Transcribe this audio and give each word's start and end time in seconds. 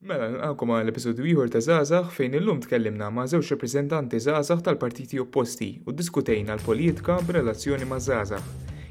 Mela, 0.00 0.26
għakum 0.46 0.70
għal 0.78 0.88
episodju 0.94 1.26
ieħor 1.28 1.50
ta' 1.52 1.60
Zazax 1.60 2.14
fejn 2.16 2.38
illum 2.38 2.62
tkellimna 2.64 3.10
ma' 3.12 3.26
żewġ 3.28 3.50
reprezentanti 3.52 4.16
Zazax 4.24 4.62
tal-partiti 4.64 5.18
opposti 5.20 5.66
u 5.84 5.92
diskutejna 5.98 6.54
l-politika 6.56 7.18
b'relazzjoni 7.28 7.84
ma' 7.90 7.98
Zazax. 8.00 8.40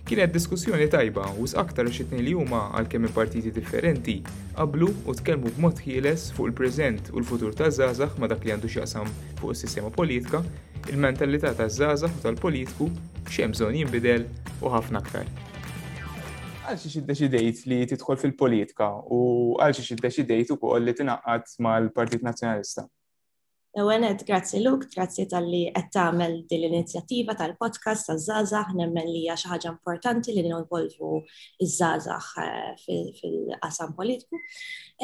Kienet 0.05 0.35
diskussjoni 0.35 0.85
tajba 0.93 1.25
u 1.41 1.49
aktar 1.63 1.89
xitni 1.89 2.21
li 2.27 2.35
huma 2.37 2.61
għalkemm 2.77 3.09
partiti 3.17 3.49
differenti 3.57 4.19
qablu 4.53 4.91
u 5.09 5.17
tkellmu 5.17 5.49
b'mod 5.57 5.81
ħieles 5.87 6.29
fuq 6.37 6.51
il-preżent 6.53 7.09
u 7.09 7.19
l-futur 7.23 7.57
ta' 7.57 7.73
Zazax 7.73 8.21
ma' 8.21 8.29
dak 8.29 8.45
li 8.45 8.53
għandu 8.53 8.69
x'jaqsam 8.69 9.09
fuq 9.41 9.57
is-sistema 9.57 9.89
politika, 9.89 10.45
il-mentalità 10.93 11.57
ta' 11.57 11.65
Zazax 11.73 12.21
u 12.21 12.27
tal-politiku 12.29 12.91
x'hemm 13.25 13.57
bżonn 13.57 13.81
jinbidel 13.81 14.29
u 14.61 14.77
ħafna 14.77 15.01
aktar 15.01 15.48
għal 16.69 16.85
xiex 16.85 17.05
deċidejt 17.09 17.63
li 17.71 17.77
titħol 17.91 18.19
fil-politika 18.21 18.89
u 19.11 19.19
għal 19.61 19.75
xiex 19.77 20.01
deċidejt 20.05 20.53
u 20.55 20.61
koll 20.61 20.85
li 20.85 20.93
tinaqqat 20.95 21.55
mal-Partit 21.65 22.25
Nazjonalista? 22.25 22.85
Ewenet, 23.79 24.23
grazzi 24.25 24.59
Luk, 24.65 24.87
grazzi 24.89 25.27
tal-li 25.29 25.63
għettamel 25.69 26.35
din 26.49 26.63
l-inizjattiva 26.65 27.35
tal-podcast 27.37 28.07
tal-Zazax, 28.09 28.73
nemmen 28.77 29.05
li 29.09 29.23
hija 29.27 29.35
ħaġa 29.49 29.73
importanti 29.75 30.33
li 30.33 30.41
n-involvu 30.47 31.19
iż-Zazax 31.65 32.31
eh, 32.43 33.11
fil-qasam 33.21 33.93
politiku. 33.97 34.41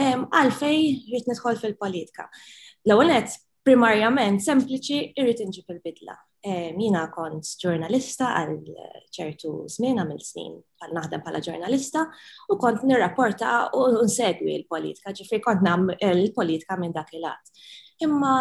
Għalfej, 0.05 0.81
rrit 1.13 1.45
fil-politika. 1.61 2.25
L-ewenet, 2.89 3.37
primarjament 3.65 4.41
sempliċi, 4.45 5.03
irrit 5.17 5.45
inġib 5.45 5.77
il-bidla. 5.77 6.17
Eh, 6.45 6.73
mina 6.77 7.07
kont 7.09 7.47
ġurnalista 7.61 8.25
għal 8.37 8.67
ċertu 9.15 9.53
żmien 9.75 9.97
għamil 10.01 10.19
snin 10.25 10.59
għal 10.85 10.91
naħdem 10.97 11.23
bħala 11.23 11.39
ġurnalista 11.45 12.03
u 12.53 12.57
kont 12.61 12.83
nirrapporta 12.89 13.53
u 13.73 13.87
nsegwi 14.05 14.53
l-politika, 14.59 15.13
ġifri 15.17 15.39
kont 15.41 15.63
nam 15.65 15.87
l-politika 15.95 16.77
minn 16.77 16.93
dak 16.93 17.09
il-għat. 17.17 17.49
Imma 18.05 18.35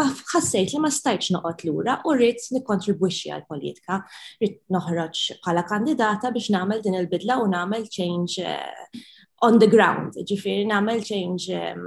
ma 0.00 0.04
ħassejt 0.34 0.74
li 0.76 0.82
ma 0.84 0.92
stajċ 0.92 1.32
noqot 1.38 1.64
lura 1.70 1.94
u 2.04 2.12
rrit 2.18 2.50
nikontribwixxi 2.58 3.32
għal 3.32 3.46
politika, 3.48 4.02
rrit 4.42 4.60
noħroġ 4.76 5.24
bħala 5.40 5.64
kandidata 5.72 6.34
biex 6.36 6.52
namel 6.58 6.84
din 6.84 7.00
il-bidla 7.00 7.40
u 7.40 7.48
namel 7.56 7.88
change 7.98 8.44
eh, 8.44 9.02
on 9.48 9.56
the 9.62 9.72
ground, 9.76 10.20
ġifri 10.20 10.58
namel 10.68 11.00
change 11.00 11.48
eh, 11.48 11.84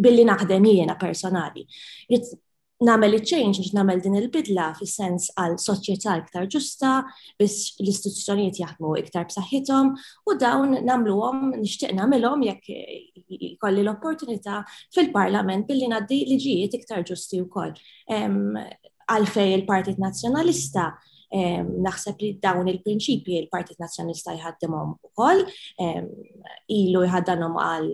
billi 0.00 0.24
naħdem 0.32 0.72
jiena 0.72 0.96
personali 0.96 1.68
namel 2.80 3.12
il-change 3.14 3.58
biex 3.58 3.72
namel 3.74 4.00
din 4.02 4.14
il-bidla 4.14 4.68
fis 4.78 4.92
sens 5.00 5.26
għal 5.34 5.56
soċjetà 5.58 6.12
iktar 6.20 6.44
ġusta 6.52 6.90
biex 7.40 7.56
l-istituzzjonijiet 7.82 8.60
jaħdmu 8.62 8.92
iktar 9.00 9.24
b'saħħithom 9.26 9.90
u 10.30 10.36
dawn 10.38 10.76
namluhom 10.86 11.48
nixtieq 11.56 11.94
nagħmilhom 11.98 12.44
jekk 12.46 12.70
jkolli 13.54 13.82
l-opportunità 13.82 14.60
fil-Parlament 14.94 15.66
billi 15.66 15.90
ngħaddi 15.90 16.20
liġijiet 16.30 16.76
iktar 16.80 17.02
ġusti 17.10 17.40
wkoll. 17.48 17.74
Għalfej 19.08 19.52
il-Partit 19.56 19.98
Nazzjonalista 20.04 20.88
naħseb 21.32 22.22
li 22.22 22.30
dawn 22.38 22.68
il-prinċipji 22.70 23.40
il-Partit 23.42 23.80
Nazzjonalista 23.82 24.34
jħaddimhom 24.38 24.94
ukoll, 25.10 25.42
ilu 26.78 27.02
jħaddanom 27.08 27.58
għal 27.66 27.92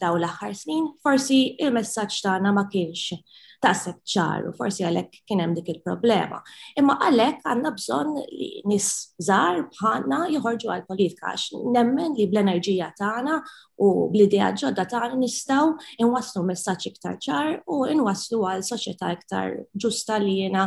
daw 0.00 0.16
l-aħħar 0.16 0.54
snin, 0.56 0.88
forsi 1.04 1.42
il-messaġġ 1.60 2.20
tagħna 2.24 2.54
ma 2.56 2.68
kienx 2.70 3.16
taħseb 3.60 3.98
ċaru, 4.08 4.50
forsi 4.56 4.84
għalek 4.88 5.18
kienem 5.28 5.52
dik 5.56 5.68
il-problema. 5.74 6.40
Imma 6.80 6.94
għalek 7.04 7.42
għanna 7.44 7.72
bżon 7.76 8.14
li 8.32 8.50
nis 8.70 8.86
bħanna 9.20 10.20
jħorġu 10.34 10.70
għal-politika, 10.74 11.32
għax 11.32 11.60
nemmen 11.74 12.16
li 12.16 12.26
bl-enerġija 12.32 12.88
tagħna 12.98 13.36
u 13.80 13.90
bl-idea 14.12 14.48
ġodda 14.62 14.86
tagħna 14.94 15.20
nistaw 15.20 15.68
inwaslu 16.04 16.44
messaċ 16.50 16.88
iktar 16.94 17.18
ċar 17.26 17.52
u 17.68 17.82
inwaslu 17.92 18.42
għal 18.54 18.64
soċjetà 18.70 19.12
iktar 19.18 19.54
ġusta 19.84 20.18
li 20.24 20.38
jena 20.46 20.66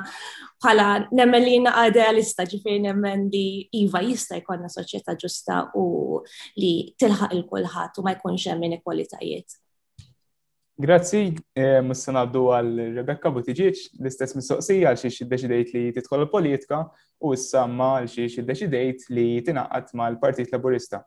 bħala 0.63 0.87
nemmen 1.11 1.45
li 1.47 1.57
jena 1.57 1.75
idealista 1.87 2.45
ġifir 2.53 2.77
nemmen 2.87 3.27
li 3.33 3.45
iva 3.83 4.01
jista 4.05 4.37
jkollna 4.41 4.69
soċjetà 4.73 5.17
ġusta 5.25 5.63
u 5.81 5.85
li 6.61 6.73
tilħaq 6.97 7.37
il-kulħadd 7.39 8.01
u 8.01 8.05
ma 8.07 8.15
jkunx 8.19 8.49
hemm 8.51 8.69
inekwalitajiet. 8.69 9.62
Grazzi, 10.73 11.35
eh, 11.53 11.83
mussan 11.85 12.17
għaddu 12.17 12.41
għal 12.57 12.79
Rebecca 12.97 13.29
Butiġiċ, 13.35 13.91
l-istess 14.01 14.33
mistoqsija 14.39 14.89
għal 14.89 15.01
xiex 15.03 15.19
id-deċidejt 15.21 15.73
li 15.75 15.83
titħol 15.99 16.23
politika 16.33 16.79
u 17.29 17.35
s-samma 17.37 17.89
għal 17.99 18.09
xiex 18.09 18.39
id-deċidejt 18.41 19.05
li 19.13 19.25
tinaqat 19.45 19.93
ma 19.99 20.07
l-Partit 20.09 20.49
Laburista. 20.49 21.03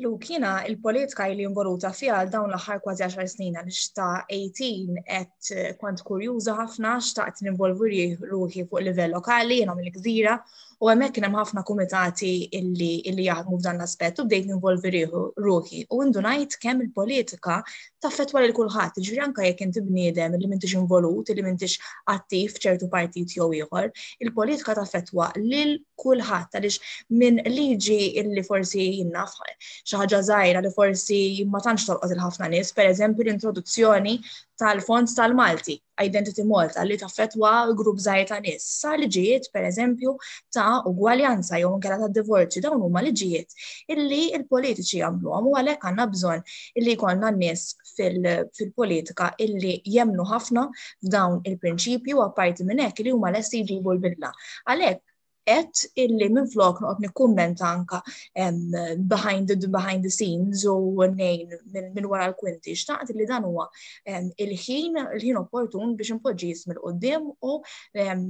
Lu 0.00 0.14
kiena 0.16 0.62
il-politika 0.70 1.26
li 1.28 1.42
involuta 1.48 1.90
fija 1.92 2.14
għal 2.20 2.30
dawn 2.36 2.54
l-aħħar 2.54 2.80
kważi 2.86 3.02
10 3.10 3.28
snin 3.34 3.58
għal 3.64 3.74
xta 3.76 4.06
18 4.30 5.02
qed 5.10 5.76
kont 5.82 6.06
kurjuża 6.06 6.54
ħafna 6.62 6.94
għat 7.02 7.42
ninvolvuri 7.48 8.04
ruħi 8.22 8.64
fuq 8.70 8.86
livell 8.86 9.18
lokali, 9.18 9.58
jenom 9.64 9.82
il-gżira, 9.88 10.38
U 10.82 10.88
għemmek 10.90 11.12
kienem 11.14 11.36
ħafna 11.38 11.62
komitati 11.62 12.28
illi, 12.58 13.04
illi 13.06 13.28
jaħdmu 13.28 13.54
f'dan 13.60 13.76
l-aspett 13.78 14.18
u 14.18 14.24
bdejt 14.26 14.48
involvi 14.50 15.02
ruħi. 15.46 15.82
U 15.94 16.00
indunajt 16.02 16.56
kemm 16.58 16.82
il-politika 16.88 17.60
taffet 18.02 18.32
wara 18.34 18.48
l-kulħadd, 18.48 18.98
ġri 18.98 19.20
anka 19.22 19.46
jekk 19.46 19.62
inti 19.68 19.82
bniedem 19.86 20.34
li 20.40 20.48
m'intix 20.50 20.74
involut, 20.80 21.30
li 21.38 21.44
m'intix 21.46 21.76
attiv 22.10 22.58
ċertu 22.64 22.88
partit 22.90 23.30
jew 23.36 23.46
ieħor, 23.60 23.92
il-politika 24.26 24.74
taffetwa 24.80 25.30
lil 25.38 25.76
kulħadd 26.02 26.58
għaliex 26.58 26.96
minn 27.22 27.38
liġi 27.46 28.00
illi 28.24 28.42
forsi 28.50 28.88
jinnaf 28.98 29.38
xi 29.54 30.00
ħaġa 30.00 30.24
żgħira 30.32 30.64
li 30.66 30.74
forsi 30.74 31.20
ma 31.46 31.62
tantx 31.62 31.86
tolqot 31.92 32.16
il-ħafna 32.18 32.50
nies, 32.56 32.74
pereżempju 32.80 33.28
l-introduzzjoni 33.28 34.18
tal-fonds 34.58 35.14
tal-Malti, 35.16 35.74
Identity 36.00 36.42
Malta, 36.50 36.82
li 36.88 36.96
taffetwa 37.00 37.50
grupp 37.78 38.00
zaħi 38.06 38.24
ta' 38.30 38.38
nis. 38.46 38.64
Sa 38.80 38.94
liġijiet, 39.02 39.48
per 39.54 39.66
eżempju, 39.68 40.14
ta' 40.56 40.72
ugwaljanza 40.90 41.60
jew 41.62 41.70
nkera 41.76 41.98
ta' 42.02 42.08
divorċi, 42.18 42.62
dawn 42.66 42.82
huma 42.86 43.02
liġijiet 43.06 43.56
illi 43.96 44.20
il-politiċi 44.38 45.02
għamluhom 45.08 45.50
u 45.50 45.54
għalhekk 45.60 45.86
għandna 45.90 46.08
bżonn 46.14 46.44
illi 46.82 46.96
jkollna 46.96 47.32
nies 47.38 47.66
fil-politika 47.96 49.30
illi 49.46 49.76
jemnu 49.96 50.28
ħafna 50.32 50.66
f'dawn 50.74 51.40
il-prinċipju 51.52 52.20
u 52.20 52.26
apparti 52.26 52.68
minn 52.72 52.84
hekk 52.88 53.06
li 53.08 53.16
huma 53.16 53.32
lesti 53.38 53.64
jġibu 53.64 53.96
l-bidla. 53.96 54.32
Għalhekk 54.74 55.08
et 55.46 55.84
illi 55.98 56.28
minn 56.30 56.46
flok 56.52 56.80
noqot 56.80 57.00
nikkumment 57.02 57.60
anka 57.62 58.00
um, 58.36 59.08
behind, 59.08 59.48
the, 59.48 59.56
behind 59.68 60.04
the 60.04 60.10
scenes 60.10 60.64
u 60.68 60.74
nejn 61.14 61.48
minn 61.74 61.88
min 61.94 62.06
wara 62.10 62.28
l-kwinti. 62.30 62.74
Xtaqt 62.78 63.10
illi 63.14 63.26
dan 63.28 63.44
huwa 63.48 63.66
um, 64.06 64.28
il-ħin 64.40 64.98
il-ħin 65.02 65.40
opportun 65.42 65.96
biex 65.98 66.14
impoġġi 66.14 66.50
jism 66.52 66.74
qoddim 66.78 67.28
u 67.30 67.54
um, 67.54 68.24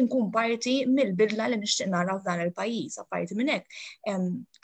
inkun 0.00 0.30
parti 0.34 0.78
mill-bidla 0.88 1.50
li 1.52 1.60
nixtieq 1.62 1.90
nara 1.92 2.16
f'dan 2.20 2.44
il-pajjiż. 2.46 2.98
Apparti 3.04 3.36
minn 3.38 3.52
hekk 3.52 3.82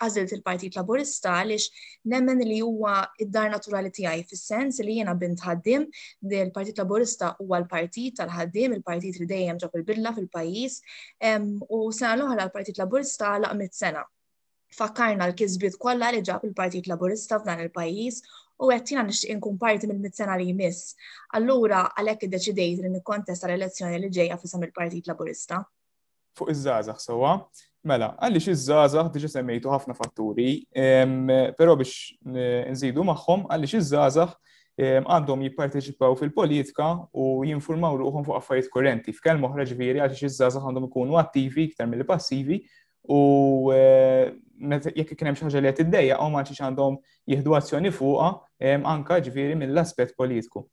għażilt 0.03 0.37
il-Partit 0.39 0.77
Laburista 0.81 1.37
għaliex 1.43 1.85
nemmen 2.13 2.41
li 2.47 2.61
huwa 2.65 3.03
id-dar 3.21 3.51
naturali 3.53 3.93
tiegħi 3.95 4.25
fis-sens 4.33 4.81
li 4.83 4.97
jiena 5.03 5.15
bint 5.19 5.45
ħaddim 5.45 5.85
il-Partit 6.33 6.81
Laburista 6.81 7.35
huwa 7.43 7.61
l-partit 7.61 8.17
tal-ħaddim, 8.19 8.79
il-partit 8.79 9.19
li 9.21 9.29
dejjem 9.31 9.61
ġob 9.63 9.81
il-bidla 9.83 10.15
fil-pajjiż 10.17 10.81
u 11.45 11.82
u 11.83 11.91
sena 11.95 12.15
l-oħra 12.17 12.47
l-Partit 12.47 12.79
Laburista 12.81 13.33
mit 13.59 13.75
sena. 13.77 14.03
Fakkarna 14.73 15.27
l-kizbit 15.31 15.77
kollha 15.81 16.13
li 16.15 16.23
ġab 16.25 16.47
il-Partit 16.49 16.89
Laburista 16.89 17.41
f'dan 17.43 17.61
il-pajjiż 17.67 18.21
u 18.63 18.71
għettina 18.71 19.03
nixtieq 19.09 19.33
inkun 19.35 19.57
parti 19.59 19.89
mill-mit-sena 19.91 20.37
li 20.39 20.47
jmiss. 20.53 20.95
Allura 21.37 21.81
għalhekk 21.99 22.29
iddeċidejt 22.29 22.83
li 22.85 22.93
nikkontesta 22.95 23.49
l-elezzjoni 23.49 23.99
li 24.05 24.11
ġejja 24.19 24.39
fisem 24.41 24.65
il-Partit 24.69 25.11
Laburista. 25.11 25.61
Fuq 26.39 26.53
iż-żgħażagħ 26.55 27.03
sewwa, 27.03 27.33
mela, 27.85 28.13
għaliex 28.23 28.53
iż-żgħażagħ 28.55 29.11
diġa 29.17 29.33
semmejtu 29.35 29.73
ħafna 29.75 29.97
fatturi, 29.99 30.53
però 31.59 31.75
biex 31.77 32.15
eh, 32.33 32.63
nżidu 32.73 33.05
magħhom 33.11 33.49
għaliex 33.53 33.77
iż 33.83 33.91
żazax 33.97 34.39
għandhom 34.81 35.43
jipparteċipaw 35.45 36.15
fil-politika 36.17 36.87
u 37.13 37.43
jinformaw 37.45 37.97
ruħom 38.01 38.25
fuq 38.25 38.39
affarijiet 38.39 38.71
korrenti. 38.73 39.13
F'kell 39.13 39.43
oħra 39.45 39.67
ġviri 39.69 40.01
għaliex 40.01 40.31
iż-żaza 40.31 40.63
għandhom 40.63 40.89
ikunu 40.89 41.19
attivi 41.21 41.67
iktar 41.69 41.91
mill 41.91 42.07
passivi 42.09 42.63
u 43.13 43.19
jekk 43.75 45.13
kien 45.19 45.29
hemm 45.31 45.37
xi 45.39 45.45
ħaġa 45.49 45.61
li 45.63 45.73
qed 45.75 45.85
iddejja 45.87 46.19
u 46.23 46.31
għaliex 46.33 46.65
għandhom 46.65 46.99
jieħdu 47.33 47.57
azzjoni 47.59 47.93
fuqha 47.97 48.31
anka 48.95 49.21
ġviri 49.29 49.59
mill-aspett 49.65 50.17
politiku. 50.17 50.65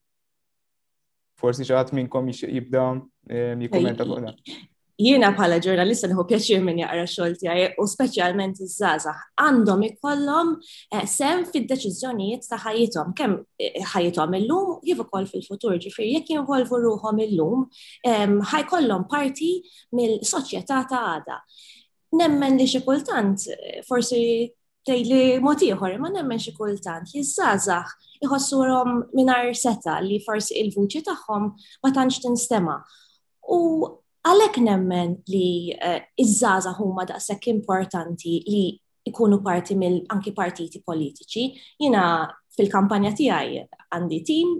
Forsi 1.40 1.68
xi 1.68 1.76
ħadd 1.76 1.92
minnkom 2.00 2.32
jibda 2.36 2.88
jikkumenta 3.28 4.08
fuq 4.08 4.26
dan 4.30 4.68
jiena 5.00 5.30
bħala 5.32 5.58
ġurnalista 5.64 6.10
nħu 6.12 6.24
pjaċir 6.28 6.64
minn 6.64 6.82
jaqra 6.82 7.06
xogħol 7.08 7.38
tiegħi 7.40 7.66
u 7.80 7.86
speċjalment 7.88 8.58
iż-żgħażagħ 8.60 9.22
għandhom 9.44 9.84
ikollhom 9.90 10.50
eh, 10.58 11.06
sem 11.08 11.46
fid-deċiżjonijiet 11.48 12.48
ta' 12.52 12.60
kem 12.62 13.16
kemm 13.16 13.38
eh, 13.58 13.96
il 14.04 14.36
illum 14.42 14.74
jivu 14.84 15.06
koll 15.08 15.28
fil-futur 15.32 15.78
ġifieri 15.80 16.18
jekk 16.18 16.32
jinvolvu 16.36 16.82
ruhom 16.84 17.20
illum 17.24 17.64
ħajkollhom 18.52 19.08
parti 19.08 19.52
mill 19.96 20.18
soċieta 20.22 20.82
ta' 20.90 21.02
għada. 21.14 21.40
Nemmen 22.20 22.58
li 22.60 22.68
xi 22.68 22.84
kultant 22.84 23.48
eh, 23.56 23.80
forsi 23.88 24.52
tej 24.84 25.08
li 25.08 25.24
motiħor, 25.44 25.96
ma 26.02 26.12
nemmen 26.12 26.44
xi 26.44 26.52
kultant 26.58 27.08
li 27.16 27.24
żgħażagħ 27.24 27.96
iħossuhom 28.28 28.94
mingħajr 29.16 29.56
seta 29.64 30.02
li 30.04 30.20
forsi 30.28 30.60
il-vuċi 30.60 31.06
tagħhom 31.08 31.50
ma 31.88 31.96
tantx 31.96 32.20
tinstema'. 32.28 32.82
U 33.48 33.96
Għalek 34.30 34.58
nemmen 34.62 35.14
li 35.34 35.74
uh, 35.74 35.98
iż-żaza 36.22 36.76
huma 36.78 37.06
daqshekk 37.10 37.48
importanti 37.54 38.36
li 38.54 38.60
ikunu 39.10 39.40
parti 39.42 39.78
mill 39.80 40.02
anki 40.14 40.34
partiti 40.38 40.82
politiċi. 40.86 41.46
Jina 41.86 42.04
fil-kampanja 42.58 43.14
tiegħi 43.18 43.64
għandi 43.90 44.20
tim 44.30 44.54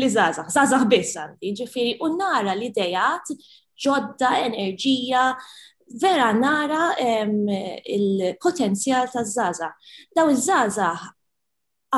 li 0.00 0.08
zazax, 0.08 0.48
zazax 0.56 0.86
biss 0.88 1.16
għandi, 1.22 1.52
ġifiri, 1.58 1.92
u 2.06 2.14
nara 2.16 2.54
l-idejat 2.56 3.28
ġodda, 3.84 4.30
enerġija, 4.46 5.24
vera 6.00 6.30
nara 6.32 6.86
il-potenzjal 7.98 9.10
ta' 9.12 9.26
zazax. 9.28 9.92
Daw 10.16 10.32
iż-żaza 10.32 10.88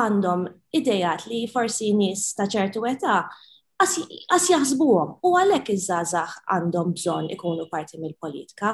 għandhom 0.03 0.43
idejat 0.79 1.29
li 1.31 1.45
forsi 1.53 1.93
nis 1.95 2.33
ta' 2.35 2.49
ċertu 2.55 2.83
età 2.91 3.23
għas 3.79 4.47
jaħsbuhom 4.51 5.11
u 5.23 5.29
għalhekk 5.39 5.71
iż 5.75 5.83
żazax 5.87 6.39
għandhom 6.55 6.89
bżonn 6.97 7.29
ikunu 7.35 7.67
parti 7.71 7.99
mill-politika. 8.01 8.73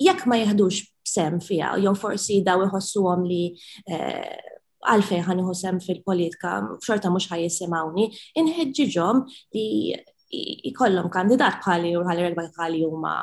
Jekk 0.00 0.26
ma 0.30 0.38
jeħdux 0.40 0.80
sem 1.10 1.36
fija, 1.44 1.74
jew 1.82 1.92
forsi 1.98 2.38
daw 2.46 2.62
iħossuhom 2.64 3.26
li 3.28 3.42
eh, 3.88 4.38
għalfejn 4.88 5.26
ħan 5.26 5.42
sem 5.58 5.80
fil-politika, 5.84 6.54
xorta 6.80 7.10
mhux 7.12 7.28
ħajjisimawni, 7.32 8.06
inħeġġiġhom 8.40 9.22
li 9.58 9.66
jkollhom 10.72 11.10
kandidat 11.12 11.60
bħali 11.64 11.92
u 12.00 12.06
ħalli 12.08 12.26
rekba 12.28 12.48
bħali 12.56 12.86
huma 12.88 13.14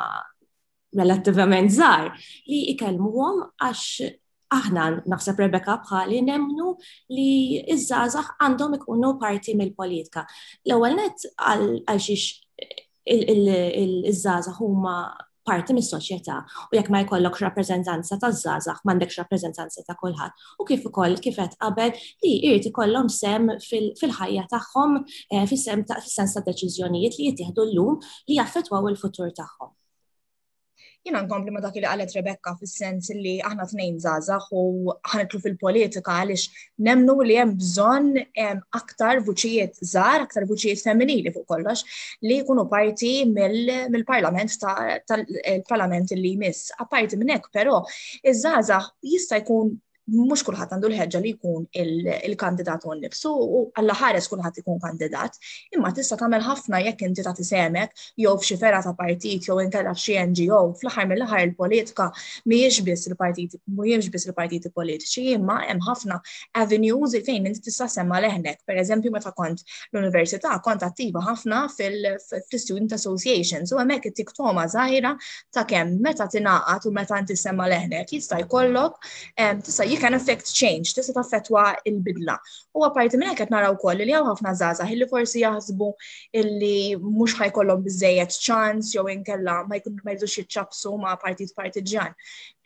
relattivament 0.97 1.73
żgħar 1.73 2.11
li 2.45 2.61
ikellmuhom 2.75 3.41
għax 3.55 4.13
aħna 4.55 4.83
naħseb 5.13 5.39
Rebecca 5.43 5.73
bħali 5.85 6.19
nemnu 6.27 6.67
li 7.15 7.25
iż-żazax 7.73 8.35
għandhom 8.45 8.77
ikunu 8.79 9.09
parti 9.23 9.55
mill-politika. 9.61 10.23
L-ewwel 10.67 10.95
net 10.99 11.25
għal 11.35 12.01
xiex 12.01 12.43
iż-żazax 13.15 14.61
huma 14.61 14.97
parti 15.47 15.71
mis 15.75 15.87
soċjetà 15.93 16.37
u 16.65 16.75
jekk 16.75 16.91
ma 16.91 16.99
jkollok 17.05 17.37
rappreżentanza 17.45 18.17
ta' 18.19 18.31
żgħażagħ 18.35 18.81
m'għandekx 18.83 19.19
rappreżentanza 19.21 19.85
ta' 19.87 19.95
kulħadd. 20.01 20.43
U 20.59 20.65
kif 20.67 20.83
ukoll 20.89 21.19
kif 21.23 21.39
qed 21.39 21.55
qabel 21.61 21.93
li 22.23 22.33
jrid 22.49 22.67
ikollhom 22.71 23.07
sem 23.17 23.47
fil-ħajja 23.67 24.47
tagħhom 24.51 24.99
eh, 25.05 25.47
fis-sens 25.51 26.35
ta' 26.35 26.45
deċiżjonijiet 26.49 27.19
li 27.19 27.31
jittieħdu 27.31 27.69
llum 27.73 27.99
li 28.27 28.39
jaffettwaw 28.41 28.91
il-futur 28.93 29.31
tagħhom 29.41 29.75
jina 31.07 31.23
nkompli 31.25 31.51
ma 31.53 31.61
dak 31.63 31.77
għalet 31.79 32.13
Rebecca 32.17 32.53
fil-sens 32.59 33.09
li 33.15 33.35
aħna 33.49 33.65
tnejn 33.71 33.99
zazax 34.03 34.51
u 34.59 34.91
ħanetlu 35.11 35.39
fil-politika 35.43 36.17
għalix 36.21 36.43
nemnu 36.87 37.15
li 37.29 37.37
hemm 37.39 37.55
bżonn 37.59 38.19
aktar 38.79 39.21
vuċijiet 39.27 39.79
zar, 39.93 40.25
aktar 40.25 40.47
vuċijiet 40.49 40.83
femminili 40.83 41.33
fuq 41.35 41.47
kollox 41.53 41.85
li 42.27 42.41
jkunu 42.43 42.67
parti 42.75 43.13
mill-parlament 43.31 44.57
tal-parlament 45.07 46.11
eh, 46.11 46.19
li 46.19 46.35
jmiss. 46.35 46.71
Apparti 46.75 46.95
parti 46.97 47.19
minnek, 47.23 47.47
però 47.55 47.81
iż 48.21 48.41
zazax 48.43 48.91
jista' 49.13 49.43
jkun 49.43 49.75
mux 50.11 50.43
kullħat 50.47 50.71
għandu 50.73 50.87
l-ħedġa 50.89 51.19
li 51.23 51.31
jkun 51.35 51.65
il-kandidat 51.75 52.85
u 52.87 52.93
nifsu 52.99 53.29
u 53.57 53.61
għalla 53.77 53.95
ħares 54.01 54.27
kullħat 54.31 54.61
ikun 54.61 54.79
kandidat, 54.83 55.35
imma 55.75 55.91
tista 55.95 56.15
tagħmel 56.21 56.43
ħafna 56.45 56.79
jekk 56.85 57.03
inti 57.09 57.25
ta' 57.25 57.33
tisemek 57.35 57.91
jew 58.23 58.31
f'xifera 58.39 58.79
ta' 58.85 58.93
partit 58.99 59.47
jew 59.49 59.57
inkella 59.65 59.91
f'xi 59.97 60.15
NGO 60.31 60.61
fl-aħħar 60.79 61.09
mill-aħħar 61.11 61.43
il-politika 61.49 62.09
mhijiex 62.47 62.83
biss 62.87 63.09
il-partiti 63.11 63.59
mhijiex 63.67 64.07
biss 64.15 64.29
il-partiti 64.31 64.71
politiċi 64.71 65.33
imma 65.35 65.59
hemm 65.65 65.83
ħafna 65.89 66.21
avenues 66.63 67.17
fejn 67.27 67.51
inti 67.51 67.63
tista' 67.67 67.87
semma 67.91 68.21
leħnek. 68.23 68.63
Pereżempju 68.67 69.11
meta 69.11 69.31
kont 69.35 69.61
l-università 69.93 70.55
kont 70.63 70.87
attiva 70.87 71.19
ħafna 71.27 71.65
fil-student 71.75 72.95
associations 72.97 73.75
u 73.75 73.81
hemmhekk 73.83 74.13
it-tiktoma 74.13 74.67
zaħira 74.71 75.15
ta' 75.51 75.65
kemm 75.67 75.99
meta 75.99 76.29
tingħaqad 76.31 76.87
u 76.91 76.95
meta 76.95 77.19
inti 77.19 77.35
semma 77.35 77.67
leħnek 77.67 78.15
jista' 78.15 78.39
jkollok 78.47 79.03
tista' 79.35 79.91
can 79.97 80.13
affect 80.13 80.53
change, 80.53 80.93
tista 80.95 81.13
taffetwa 81.15 81.63
il-bidla. 81.89 82.35
U 82.77 82.83
għaparti 82.87 83.19
minn 83.21 83.31
għet 83.33 83.51
naraw 83.53 83.77
koll 83.81 84.03
li 84.05 84.13
hawn 84.15 84.27
ħafna 84.29 84.53
zaza, 84.59 84.87
illi 84.93 85.07
forsi 85.09 85.41
jaħsbu 85.43 85.89
illi 86.41 86.75
mhux 87.01 87.37
ħajkollhom 87.41 87.83
biżejjed 87.87 88.37
ċans 88.47 88.93
jew 88.95 89.07
inkella 89.15 89.59
ma 89.71 89.79
jkun 89.81 89.99
ma 90.05 90.15
jridux 90.15 90.39
jiċċabsu 90.39 90.95
ma' 91.03 91.17
partit 91.25 91.53
partiġan. 91.57 92.15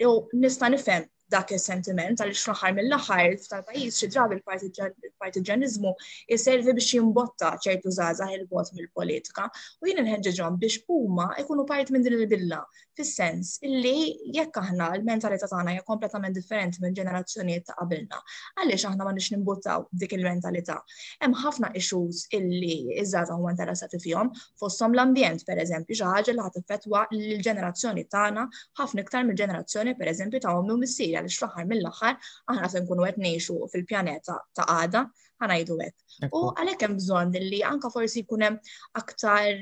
Jow 0.04 0.22
nista' 0.44 0.70
nifem, 0.74 1.08
dak 1.32 1.52
il-sentiment 1.56 2.20
għal 2.22 2.34
xraħar 2.36 2.76
mill-axar 2.76 3.38
tal-pajis 3.52 4.00
xi 4.02 4.10
drabi 4.12 4.40
il-partiġanizmu 4.40 5.92
jiservi 6.34 6.74
biex 6.76 6.90
jimbotta 6.98 7.54
ċertu 7.64 7.94
zaza 7.96 8.28
il-bot 8.36 8.74
mill-politika 8.76 9.48
u 9.82 9.90
jien 9.90 10.04
nħedġeġom 10.04 10.60
biex 10.62 10.82
huma 10.92 11.30
ikunu 11.42 11.64
part 11.70 11.94
minn 11.96 12.04
din 12.06 12.18
il-billa 12.20 12.60
fis-sens 13.00 13.54
illi 13.68 14.12
jekk 14.36 14.60
aħna 14.64 14.90
l-mentalità 15.00 15.48
tagħna 15.52 15.78
hija 15.78 15.86
kompletament 15.88 16.36
differenti 16.36 16.84
minn 16.84 16.96
ġenerazzjonijiet 16.98 17.70
ta' 17.70 17.78
qabilna. 17.80 18.18
Għaliex 18.60 18.90
aħna 18.92 19.06
ma 19.08 19.14
nix 19.16 19.30
nimbuttaw 19.32 19.86
dik 20.04 20.18
il-mentalità. 20.18 20.76
Hemm 21.24 21.38
ħafna 21.46 21.70
issues 21.80 22.26
illi 22.36 22.92
iż-żaza 22.98 23.38
huma 23.40 23.54
interessati 23.56 24.02
fihom 24.04 24.34
fosthom 24.60 24.98
l-ambjent 24.98 25.46
pereżempju 25.48 25.96
xi 26.02 26.10
ħaġa 26.12 26.36
li 26.36 26.44
ħatifetwa 26.50 27.06
l-ġenerazzjoni 27.16 28.04
tagħna 28.12 28.46
ħafna 28.82 29.06
iktar 29.08 29.26
mill-ġenerazzjoni 29.32 29.96
pereżempju 30.02 30.44
ta' 30.44 30.58
ommi 30.60 30.76
u 30.76 31.21
għaliex 31.22 31.38
fl-aħħar 31.38 31.68
mill-aħħar 31.68 32.18
aħna 32.52 32.70
se 32.74 32.82
nkunu 32.84 33.06
qed 33.06 33.20
ngħixu 33.20 33.58
fil-pjaneta 33.74 34.38
ta' 34.58 34.66
għada 34.68 35.06
jgħidu 35.46 35.78
hekk. 35.80 35.96
U 36.38 36.42
għalhekk 36.52 36.86
hemm 36.86 36.98
bżonn 37.00 37.40
li 37.46 37.60
anka 37.72 37.90
forsi 37.94 38.22
jkun 38.24 38.46
hemm 38.46 38.74
aktar 39.02 39.62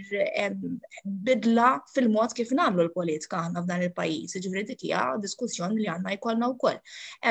bidla 1.27 1.69
fil-mod 1.93 2.35
kif 2.39 2.51
nagħmlu 2.59 2.85
l-politika 2.89 3.41
aħna 3.45 3.63
f'dan 3.65 3.85
il-pajjiż. 3.89 4.43
Ġifieri 4.47 4.67
dik 4.71 4.85
hija 4.89 5.03
diskussjoni 5.25 5.79
li 5.83 5.89
għandna 5.93 6.15
jkollna 6.17 6.51
wkoll. 6.55 6.79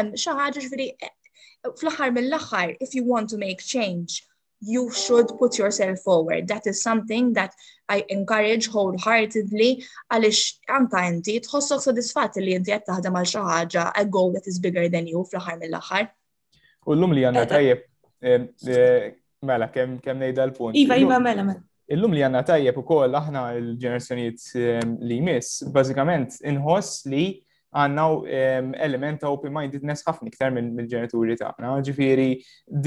Xi 0.02 0.36
ħaġa 0.40 0.58
ġifieri 0.62 0.88
eh, 1.08 1.14
fl-aħħar 1.74 2.16
mill-aħħar 2.20 2.76
if 2.84 2.96
you 2.96 3.04
want 3.08 3.30
to 3.32 3.40
make 3.46 3.64
change 3.76 4.22
you 4.60 4.90
should 4.90 5.28
put 5.38 5.58
yourself 5.58 6.00
forward. 6.00 6.48
That 6.48 6.66
is 6.66 6.82
something 6.82 7.32
that 7.38 7.52
I 7.88 8.04
encourage 8.10 8.66
wholeheartedly 8.74 9.70
għaliex 10.12 10.40
anka 10.78 11.02
inti 11.12 11.38
tħossok 11.46 11.84
sodisfat 11.84 12.38
li 12.42 12.56
inti 12.58 12.74
qed 12.74 12.86
taħdem 12.90 13.16
għal 13.20 13.30
xi 13.32 13.44
ħaġa 13.46 13.84
a 13.94 14.04
goal 14.04 14.32
that 14.34 14.46
is 14.50 14.58
bigger 14.60 14.90
than 14.90 15.06
you 15.08 15.22
fl-aħħar 15.30 15.60
mill-aħħar. 15.62 16.08
U 16.86 16.96
llum 16.98 17.14
li 17.16 17.24
għandna 17.28 17.46
tajjeb 17.46 17.86
mela 19.46 19.68
kemm 19.72 19.98
kemm 20.02 20.22
l-punt. 20.32 20.76
Iva, 20.76 20.96
iva, 20.98 21.20
mela, 21.22 21.44
mela. 21.46 21.60
lum 21.94 22.16
li 22.18 22.24
għandna 22.26 22.42
tajjeb 22.50 22.78
ukoll 22.82 23.14
aħna 23.18 23.46
l 23.56 23.76
ġenerazzjoniet 23.78 24.48
li 25.08 25.20
jmiss, 25.22 25.62
bażikament 25.72 26.42
inħoss 26.42 27.06
li 27.12 27.26
għanna 27.68 28.74
element 28.80 29.20
ta' 29.20 29.30
open-mindedness 29.32 30.04
ħafna 30.06 30.30
iktar 30.30 30.52
mill-ġenituri 30.54 31.36
tagħna. 31.40 31.74
Ġifieri 31.84 32.28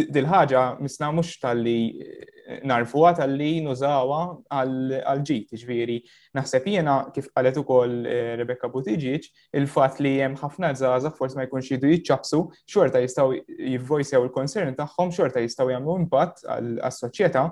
dil-ħaġa 0.10 0.64
misna 0.82 1.12
mhux 1.14 1.36
tal-li 1.42 2.02
eh, 2.02 2.62
narfuha 2.68 3.14
tal-li 3.20 3.52
nużawha 3.66 4.22
għal-ġit. 4.62 5.54
Ġifieri 5.56 6.00
naħseb 6.38 6.70
jiena 6.74 6.98
kif 7.14 7.30
qalet 7.36 7.60
ukoll 7.62 7.96
eh, 8.08 8.34
Rebecca 8.42 8.70
Butiġiċ, 8.74 9.30
il-fatt 9.62 10.02
li 10.06 10.16
hemm 10.20 10.40
ħafna 10.42 10.74
żgħażagħ 10.80 11.18
forsi 11.20 11.38
ma 11.40 11.46
jkunx 11.50 11.74
jidu 11.76 11.92
jiċċabsu 11.94 12.42
xorta 12.66 13.04
jistgħu 13.06 13.42
jivvojsjaw 13.76 14.26
il-concern 14.28 14.74
tagħhom, 14.80 15.14
xorta 15.14 15.46
jistgħu 15.46 15.76
jagħmlu 15.78 16.00
impatt 16.04 16.48
għas-soċjetà 16.58 17.50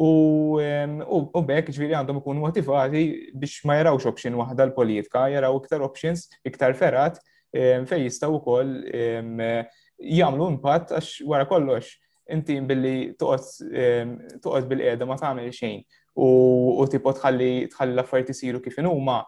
U 0.00 1.40
bekk 1.44 1.68
ġviri 1.74 1.92
għandhom 1.98 2.22
ikun 2.22 2.38
motivati 2.40 3.02
biex 3.36 3.58
ma 3.68 3.74
jarawx 3.76 4.06
option 4.08 4.38
waħda 4.38 4.68
l-politika, 4.70 5.26
jaraw 5.28 5.58
iktar 5.60 5.82
options, 5.84 6.22
iktar 6.48 6.72
ferat, 6.78 7.18
fej 7.52 8.06
jistaw 8.06 8.32
ukoll 8.38 8.70
jagħmlu 8.90 10.48
impatt 10.54 10.94
għax 10.96 11.26
wara 11.28 11.44
kollox 11.50 11.92
inti 12.32 12.56
billi 12.64 12.94
toqgħod 13.20 14.70
bil-qiegħda 14.70 15.04
ma 15.10 15.18
tagħmel 15.20 15.52
xejn 15.52 15.84
u 16.24 16.86
tipo 16.94 17.12
tħalli 17.20 17.50
tħalli 17.74 17.92
l-affarijiet 17.96 18.32
isiru 18.32 18.64
kif 18.64 18.80
huma 18.80 19.18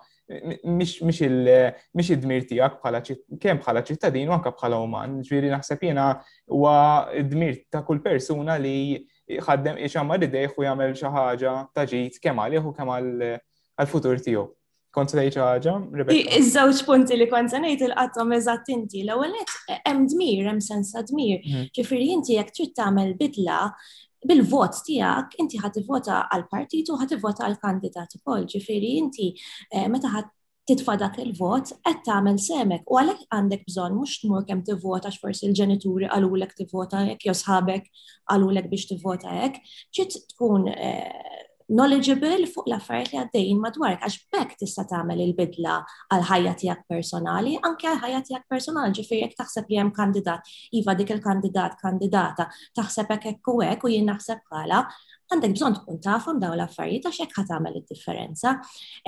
mhix 0.64 2.12
id-dmir 2.14 2.46
tiegħek 2.48 2.80
bħala 2.80 3.02
kemm 3.04 3.60
bħala 3.60 3.84
ċittadin 3.90 4.30
u 4.32 4.36
anke 4.40 4.54
bħala 4.56 4.78
uman. 4.86 5.20
Ġifieri 5.20 5.50
naħseb 5.52 5.84
jiena 5.90 6.08
huwa 6.48 6.80
d-dmir 7.12 7.66
ta' 7.68 7.84
kull 7.84 8.00
persuna 8.00 8.56
li 8.56 8.78
ħaddem 9.28 9.76
iċamma 9.86 10.18
d 10.18 10.28
dejħ 10.32 10.56
u 10.58 10.64
jagħmel 10.66 10.94
xi 10.96 11.10
ħaġa 11.16 11.52
ta' 11.74 11.86
ġid 11.92 12.18
kemm 12.24 12.42
għalih 12.46 12.66
u 12.66 12.72
kemm 12.74 12.94
għall-futur 12.98 14.20
tiegħu. 14.24 14.46
Kont 14.92 15.08
se 15.08 15.16
ngħid 15.16 15.38
ħaġa? 15.40 15.76
Iż-żewġ 16.12 16.82
punti 16.84 17.16
li 17.16 17.28
kont 17.30 17.52
se 17.54 17.60
ngħid 17.62 17.86
il-qattom 17.88 18.34
eżatt 18.36 18.72
inti. 18.74 19.04
L-ewwel 19.06 19.36
hemm 19.86 20.08
dmir, 20.10 20.50
hemm 20.50 20.60
sens 20.66 20.92
dmir. 21.10 21.40
Mhm. 21.46 21.70
Ġifieri 21.78 22.10
inti 22.18 22.36
jekk 22.36 22.52
trid 22.58 22.74
tagħmel 22.80 23.14
bidla 23.20 23.60
bil-vot 24.28 24.76
tijak, 24.86 25.32
inti 25.42 25.58
ħat 25.58 25.80
vota 25.86 26.20
għal 26.30 26.44
partitu, 26.50 26.94
ħat 26.98 27.16
vota 27.22 27.46
għal 27.48 27.56
kandidat 27.62 28.18
ukoll. 28.20 28.44
Ġifiri, 28.52 28.96
inti 29.04 29.32
eh, 29.72 29.88
meta 29.90 30.12
ħat 30.12 30.30
titfa' 30.70 30.98
dak 31.02 31.16
il-vot 31.22 31.72
qed 31.82 32.02
tagħmel 32.06 32.36
semek 32.46 32.90
u 32.92 32.98
għalhekk 33.00 33.26
għandek 33.36 33.64
bżonn 33.68 33.96
mhux 33.98 34.12
tmur 34.22 34.44
kemm 34.48 34.60
tivvota 34.68 35.10
x'forsi 35.14 35.48
l-ġenituri 35.48 36.10
għalulek 36.14 36.54
tivvota 36.60 37.00
hekk 37.08 37.28
jew 37.28 37.34
sħabek 37.38 37.88
qalulek 38.30 38.70
biex 38.70 38.90
tivvota 38.92 39.32
hekk, 39.40 39.58
ċit 39.98 40.18
tkun 40.32 40.68
eh, 40.70 41.40
knowledgeable 41.72 42.46
fuq 42.52 42.68
l-affarijiet 42.68 43.10
li 43.14 43.18
għaddejjin 43.24 43.60
madwar, 43.64 43.98
għax 44.06 44.20
bekk 44.36 44.58
tista' 44.62 44.86
tagħmel 44.92 45.24
il-bidla 45.26 45.80
għal 46.14 46.26
ħajja 46.30 46.54
tiegħek 46.62 46.86
personali, 46.94 47.56
anke 47.68 47.88
għal 47.90 48.02
ħajja 48.04 48.22
tiegħek 48.30 48.52
personali, 48.54 48.94
ġifieri 49.00 49.24
jekk 49.26 49.40
taħseb 49.42 49.72
li 49.74 49.80
hemm 49.82 49.94
kandidat, 49.98 50.54
iva 50.78 50.94
dik 50.98 51.14
il-kandidat 51.16 51.78
kandidata, 51.82 52.48
taħseb 52.78 53.10
hekk 53.16 53.30
hekk 53.34 53.50
u 53.50 53.58
hekk 53.66 53.88
u 53.90 53.94
jien 53.96 54.10
naħseb 54.14 54.46
bħala, 54.50 54.84
għandek 55.32 55.54
bżon 55.56 55.76
tkun 55.78 56.00
tafhom 56.04 56.38
daw 56.42 56.52
l-affarijiet 56.56 57.06
għax 57.08 57.22
hekk 57.24 57.38
ħatamel 57.40 57.78
id-differenza. 57.80 58.54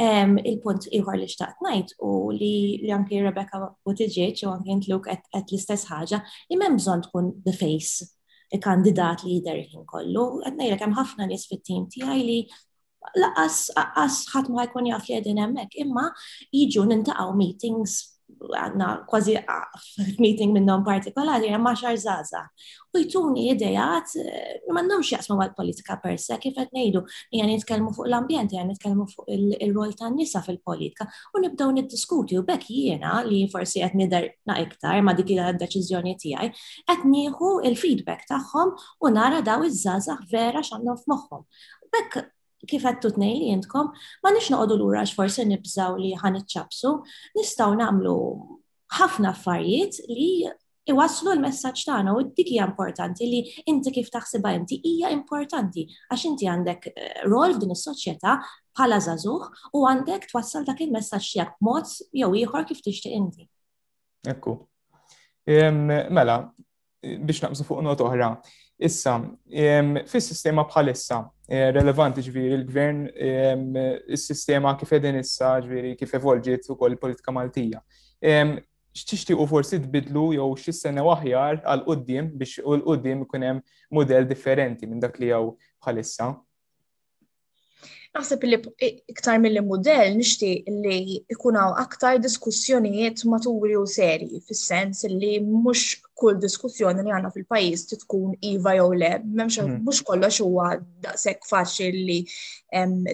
Il-punt 0.00 0.88
ieħor 0.90 1.18
li 1.20 1.28
xtaqt 1.30 1.62
ngħid 1.68 1.94
u 2.08 2.12
li 2.36 2.92
anke 2.96 3.20
Rebecca 3.24 3.60
Buttigieg 3.84 4.42
u 4.48 4.52
anke 4.56 4.72
intluk 4.74 5.08
qed 5.08 5.26
l-istess 5.44 5.88
ħaġa 5.92 6.22
li 6.50 6.60
m'hemm 6.60 6.78
bżonn 6.80 7.04
tkun 7.08 7.32
the 7.46 7.54
face 7.58 8.08
kandidat 8.64 9.24
li 9.26 9.38
jidher 9.40 9.60
ħin 9.74 9.86
kollu. 9.90 10.26
Qed 10.44 10.56
ngħidlek 10.56 10.86
hemm 10.86 10.98
ħafna 11.00 11.28
nies 11.30 11.46
fit-tim 11.50 11.88
tiegħi 11.92 12.24
li 12.30 12.38
laqas 13.20 14.22
ħadd 14.34 14.50
ma 14.54 14.66
jkun 14.68 14.90
jaf 14.92 15.08
li 15.08 15.12
qegħdin 15.14 15.42
hemmhekk, 15.44 15.80
imma 15.84 16.08
jiġu 16.54 16.88
nintaqgħu 16.92 17.40
meetings 17.40 18.00
għadna 18.52 18.88
kważi 19.08 19.34
meeting 20.20 20.52
minnom 20.52 20.82
partikolari, 20.84 21.50
ma 21.58 21.72
xar 21.76 21.96
zaza. 22.00 22.42
U 22.94 23.00
jtuni 23.00 23.48
idejat, 23.52 24.12
eh, 24.20 24.60
mannom 24.72 25.02
xieqsmu 25.02 25.38
għal-politika 25.40 26.00
per 26.02 26.16
se, 26.18 26.36
kif 26.38 26.54
qed 26.54 26.68
ngħidu, 26.72 27.02
jgħan 27.32 27.48
nitkellmu 27.52 27.94
fuq 27.96 28.06
l-ambjent, 28.08 28.52
jgħan 28.52 28.68
nitkellmu 28.68 29.06
fuq 29.14 29.24
il-rol 29.60 29.92
tan 29.98 30.16
nisa 30.16 30.42
fil-politika, 30.42 31.06
u 31.34 31.40
nibdew 31.40 31.72
diskuti 31.88 32.38
u 32.38 32.42
bekk 32.42 32.68
jiena 32.70 33.22
li 33.24 33.48
forsi 33.52 33.80
qed 33.80 33.94
nidher 33.94 34.30
na 34.46 34.58
iktar 34.60 35.02
ma 35.02 35.12
dik 35.12 35.26
d 35.26 35.52
deċiżjoni 35.64 36.14
tiegħi, 36.22 36.52
qed 36.88 37.04
nieħu 37.08 37.54
il-feedback 37.64 38.24
tagħhom 38.30 38.76
u 39.00 39.08
nara 39.08 39.40
daw 39.42 39.62
iż 39.64 39.72
zaza 39.82 40.18
vera 40.30 40.62
x'għandhom 40.62 40.96
f'moħħhom. 41.02 41.42
Bekk 41.92 42.28
kif 42.68 42.84
għattu 42.86 43.10
t 43.14 43.20
nejn 43.20 43.38
li 43.40 43.50
jentkom, 43.52 43.90
ma 44.22 44.32
nix 44.34 44.50
noqodu 44.52 44.74
l-ura 44.78 45.02
x-forse 45.06 45.44
nibżaw 45.46 45.96
li 46.00 46.12
ħan 46.20 46.40
iċċabsu, 46.40 46.92
nistaw 47.38 47.74
namlu 47.78 48.16
ħafna 48.98 49.32
affarijiet 49.34 50.00
li 50.10 50.30
iwaslu 50.92 51.32
l-messagġ 51.32 51.84
tagħna 51.88 52.14
u 52.18 52.24
dik 52.36 52.50
hija 52.52 52.66
importanti 52.68 53.28
li 53.30 53.38
inti 53.72 53.92
kif 53.96 54.10
taħsibha 54.12 54.50
inti 54.58 54.76
hija 54.84 55.10
importanti 55.14 55.86
għax 56.12 56.26
inti 56.28 56.48
għandek 56.50 56.90
eh, 56.90 57.22
rol 57.28 57.54
f'din 57.56 57.72
is-soċjetà 57.74 58.36
bħala 58.74 58.98
żagħżugħ 59.06 59.72
u 59.80 59.84
għandek 59.88 60.28
twassal 60.32 60.66
dak 60.68 60.84
il-messaġġ 60.84 61.30
tiegħek 61.38 61.56
b'mod 61.62 61.94
jew 62.20 62.30
ieħor 62.42 62.68
kif 62.72 62.82
tixtieq 62.84 63.16
inti. 63.20 63.48
Ekku. 64.28 64.58
Mela, 65.44 66.40
biex 67.04 67.42
naqsu 67.44 67.64
fuq 67.68 67.82
not 67.84 68.00
oħra, 68.00 68.32
Issa, 68.78 69.20
fis-sistema 70.10 70.64
bħalissa, 70.66 71.18
eh, 71.46 71.70
relevanti 71.70 72.22
ġviri 72.26 72.56
l-gvern, 72.58 73.02
il-sistema 74.10 74.74
kif 74.80 74.92
edin 74.98 75.20
issa 75.20 75.52
ġviri 75.62 75.92
kif 76.00 76.14
evolġiet 76.18 76.66
u 76.68 76.76
koll 76.78 76.96
politika 76.98 77.30
maltija. 77.32 77.82
Xtixti 78.94 79.34
u 79.34 79.46
forsi 79.50 79.78
tbidlu 79.82 80.26
jew 80.36 80.48
xis-sena 80.60 81.02
waħjar 81.06 81.62
għal-qoddim 81.62 82.32
biex 82.38 82.62
u 82.62 82.74
l-qoddim 82.80 83.22
kunem 83.30 83.62
model 83.94 84.26
differenti 84.30 84.86
minn 84.90 85.02
dak 85.02 85.18
li 85.20 85.30
jew 85.30 85.52
bħalissa? 85.84 86.32
Naħseb 88.14 88.44
li 88.46 88.56
iktar 89.10 89.40
mill 89.42 89.58
model 89.66 90.12
nixti 90.14 90.50
li 90.70 91.18
ikunaw 91.34 91.72
aktar 91.82 92.20
diskussjonijiet 92.22 93.24
maturi 93.26 93.74
u 93.78 93.86
seri, 93.90 94.28
fis-sens 94.48 95.02
li 95.10 95.32
mhux 95.42 95.96
kull 96.24 96.40
diskussjoni 96.40 97.04
li 97.04 97.12
għanna 97.12 97.30
fil-pajis 97.34 97.86
tkun 98.06 98.32
iva 98.48 98.72
jew 98.78 98.90
le, 98.96 99.12
memx 99.24 99.58
mux 99.84 100.00
mhm. 100.00 100.04
kollox 100.08 100.40
huwa 100.44 100.72
daqshekk 101.04 101.48
faċli 101.48 102.04
li 102.08 102.18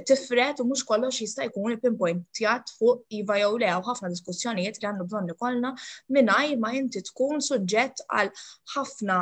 tifret 0.09 0.61
u 0.63 0.69
mux 0.71 0.81
kollox 0.89 1.19
jista' 1.21 1.45
jkun 1.49 1.75
pinpointjat 1.83 2.71
fuq 2.79 3.03
iva 3.21 3.41
jew 3.43 3.59
le 3.61 3.73
u 3.77 3.83
ħafna 3.89 4.11
diskussjonijiet 4.15 4.79
li 4.81 4.89
għandu 4.89 5.07
bżonn 5.11 5.33
ikollna 5.35 5.73
mingħajr 6.17 6.63
ma 6.63 6.71
inti 6.79 7.03
tkun 7.11 7.43
suġġett 7.49 8.05
għal 8.07 8.31
ħafna 8.77 9.19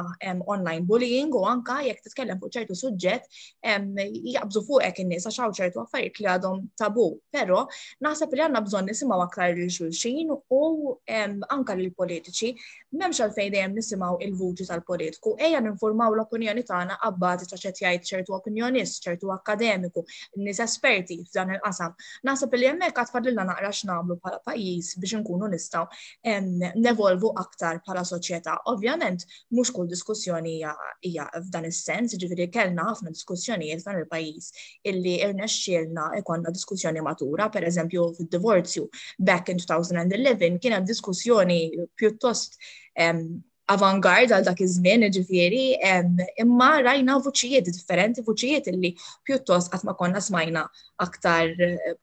online 0.54 0.86
bullying 0.88 1.32
u 1.34 1.42
anka 1.50 1.80
jekk 1.88 2.04
titkellem 2.06 2.38
fuq 2.42 2.54
ċertu 2.58 2.76
suġġett 2.78 4.20
jaqbżu 4.36 4.64
fuqek 4.68 5.02
in-nies 5.04 5.26
għax 5.26 5.40
hawn 5.44 5.56
ċertu 5.58 5.82
affarijiet 5.82 6.20
li 6.22 6.28
għadhom 6.36 6.64
tabu, 6.78 7.08
però 7.34 7.64
naħseb 8.04 8.36
li 8.36 8.44
għandna 8.46 8.62
bżonn 8.68 8.88
nisimgħu 8.92 9.22
aktar 9.26 9.56
lil 9.58 9.72
xulxin 9.74 10.30
u 10.34 10.94
anka 11.08 11.74
lill 11.78 11.94
politiċi 11.98 12.52
m'hemmx 12.94 13.24
għalfejn 13.24 13.52
dejjem 13.52 13.77
nisimgħu 13.78 14.18
il-vuċi 14.26 14.66
tal-politiku, 14.68 15.32
ejja 15.44 15.60
ninformaw 15.64 16.14
l-opinjoni 16.16 16.64
tagħna 16.66 16.96
abbażi 17.08 17.48
ta' 17.52 17.58
ċed 17.60 18.04
ċertu 18.10 18.34
opinjonist, 18.36 19.00
ċertu 19.06 19.30
akademiku, 19.34 20.04
nies 20.44 20.60
esperti 20.64 21.20
f'dan 21.28 21.54
il-qasam. 21.56 21.94
Naħseb 22.28 22.56
li 22.58 22.68
hemmhekk 22.72 23.04
għad 23.04 23.32
naqra 23.48 23.70
x'nagħmlu 23.78 24.18
bħala 24.22 24.40
pajjiż 24.48 25.00
biex 25.02 25.18
inkunu 25.20 25.50
nistgħu 25.54 25.84
nevolvu 26.84 27.32
aktar 27.44 27.80
bħala 27.86 28.04
soċjetà. 28.08 28.56
Ovvjament 28.72 29.24
mhux 29.54 29.72
kull 29.76 29.88
diskussjoni 29.92 30.56
hija 31.06 31.28
f'dan 31.44 31.68
is-sens, 31.70 32.16
ġifiri 32.18 32.48
kellna 32.54 32.88
ħafna 32.90 33.14
diskussjonijiet 33.14 33.82
f'dan 33.84 34.02
il-pajjiż 34.02 34.50
illi 34.92 35.16
irnexxielna 35.26 36.10
ikonna 36.22 36.52
diskussjoni 36.54 37.02
matura, 37.06 37.48
per 37.52 37.66
eżempju 37.68 38.10
fid-divorzju 38.18 38.88
back 39.24 39.52
in 39.52 39.60
2011 39.62 40.58
kienet 40.62 40.86
diskussjoni 40.88 41.58
pjuttost 41.98 42.56
avangard 43.68 44.32
għal 44.32 44.46
dak 44.46 44.60
iż-żmien, 44.64 45.04
ġifieri, 45.12 45.78
imma 46.42 46.68
rajna 46.82 47.18
vuċijiet 47.22 47.66
differenti, 47.68 48.24
vuċijiet 48.24 48.70
illi 48.72 48.90
pjuttost 49.28 49.70
qatt 49.72 49.84
ma 49.86 49.94
konna 49.94 50.22
smajna 50.24 50.62
aktar 51.04 51.52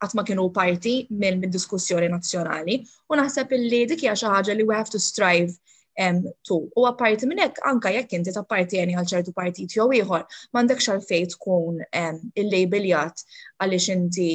qatt 0.03 0.13
ma 0.15 0.23
kienu 0.23 0.45
parti 0.53 0.93
minn 1.09 1.41
min 1.41 1.51
diskussjoni 1.55 2.11
nazzjonali 2.13 2.77
u 3.09 3.17
naħseb 3.19 3.51
illi 3.57 3.81
dik 3.91 4.05
hija 4.05 4.15
xi 4.21 4.29
ħaġa 4.35 4.55
li 4.59 4.67
we 4.69 4.77
have 4.77 4.93
to 4.93 5.01
strive 5.07 5.57
um, 5.97 6.21
tu. 6.45 6.61
U 6.77 6.85
apparti 6.85 7.25
minn 7.31 7.41
hekk 7.43 7.65
anke 7.73 7.95
jekk 7.97 8.13
inti 8.21 8.31
għani 8.35 8.93
għal 9.01 9.09
ċertu 9.15 9.33
partit 9.33 9.73
jew 9.75 9.89
ieħor, 9.99 10.27
m'għandek 10.53 10.85
xalfej 10.85 11.31
tkun 11.33 11.81
um, 11.81 12.23
il-lejbiljat 12.43 13.25
għaliex 13.65 13.95
inti 13.97 14.31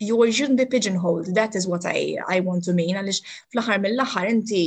you 0.00 0.32
shouldn't 0.32 0.56
be 0.58 0.64
pigeonholed, 0.64 1.26
that 1.34 1.54
is 1.54 1.66
what 1.68 1.84
I, 1.84 2.16
I 2.26 2.40
want 2.46 2.64
to 2.68 2.72
mean, 2.80 2.96
għalix 2.96 3.18
fl-ħar 3.52 3.82
mill-ħar 3.84 4.30
inti 4.32 4.60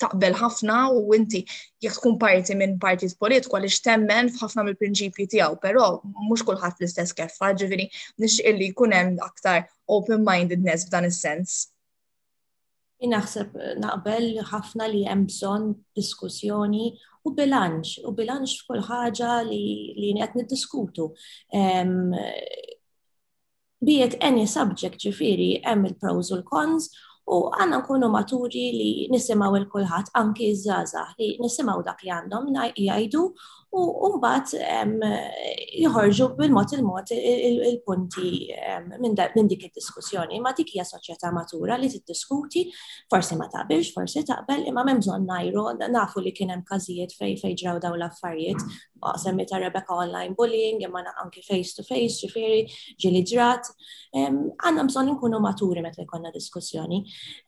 taqbel 0.00 0.32
ħafna 0.38 0.76
u 0.96 1.12
inti 1.18 1.42
jek 1.84 1.92
tkun 1.98 2.14
parti 2.22 2.56
minn 2.56 2.78
partit 2.80 3.12
politiku 3.20 3.58
għalix 3.58 3.78
temmen 3.84 4.30
f'ħafna 4.32 4.64
mill-prinċipji 4.70 5.26
tiegħu, 5.34 5.58
però 5.60 5.90
mhux 6.08 6.46
kulħadd 6.48 6.80
l-istess 6.80 7.12
kif 7.16 7.36
ġifieri 7.60 7.84
nixtieq 8.24 8.62
jkun 8.70 8.96
hemm 8.96 9.20
aktar 9.26 9.66
open-mindedness 9.92 10.88
f'dan 10.88 11.08
is-sens. 11.10 11.66
Inaħseb 13.04 13.52
naqbel 13.84 14.30
ħafna 14.54 14.86
li 14.88 15.02
hemm 15.04 15.26
bżonn 15.28 15.74
diskussjoni 16.00 16.86
u 17.28 17.34
bilanċ, 17.36 17.98
u 18.08 18.14
bilanċ 18.16 18.56
f'kull 18.62 18.86
ħaġa 18.88 19.34
li 19.50 20.14
qed 20.16 20.40
niddiskutu. 20.40 21.10
Um, 21.52 22.14
biet 23.86 24.14
any 24.28 24.46
subject 24.52 25.04
ġifiri 25.06 25.48
hemm 25.66 25.86
il-pros 25.92 26.32
u 26.34 26.38
l-cons 26.42 26.88
u 27.26 27.38
għanna 27.58 27.80
nkunu 27.82 28.06
maturi 28.10 28.66
li 28.78 28.90
nisimaw 29.10 29.56
il-kulħat 29.60 30.12
anki 30.20 30.46
iż-żaza 30.52 31.02
li 31.18 31.32
nisimaw 31.42 31.82
dak 31.86 32.02
li 32.06 32.12
għandhom 32.14 32.50
jgħajdu, 32.54 33.22
u 33.76 34.08
mbagħad 34.14 35.02
jħorġu 35.82 36.26
bil-mod 36.38 36.70
il-mod 36.78 37.10
il-punti 37.18 38.30
minn 39.02 39.18
dik 39.18 39.66
id-diskussjoni. 39.68 40.38
Ma 40.40 40.54
dik 40.56 40.70
hija 40.76 40.84
soċjetà 40.88 41.32
matura 41.34 41.76
li 41.76 41.90
tiddiskuti, 41.92 42.62
forsi 43.12 43.36
ma 43.36 43.50
taqbilx, 43.52 43.90
forsi 43.92 44.22
taqbel, 44.24 44.62
imma 44.70 44.84
m'hemm 44.86 45.02
bżonn 45.02 45.26
najru, 45.28 45.64
nafu 45.92 46.22
li 46.24 46.32
kien 46.32 46.54
hemm 46.54 46.64
każijiet 46.64 47.12
fej 47.18 47.34
fej 47.42 47.52
ġraw 47.64 47.82
dawn 47.82 47.98
l-affarijiet. 48.00 48.62
Semmi 49.22 49.44
ta' 49.46 49.58
Rebecca 49.60 49.92
online 49.92 50.32
bullying, 50.34 50.80
imma 50.82 51.02
anki 51.22 51.42
face 51.44 51.74
to 51.76 51.84
face, 51.84 52.16
ġifieri 52.22 52.62
ġili 52.98 53.20
ġrat. 53.28 53.68
Għandna 54.16 54.86
bżonn 54.88 55.12
inkunu 55.12 55.38
maturi 55.44 55.82
meta 55.84 56.00
jkollna 56.06 56.32
diskussjoni. 56.34 57.02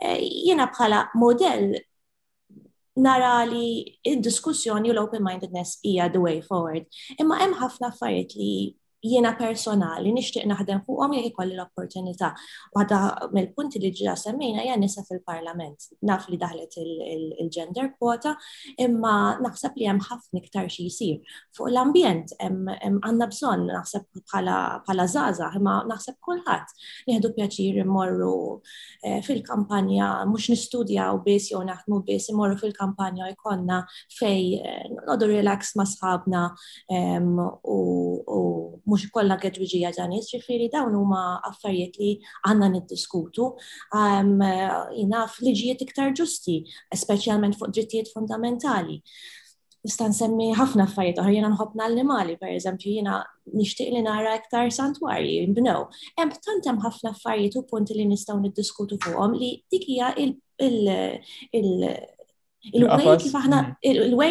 Eh, 0.04 0.18
jiena 0.48 0.66
bħala 0.74 1.00
model 1.22 1.64
nara 3.06 3.32
li 3.50 3.62
il 4.12 4.22
diskussjoni 4.28 4.90
u 4.90 4.94
l-open-mindedness 4.96 5.76
hija 5.92 6.08
the 6.16 6.20
way 6.26 6.40
forward. 6.50 6.86
Imma 7.26 7.38
hemm 7.44 7.58
ħafna 7.62 7.92
affarijiet 7.94 8.34
li 8.42 8.52
jiena 9.04 9.32
personali 9.38 10.10
nixtieq 10.14 10.46
naħdem 10.50 10.80
fuqhom 10.86 11.14
jekk 11.14 11.28
ikolli 11.30 11.54
l-opportunità. 11.54 12.32
Waħda 12.74 12.98
mill-punti 13.34 13.78
li 13.82 13.90
ġra 13.94 14.14
semmejna 14.18 14.64
hija 14.64 14.76
nisa 14.78 15.04
fil-Parlament. 15.06 15.86
Naf 16.08 16.26
li 16.28 16.38
daħlet 16.40 16.74
il-gender 17.44 17.92
quota, 17.98 18.32
imma 18.76 19.38
naħseb 19.44 19.78
li 19.78 19.86
hemm 19.86 20.02
ħafna 20.08 20.42
iktar 20.42 20.66
xi 20.70 20.88
jsir. 20.90 21.36
Fuq 21.56 21.70
l-ambjent 21.70 22.34
għandna 22.42 23.28
bżonn 23.30 23.68
naħseb 23.70 24.08
bħala 24.26 25.06
żaża, 25.14 25.52
imma 25.60 25.76
naħseb 25.92 26.18
kulħadd 26.24 26.74
nieħdu 27.12 27.32
pjaċir 27.38 27.80
immorru 27.84 28.32
eh, 29.04 29.22
fil-kampanja 29.22 30.10
mhux 30.26 30.50
nistudjaw 30.56 31.22
biss 31.22 31.52
jew 31.52 31.62
naħdmu 31.68 32.00
biss 32.06 32.32
immorru 32.34 32.58
fil-kampanja 32.64 33.30
jkollna 33.36 33.78
fej 34.18 34.42
eh, 34.58 34.90
nodu 35.06 35.30
relax 35.30 35.74
ma' 35.78 35.86
sħabna 35.86 36.46
u 37.62 37.76
mux 38.88 39.06
kolla 39.12 39.36
għedwiġija 39.38 39.90
ġanis, 39.98 40.28
ġifiri 40.32 40.68
dawn 40.72 40.94
huma 40.96 41.22
affarijiet 41.48 41.98
li 42.00 42.12
għanna 42.48 42.68
niddiskutu, 42.78 43.48
um, 44.02 44.32
jina 44.96 45.26
f'liġijiet 45.34 45.84
iktar 45.84 46.14
ġusti, 46.18 46.54
specialment 47.04 47.58
fuq 47.60 47.72
drittijiet 47.76 48.12
fundamentali 48.14 49.02
nistan 49.86 50.12
semmi 50.12 50.48
ħafna 50.58 50.84
affarijiet 50.88 51.20
oħra 51.22 51.30
jiena 51.34 51.48
nħobna 51.52 51.84
l-animali, 51.86 52.32
per 52.40 52.50
eżempju, 52.56 52.96
jiena 52.98 53.18
nixtieq 53.54 53.92
li 53.94 54.00
nara 54.04 54.32
iktar 54.36 54.72
santwarji 54.74 55.36
nbnew. 55.52 55.84
Hemm 56.18 56.32
tant 56.44 56.66
hemm 56.68 56.82
ħafna 56.82 57.12
affarijiet 57.14 57.56
u 57.56 57.62
punti 57.70 57.94
li 57.96 58.04
nistgħu 58.10 58.40
niddiskutu 58.48 58.98
fuqhom 59.04 59.38
li 59.38 59.52
dik 59.72 59.86
hija 59.88 60.10
il 60.18 61.70
Il-wej 62.72 63.28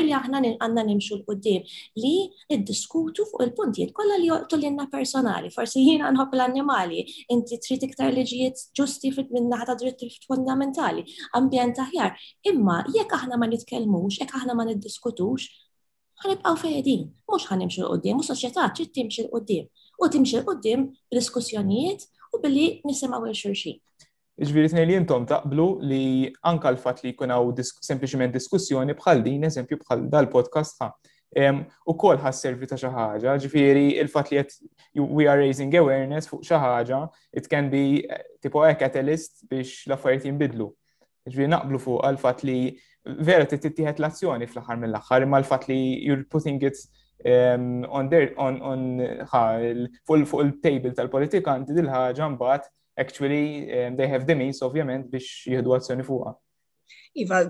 mm. 0.03 0.07
li 0.07 0.13
aħna 0.15 0.41
għanna 0.43 0.83
nimxu 0.89 1.15
l-qoddim 1.17 1.61
li 2.03 2.11
id-diskutu 2.51 3.23
fuq 3.29 3.45
il-puntijiet 3.45 3.93
kolla 3.95 4.17
li 4.19 4.27
l-inna 4.33 4.87
personali, 4.91 5.49
forsi 5.49 5.83
jina 5.85 6.09
nħobb 6.11 6.35
l-annimali, 6.35 7.05
inti 7.31 7.57
trid 7.63 7.85
iktar 7.87 8.11
liġijiet 8.15 8.65
ġusti 8.79 9.13
minna 9.31 9.61
ta' 9.69 9.75
dritti 9.79 10.11
fundamentali, 10.27 11.05
ambjent 11.39 11.79
aħjar, 11.85 12.17
imma 12.51 12.81
jekk 12.97 13.15
aħna 13.21 13.37
ma 13.39 13.47
nitkellmux, 13.53 14.19
jekk 14.21 14.35
aħna 14.41 14.57
ma 14.59 14.65
niddiskutux, 14.71 15.47
ħanibqaw 16.25 16.59
fejedin, 16.63 17.07
mux 17.31 17.47
ħanimxu 17.51 17.81
l-qoddim, 17.85 18.19
u 18.23 18.27
soċjetà 18.27 18.67
trid 18.75 18.91
timxi 18.99 19.23
l-qoddim, 19.27 19.71
u 20.03 20.11
timxu 20.17 20.41
l-qoddim 20.41 20.89
b'diskussjonijiet 21.13 22.09
u 22.35 22.41
billi 22.43 22.67
nisimaw 22.83 23.23
il-xurxin. 23.31 23.79
Iġviri 24.37 24.69
t-nejli 24.69 24.93
jintom 24.93 25.23
taqblu 25.25 25.63
li 25.89 26.01
anka 26.45 26.69
l-fat 26.75 26.99
li 27.01 27.15
kunaw 27.17 27.47
disk 27.57 27.79
sempliciment 27.81 28.35
diskussjoni 28.35 28.93
bħal 28.99 29.23
din, 29.25 29.47
eżempju 29.49 29.79
bħal 29.83 30.03
dal-podcast 30.13 30.83
ħa. 30.83 30.89
u 31.91 31.95
kol 31.99 32.19
ħas-servi 32.21 32.69
ta' 32.69 32.77
xaħġa, 32.79 33.33
ġifiri 33.41 33.87
il-fat 34.03 34.29
li 34.31 34.37
jett 34.37 34.53
we 35.15 35.25
are 35.27 35.41
raising 35.41 35.73
awareness 35.81 36.29
fuq 36.29 36.45
xaħġa, 36.51 36.99
it 37.33 37.49
can 37.51 37.71
be 37.73 37.81
eh, 38.05 38.19
tipo 38.41 38.61
a 38.63 38.75
catalyst 38.77 39.41
biex 39.49 39.87
l-affarijiet 39.89 40.29
jinbidlu. 40.29 40.69
Ġifiri 41.33 41.49
naqblu 41.55 41.81
fuq 41.87 42.05
għal-fat 42.07 42.45
li 42.45 42.59
vera 43.25 43.49
t 43.49 43.57
tittiħet 43.57 43.97
l-azzjoni 43.99 44.45
fl-ħar 44.53 44.77
mill-axar, 44.85 45.25
imma 45.25 45.41
l-fat 45.41 45.65
li 45.73 45.81
you're 46.05 46.27
putting 46.37 46.61
it 46.61 46.77
um, 47.25 47.87
on 47.89 48.13
their, 48.13 48.35
on, 48.37 48.61
on, 48.61 48.87
fuq 50.21 50.39
il-table 50.45 50.93
tal-politikanti 50.93 51.81
dil-ħagġa 51.81 52.33
mbagħad 52.37 52.73
actually 52.97 53.71
um, 53.83 53.95
they 53.95 54.07
have 54.13 54.25
the 54.29 54.35
means 54.41 54.61
ovvjament 54.67 55.11
biex 55.13 55.27
jihdu 55.53 55.75
azzjoni 55.77 56.05
fuqha. 56.09 56.33
Iva, 57.23 57.41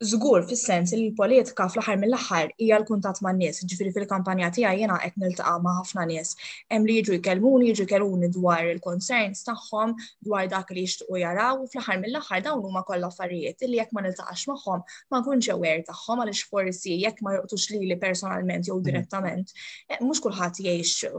Żgur 0.00 0.44
fis-sens 0.48 0.94
li 0.96 1.08
l-politika 1.10 1.66
fl-aħħar 1.68 1.98
mill-aħħar 2.00 2.46
hija 2.56 2.76
l-kuntat 2.80 3.18
man 3.24 3.36
nies, 3.36 3.58
ġifiri 3.68 3.90
fil-kampanja 3.92 4.46
tiegħi 4.56 4.78
jena 4.80 4.94
qed 5.02 5.18
niltaqa' 5.20 5.56
ma' 5.60 5.74
ħafna 5.82 6.06
nies. 6.08 6.30
Hemm 6.72 6.86
li 6.88 6.94
jiġu 7.02 7.18
jkellmuni, 7.18 7.66
jiġu 7.68 7.84
jkellmuni 7.84 8.30
dwar 8.32 8.64
il-concerns 8.70 9.44
tagħhom, 9.44 9.92
dwar 10.24 10.48
dak 10.48 10.72
li 10.72 10.86
jixtiequ 10.86 11.18
jaraw, 11.20 11.60
fl-aħħar 11.68 12.00
mill-aħħar 12.06 12.44
dawn 12.46 12.64
huma 12.64 12.80
kollha 12.88 13.10
affarijiet 13.12 13.60
li 13.68 13.76
jekk 13.76 13.92
ma 13.98 14.04
niltaqax 14.06 14.46
magħhom 14.48 14.86
ma 15.12 15.20
nkunx 15.20 15.50
aware 15.58 15.84
tagħhom 15.90 16.24
għaliex 16.24 16.48
forsi 16.48 16.96
jekk 17.02 17.20
ma 17.26 17.36
li 17.36 17.60
lili 17.82 17.98
personalment 18.06 18.70
jew 18.72 18.78
mhm. 18.78 18.88
direttament, 18.88 19.52
eh, 19.92 20.00
mhux 20.00 20.24
kulħadd 20.28 20.62
jiex 20.64 21.12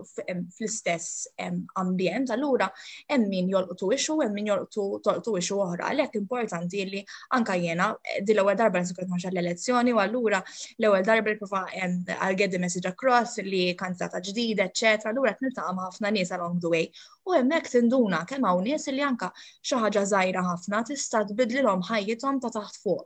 fl-istess 0.55 1.29
ambjent, 1.77 2.33
allura 2.33 2.71
hemm 3.05 3.29
min 3.29 3.53
jolqtu 3.53 3.93
ixu, 3.93 4.17
hemm 4.25 4.41
min 4.41 4.49
jolqtu 4.55 4.89
toqtu 5.05 5.37
ixu 5.37 5.61
oħra, 5.67 5.93
għalhekk 5.93 6.17
importanti 6.25 6.89
li 6.95 7.05
anka 7.37 7.61
jiena 7.61 7.93
eh, 8.01 8.25
dilewwel 8.25 8.57
darba 8.71 8.83
nsikwet 8.85 9.09
maċħal 9.13 9.35
l-elezzjoni, 9.39 9.93
u 9.95 9.99
allura 10.03 10.39
l-ewel 10.79 11.05
darba 11.07 11.33
l-prova 11.33 11.63
għal-get 11.69 12.55
the 12.55 12.59
message 12.63 12.89
across 12.91 13.37
li 13.45 13.63
kanzata 13.79 14.21
ġdida, 14.29 14.69
eccetera, 14.71 15.11
allura 15.13 15.35
t-niltaqa 15.41 15.75
ħafna 15.87 16.13
nies 16.17 16.33
along 16.37 16.61
the 16.63 16.71
way. 16.75 16.87
U 17.29 17.33
hemmhekk 17.35 17.67
tinduna 17.71 18.19
kemm 18.29 18.45
hawn 18.49 18.63
nies 18.67 18.85
li 18.97 19.01
anka 19.07 19.27
xi 19.69 19.77
ħaġa 19.81 20.01
żgħira 20.11 20.41
ħafna 20.47 20.77
tista' 20.89 21.19
tbidlilhom 21.31 21.83
ħajjithom 21.89 22.39
ta' 22.45 22.49
taħt 22.55 22.79
fuq. 22.85 23.03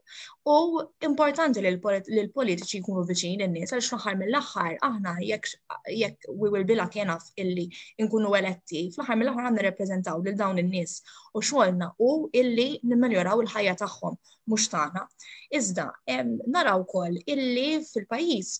U 0.55 0.55
importanti 1.07 1.63
li 1.65 1.73
l-politiċi 1.73 2.79
jkunu 2.79 3.03
viċin 3.09 3.43
in-nies 3.47 3.73
għal 3.75 3.83
fl-aħħar 3.87 4.17
mill-aħħar 4.21 4.77
aħna 4.89 5.15
jekk 5.31 6.29
we 6.43 6.51
will 6.53 6.63
be 6.71 6.77
lucky 6.79 7.03
enough 7.05 7.27
illi 7.43 7.67
nkunu 8.07 8.31
eletti, 8.39 8.85
fl-aħħar 8.95 9.19
mill-aħħar 9.23 9.49
għandna 9.49 9.61
nirrepreżentaw 9.65 10.23
lil 10.29 10.39
dawn 10.43 10.63
in-nies 10.63 10.95
u 11.33 11.43
xogħolna 11.43 11.91
u 12.07 12.13
illi 12.43 12.69
nimmeljoraw 12.93 13.43
il-ħajja 13.43 13.75
tagħhom 13.83 14.15
mhux 14.53 14.71
tagħna. 14.77 15.03
Iżda 15.59 15.89
naraw 16.55 16.87
ukoll 16.87 17.19
illi 17.25 17.67
fil-pajjiż 17.91 18.55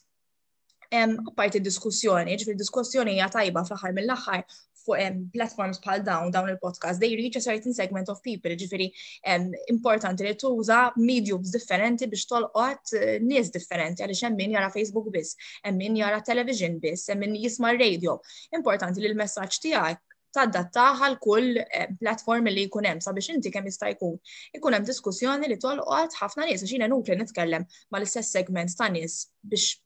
apparti 1.00 1.60
diskussjoni, 1.70 2.36
ġifir 2.44 2.60
diskussjoni 2.60 3.16
hija 3.22 3.32
tajba 3.40 3.64
fl-aħħar 3.72 3.96
mill-aħħar, 4.02 4.46
fuq 4.86 5.34
platforms 5.34 5.80
bħal 5.84 6.04
dawn 6.06 6.32
dawn 6.34 6.52
il-podcast, 6.54 7.02
they 7.02 7.16
reach 7.20 7.38
a 7.40 7.44
certain 7.44 7.74
segment 7.74 8.10
of 8.14 8.22
people, 8.24 8.54
ġifiri 8.62 8.88
um, 9.34 9.50
importanti 9.74 10.26
li 10.28 10.34
tuża 10.42 10.80
mediums 11.02 11.52
differenti 11.54 12.08
biex 12.12 12.28
tolqot 12.32 12.96
eh, 13.00 13.14
nies 13.24 13.50
differenti, 13.56 14.04
għaliex 14.06 14.24
hemm 14.28 14.40
min 14.44 14.56
jara 14.58 14.70
Facebook 14.74 15.10
biss, 15.16 15.38
hemm 15.66 15.82
min 15.82 15.98
jara 16.02 16.22
television 16.26 16.78
biss, 16.84 17.10
hemm 17.12 17.24
min 17.26 17.38
jisma' 17.46 17.74
radio. 17.80 18.20
Importanti 18.58 19.02
li 19.02 19.10
l-messaġġ 19.12 19.62
tiegħek 19.68 20.04
tadattaħa 20.36 21.10
l-kull 21.14 21.54
platform 22.02 22.50
li 22.52 22.66
jkun 22.68 22.90
hemm 22.90 23.02
sabiex 23.04 23.34
inti 23.38 23.52
kemm 23.54 23.70
jista' 23.72 23.88
jkun. 23.94 24.18
Ikun 24.58 24.76
hemm 24.76 24.88
diskussjoni 24.88 25.48
li 25.50 25.58
tolqot 25.64 26.18
ħafna 26.20 26.50
nies 26.50 26.62
għax 26.66 26.76
jiena 26.78 26.92
nukli 26.92 27.16
nitkellem 27.22 27.66
mal-istess 27.96 28.36
segment 28.36 28.76
ta' 28.78 28.92
nies 28.92 29.24
biex 29.42 29.80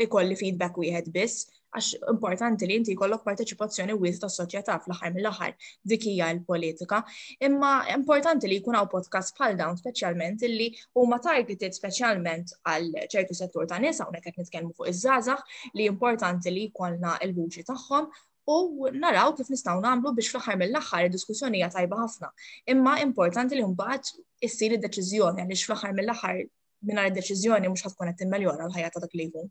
ikolli 0.00 0.36
feedback 0.36 0.76
wieħed 0.76 1.08
biss 1.14 1.48
għax 1.76 1.88
importanti 2.12 2.66
li 2.68 2.76
inti 2.80 2.94
jkollok 2.96 3.24
parteċipazzjoni 3.26 3.94
wies 4.00 4.20
tas 4.20 4.36
soċjetà 4.40 4.78
fl-aħħar 4.80 5.10
mill-aħħar 5.16 5.66
dik 5.90 6.06
hija 6.10 6.28
l-politika, 6.34 7.00
imma 7.48 7.72
importanti 7.94 8.48
li 8.48 8.56
jkun 8.62 8.78
hawn 8.78 8.88
podcast 8.92 9.34
bħal 9.36 9.58
dawn 9.58 9.76
speċjalment 9.82 10.44
illi 10.48 10.70
huma 11.02 11.18
targeted 11.26 11.76
speċjalment 11.76 12.54
għal 12.72 13.02
ċertu 13.12 13.36
settur 13.36 13.68
ta' 13.68 13.80
nies 13.84 14.00
hawnhekk 14.06 14.30
qed 14.32 14.40
nitkellmu 14.46 14.72
fuq 14.78 14.88
iż-żgħażagħ 14.92 15.58
li 15.76 15.90
importanti 15.92 16.54
li 16.54 16.64
jkollna 16.70 17.18
l-vuċi 17.28 17.66
tagħhom 17.68 18.08
u 18.56 18.90
naraw 18.96 19.34
kif 19.36 19.52
nistgħu 19.52 19.84
nagħmlu 19.84 20.14
biex 20.16 20.32
fl-aħħar 20.32 20.60
mill-aħħar 20.62 21.10
id-diskussjoni 21.10 21.60
hija 21.60 21.72
tajba 21.76 21.98
ħafna. 22.04 22.32
Imma 22.72 22.96
importanti 23.04 23.58
li 23.60 23.66
mbagħad 23.66 24.14
issir 24.48 24.78
id-deċiżjoni 24.80 25.44
għaliex 25.44 25.68
fl-aħħar 25.68 25.94
mill-aħħar 26.00 26.42
mingħajr 26.88 27.12
id-deċiżjoni 27.12 27.74
mhux 27.74 27.92
tkun 27.92 28.12
qed 28.14 28.22
timmeljora 28.24 28.70
l-ħajja 28.70 28.94
ta' 28.96 29.06
dak 29.08 29.18
li 29.20 29.30
jkun. 29.32 29.50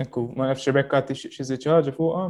Ekku, 0.00 0.22
ma 0.38 0.46
nafx 0.48 0.66
Rebecca 0.70 1.00
għati 1.02 1.16
xizit 1.34 1.64
ħaġa 1.68 1.92
fuqa? 1.92 2.24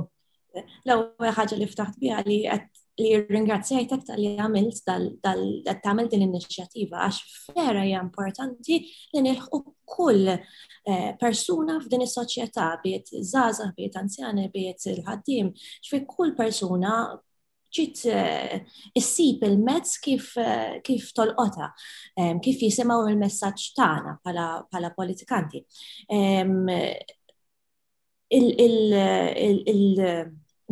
L-ewwel 0.83 1.35
ħaġa 1.37 1.59
li 1.61 1.69
ftaħt 1.71 2.01
bi 2.03 2.11
li 2.27 2.39
għat 2.51 2.79
li 3.01 3.11
ringrazzjajtek 3.31 4.09
għat 4.09 4.19
li 4.19 4.31
għamilt 4.43 4.81
tal-tagħmel 5.23 6.09
din 6.11 6.25
l 6.27 6.41
għax 6.41 7.23
vera 7.55 7.85
hija 7.87 8.01
importanti 8.03 8.81
li 9.15 9.23
nilħu 9.29 9.61
kull 9.95 10.35
eh, 10.35 11.11
persuna 11.21 11.79
f'din 11.85 12.05
is-soċjetà 12.09 12.67
biet 12.83 13.15
zaza, 13.33 13.71
biet 13.79 14.01
anzjani, 14.03 14.49
biet 14.53 14.91
il 14.91 15.03
ħaddim 15.07 15.55
xfi 15.63 16.03
kull 16.11 16.35
persuna 16.35 16.97
ġit 17.71 18.01
eh, 18.11 18.65
issib 18.99 19.45
il-mezz 19.47 20.01
kif, 20.03 20.33
eh, 20.43 20.81
kif 20.83 21.13
tolqota, 21.15 21.69
kif 22.43 22.65
jisimaw 22.67 23.07
il-messaġġ 23.13 23.69
tagħna 23.79 24.17
bħala 24.27 24.91
politikanti 24.99 25.63
the 28.31 30.25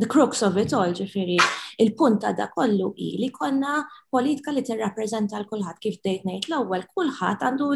crux 0.09 0.43
of 0.43 0.57
it 0.57 0.73
all, 0.73 0.93
ġifiri, 0.95 1.37
il-punta 1.83 2.31
da 2.37 2.47
kollu 2.55 2.91
i 2.99 3.17
li 3.19 3.29
konna 3.39 3.73
politika 4.11 4.51
li 4.55 4.63
t-rapprezenta 4.67 5.39
l-kulħat 5.43 5.79
kif 5.85 5.99
dejtnejt 6.07 6.49
l-ewel, 6.51 6.85
kulħat 6.95 7.43
għandu 7.49 7.71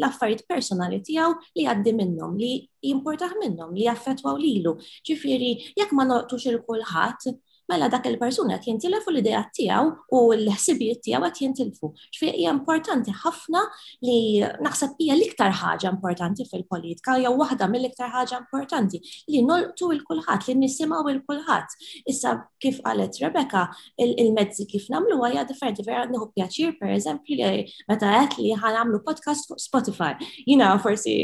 l-affarijiet 0.00 0.44
personali 0.54 0.98
tijaw 1.06 1.34
li 1.58 1.66
għaddi 1.66 1.92
minnum, 2.02 2.34
li 2.38 2.52
jimportaħ 2.90 3.36
minnum, 3.42 3.74
li 3.74 3.86
jaffetwaw 3.86 4.38
lilu. 4.42 4.76
Ġifiri, 5.10 5.52
jekk 5.82 5.94
ma 5.98 6.08
noqtux 6.10 6.48
il-kulħat, 6.54 7.30
mela 7.70 7.86
dak 7.92 8.02
il-persuna 8.10 8.58
qed 8.58 8.66
jintilfu 8.80 9.12
l-idea 9.14 9.40
tiegħu 9.56 9.90
u 10.16 10.20
l-ħsibijiet 10.34 11.00
tiegħu 11.06 11.26
qed 11.26 11.40
jintilfu. 11.42 11.90
Xfiq 12.16 12.38
hija 12.40 12.54
importanti 12.56 13.12
ħafna 13.22 13.60
li 14.06 14.18
naħseb 14.66 14.96
hija 14.98 15.14
l-iktar 15.14 15.54
ħaġa 15.60 15.92
importanti 15.94 16.46
fil-politika 16.50 17.14
jew 17.22 17.32
waħda 17.42 17.68
mill-iktar 17.74 18.10
ħaġa 18.16 18.40
importanti 18.42 19.00
li 19.30 19.42
nolqtu 19.46 19.90
il 19.96 20.02
kulħadd 20.08 20.48
li 20.48 20.56
nisimgħu 20.64 21.12
il 21.14 21.20
kulħadd. 21.30 21.78
Issa 22.14 22.34
kif 22.62 22.80
qalet 22.88 23.20
Rebecca 23.22 23.62
il-mezzi 24.02 24.66
kif 24.72 24.88
nagħmluha 24.96 25.30
hija 25.34 25.46
differenti 25.52 25.86
vera 25.86 26.08
nieħu 26.10 26.28
pjaċir 26.34 26.74
pereżempju 26.80 27.38
li 27.38 27.52
meta 27.92 28.10
qed 28.34 28.38
li 28.48 28.58
ħanamlu 28.64 29.02
podcast 29.06 29.46
fuq 29.52 29.62
Spotify. 29.70 30.12
Jina 30.46 30.72
forsi 30.82 31.16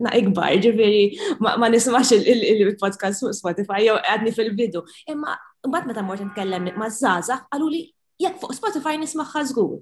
na 0.00 0.16
ikbar 0.16 0.56
ġifieri 0.64 1.04
ma 1.60 1.68
nismax 1.68 2.16
il-podcast 2.16 3.26
fuq 3.26 3.36
Spotify 3.42 3.84
jew 3.90 4.00
għadni 4.00 4.32
fil-bidu. 4.32 4.86
Imma 5.12 5.36
Mbagħad 5.68 5.88
meta 5.90 6.02
mort 6.04 6.24
nitkellem 6.24 6.68
maż 6.80 6.94
Zaza, 7.04 7.36
qalu 7.52 7.66
li 7.74 7.80
jekk 8.24 8.40
fuq 8.40 8.54
Spotify 8.56 8.94
nisma'ħa 9.02 9.42
żgur. 9.50 9.80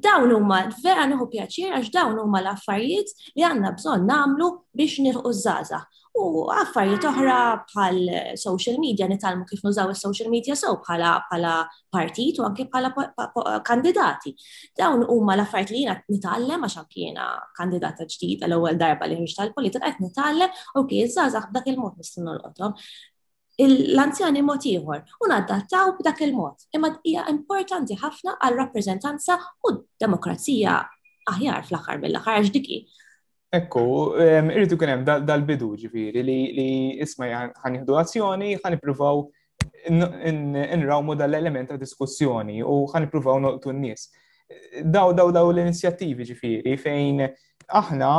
Dawn 0.00 0.30
huma 0.32 0.62
vera 0.82 1.02
nħu 1.04 1.26
pjaċir 1.34 1.74
għax 1.76 1.90
dawn 1.92 2.16
huma 2.22 2.38
l-affarijiet 2.40 3.10
li 3.36 3.44
għandna 3.44 3.74
bżonn 3.76 4.06
nagħmlu 4.08 4.46
biex 4.80 5.02
nirqu 5.04 5.32
Zaza. 5.36 5.82
U 6.16 6.46
affarijiet 6.50 7.04
oħra 7.10 7.34
bħal 7.66 8.00
social 8.40 8.80
media 8.80 9.04
nitalmu 9.10 9.44
kif 9.50 9.60
nużaw 9.66 9.92
is-social 9.92 10.32
media 10.32 10.56
sew 10.56 10.78
bħala 10.86 11.12
bħala 11.26 11.52
partit 11.92 12.40
u 12.40 12.48
anke 12.48 12.64
bħala 12.72 13.60
kandidati. 13.68 14.32
Dawn 14.80 15.04
huma 15.04 15.36
l-affarijiet 15.36 15.76
li 15.76 15.84
jiena 15.84 16.00
nitgħallem 16.16 16.64
għax 16.70 16.80
anke 16.86 17.04
jiena 17.04 17.28
kandidata 17.60 18.08
ġdida 18.08 18.48
l-ewwel 18.48 18.80
darba 18.80 19.12
li 19.12 19.20
ħriġ 19.20 19.36
tal-politika 19.42 19.92
qed 19.92 20.00
nitgħallem 20.08 20.80
u 20.80 20.88
iż-żgħażagħ 20.88 21.52
b'dak 21.52 21.74
il-mod 21.76 22.00
nistgħu 22.02 22.26
nolqodhom 22.30 22.80
l-anzjani 23.66 24.40
mod 24.46 24.64
ieħor 24.64 25.00
u 25.20 25.28
nadattaw 25.28 25.90
b'dak 25.98 26.22
il-mod. 26.26 26.64
Imma 26.76 26.90
hija 27.04 27.26
importanti 27.32 27.96
ħafna 28.00 28.36
għal 28.40 28.56
rappreżentanza 28.60 29.36
u 29.68 29.74
demokrazija 30.00 30.78
aħjar 31.28 31.66
fl-aħħar 31.68 32.00
mill-aħħar 32.06 32.38
x'diki. 32.48 32.78
Ekku, 33.58 33.82
irridu 34.22 34.78
kien 34.78 34.92
hemm 34.94 35.26
dal-bidu 35.26 35.72
ġifiri 35.82 36.22
li 36.22 36.70
isma' 37.02 37.28
jihdu 37.32 37.98
azzjoni, 37.98 38.52
ħanippruvaw 38.64 39.24
nrawmu 39.90 41.16
dal-element 41.18 41.72
ta' 41.74 41.78
diskussjoni 41.80 42.60
u 42.62 42.78
ħanippruvaw 42.94 43.40
noqtu 43.44 43.74
n-nies. 43.74 44.08
Daw 44.84 45.12
daw 45.14 45.30
daw 45.34 45.50
l-inizjattivi 45.52 46.26
ġifieri 46.30 46.76
fejn 46.78 47.26
aħna 47.70 48.12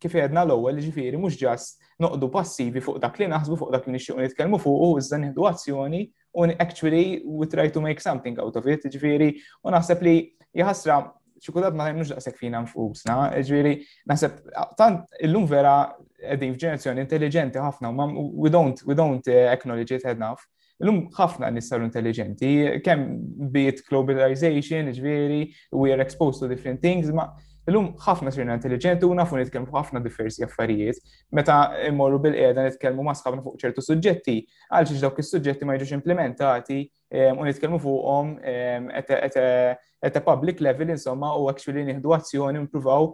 kif 0.00 0.16
jedna 0.18 0.42
l-ewwel 0.44 0.82
ġifieri 0.88 1.20
mhux 1.20 1.38
ġast 1.40 1.78
noqdu 2.00 2.28
passivi 2.32 2.80
fuq 2.82 2.98
dak 3.02 3.18
li 3.20 3.28
naħsbu 3.30 3.58
fuq 3.60 3.72
dak 3.74 3.86
li 3.90 3.94
nixtiequ 3.98 4.20
nitkellmu 4.24 4.58
fuq 4.62 4.84
u 4.86 4.90
iżda 5.00 5.18
nieħdu 5.26 5.46
azzjoni 5.50 6.00
u 6.40 6.46
actually 6.64 7.06
we 7.24 7.48
try 7.54 7.68
to 7.72 7.80
make 7.84 8.00
something 8.00 8.38
out 8.40 8.56
of 8.56 8.66
it, 8.70 8.84
ġifieri, 8.90 9.30
u 9.66 9.72
naħseb 9.74 10.04
li 10.06 10.14
jħassra 10.56 10.96
xikultat 11.40 11.76
ma 11.76 11.86
tajmux 11.88 12.12
daqsek 12.12 12.36
fina 12.38 12.60
nfusna, 12.64 13.16
ġviri, 13.48 13.70
naħseb 14.08 14.38
tant 14.78 15.20
illum 15.26 15.46
vera 15.50 15.74
għedin 16.20 16.52
f'ġenerazzjoni 16.54 17.02
intelligenti 17.06 17.58
ħafna, 17.64 17.90
u 17.90 18.28
we 18.44 18.52
don't, 18.52 18.82
we 18.86 18.94
don't 18.98 19.26
eh, 19.32 19.46
acknowledge 19.50 19.96
it 19.98 20.04
enough. 20.06 20.44
Illum 20.80 21.06
ħafna 21.16 21.48
nissaru 21.52 21.84
intelligenti, 21.88 22.52
kem 22.84 23.06
bit 23.52 23.82
globalization, 23.90 24.92
ġviri, 24.96 25.42
we 25.76 25.90
are 25.96 26.04
exposed 26.06 26.44
to 26.44 26.48
different 26.52 26.78
things, 26.80 27.08
ma 27.10 27.32
Illum 27.70 27.88
ħafna 28.02 28.30
sirna 28.34 28.54
intelligenti 28.58 29.06
u 29.06 29.14
nafu 29.14 29.36
nitkellmu 29.38 29.74
ħafna 29.74 30.00
diversi 30.04 30.42
affarijiet. 30.46 30.98
Meta 31.38 31.58
immorru 31.86 32.18
bil-qiegħda 32.24 32.64
nitkellmu 32.66 33.04
ma' 33.06 33.14
sħabna 33.20 33.44
fuq 33.44 33.60
ċertu 33.62 33.84
suġġetti, 33.86 34.34
għal 34.74 34.98
dawk 35.04 35.20
is-suġġetti 35.22 35.66
ma 35.68 35.76
jiġux 35.78 35.92
implementati 35.98 36.80
ehm, 36.84 37.38
u 37.38 37.46
nitkellmu 37.46 37.78
fuqhom 37.84 38.32
ehm, 38.42 38.90
at 38.90 40.16
a 40.16 40.22
public 40.26 40.62
level 40.66 40.90
insomma 40.96 41.30
u 41.38 41.46
actually 41.52 41.84
nieħdu 41.86 42.14
azzjoni 42.18 42.62
mpruvaw 42.64 43.06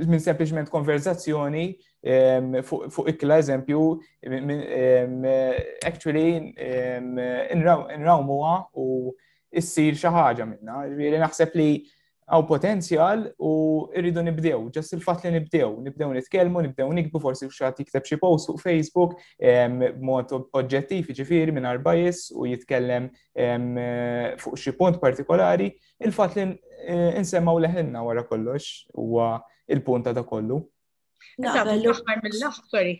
minn 0.00 0.20
sempliċement 0.22 0.70
konverzazzjoni 0.70 1.64
ehm, 2.06 2.58
fuq 2.66 3.08
ikla 3.16 3.38
eżempju 3.40 3.84
actually 5.86 6.52
nrawmuha 7.54 8.56
u 8.74 9.14
issir 9.50 9.96
xi 9.98 10.10
ħaġa 10.14 10.46
minnha. 10.46 10.84
Naħseb 11.26 11.58
li 11.58 11.70
għaw 12.30 12.44
potenzjal 12.46 13.22
u 13.42 13.52
irridu 13.98 14.22
nibdew, 14.22 14.68
ġess 14.74 14.94
il-fat 14.94 15.24
li 15.26 15.32
nibdew, 15.34 15.72
nibdew 15.86 16.12
nitkelmu, 16.14 16.62
nibdew 16.68 16.90
nikbu 16.94 17.20
forsi 17.22 17.48
xaħat 17.50 17.82
jikteb 17.82 18.06
xie 18.06 18.18
post 18.22 18.50
fuq 18.52 18.60
Facebook 18.62 19.16
mod 20.04 20.30
oġġettiv, 20.36 21.10
ġifiri 21.20 21.54
minn 21.56 21.66
arbajis 21.70 22.28
u 22.38 22.46
jitkellem 22.50 23.08
fuq 24.40 24.58
xie 24.62 24.76
punt 24.78 25.00
partikolari, 25.02 25.72
il-fat 26.06 26.36
li 26.38 26.46
e, 26.46 27.20
nsemmaw 27.24 27.58
leħenna 27.64 28.04
wara 28.06 28.24
kollox 28.28 28.86
u 28.98 29.20
il-punta 29.70 30.14
da 30.16 30.22
kollu. 30.26 30.60
Naqbel, 31.40 31.82
l-ħar 31.82 32.22
mill-ħar, 32.24 32.60
sorry. 32.70 32.94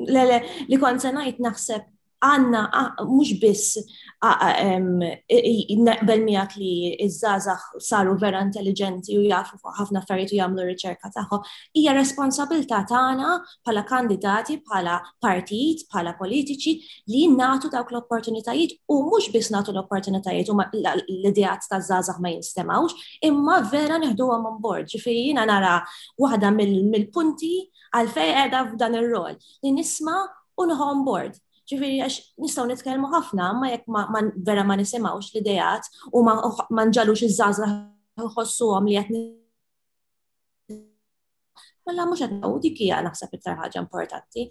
Le, 0.00 0.22
le, 0.28 0.36
li 0.68 0.78
kon 0.80 1.00
najt 1.16 1.40
naħseb 1.44 1.88
għanna 2.20 2.60
mux 3.08 3.30
biss 3.42 3.78
naqbel 4.20 6.26
miegħek 6.26 6.58
li 6.60 6.70
iż-żazax 7.06 7.78
saru 7.84 8.12
vera 8.20 8.42
intelligenti 8.44 9.16
u 9.16 9.20
jafu 9.24 9.56
ħafna 9.78 10.00
affarijiet 10.02 10.34
u 10.34 10.36
jagħmlu 10.40 10.62
riċerka 10.70 11.06
tagħhom, 11.16 11.40
hija 11.80 11.92
responsabilta 11.96 12.78
tagħna 12.90 13.28
bħala 13.64 13.82
kandidati, 13.92 14.54
bħala 14.68 14.94
partit, 15.26 15.78
bħala 15.88 16.10
politiċi 16.20 16.72
li 17.14 17.22
natu 17.32 17.66
dawk 17.72 17.88
l-opportunitajiet 17.94 18.72
u 18.92 18.94
mhux 19.08 19.24
biss 19.38 19.52
nagħtu 19.56 19.70
l-opportunitajiet 19.76 20.46
u 20.52 20.54
l-ideat 20.60 21.62
ta' 21.70 21.80
żazax 21.88 22.18
ma 22.20 22.28
jinstemawx, 22.34 22.92
imma 23.32 23.56
vera 23.72 23.96
neħduhom 24.04 24.44
on 24.52 24.56
board. 24.60 24.84
Ġifieri 24.92 25.20
jiena 25.30 25.44
nara 25.48 25.74
waħda 26.20 26.48
mill-punti 26.60 27.54
għalfejn 27.96 28.32
qiegħda 28.36 28.58
f'dan 28.74 28.96
ir-rol 29.00 29.34
li 29.64 29.70
nisma' 29.80 30.20
un 30.60 30.68
on 30.76 31.04
board 31.06 31.34
ġifiri 31.70 31.98
għax 32.02 32.38
nistaw 32.44 32.66
nitkellmu 32.70 33.10
ħafna, 33.14 33.48
ma 33.58 33.68
jekk 33.72 33.90
ma 33.94 34.02
vera 34.48 34.64
ma 34.66 34.76
nisimawx 34.80 35.30
l-idejat 35.34 35.86
u 36.14 36.22
ma 36.26 36.86
nġalux 36.90 37.24
iż-żazra 37.26 37.70
ħossu 38.36 38.70
għom 38.76 38.90
li 38.90 38.96
jatni. 38.98 39.22
Mela, 41.88 42.06
mux 42.08 42.20
għadna 42.26 42.50
u 42.50 42.58
dikija 42.64 42.98
hija 42.98 43.04
naħseb 43.08 43.38
it 43.38 43.48
ħaġa 43.52 43.82
importanti. 43.84 44.48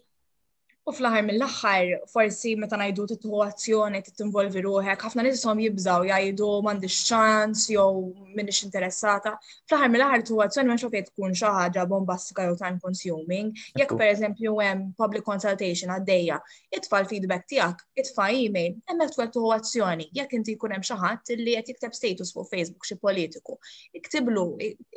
U 0.90 0.92
fl-aħħar 0.92 1.22
mill-aħħar, 1.26 1.90
forsi 2.10 2.52
meta 2.58 2.78
ngħidu 2.80 3.04
titħu 3.12 3.40
azzjoni 3.44 4.00
tinvolvi 4.08 4.64
ruħek, 4.66 5.04
ħafna 5.06 5.26
nisom 5.28 5.60
jibżaw 5.62 6.08
jgħidu 6.10 6.48
m'għandix 6.64 6.96
ċans 7.12 7.66
jew 7.76 8.08
m'inhiex 8.34 8.64
interessata. 8.66 9.36
Fl-aħħar 9.70 9.92
mill-aħħar 9.94 10.24
t-tuazzjoni 10.24 10.72
m'hemmx 10.72 10.90
fejn 10.96 11.08
tkun 11.12 11.38
xi 11.38 11.52
ħaġa 11.58 11.84
bombastika 11.92 12.48
jew 12.48 12.58
time 12.64 12.80
consuming. 12.82 13.52
Jekk 13.78 13.94
pereżempju 14.02 14.56
hemm 14.64 14.90
public 14.98 15.28
consultation 15.30 15.94
għaddejja, 16.00 16.40
itfa' 16.80 17.04
l-feedback 17.04 17.46
tiegħek, 17.54 17.86
itfa' 18.06 18.28
email, 18.40 18.80
hemmhekk 18.90 19.20
twel 19.20 19.30
t-tuazzjoni, 19.30 20.10
Jekk 20.18 20.40
inti 20.40 20.58
jkun 20.58 20.74
hemm 20.74 20.90
xi 20.90 20.98
ħadd 21.04 21.36
li 21.38 21.54
qed 21.60 21.74
jiktab 21.76 21.94
status 22.00 22.34
fuq 22.34 22.50
Facebook 22.50 22.90
xi 22.90 22.98
politiku, 22.98 23.60
iktiblu 23.94 24.48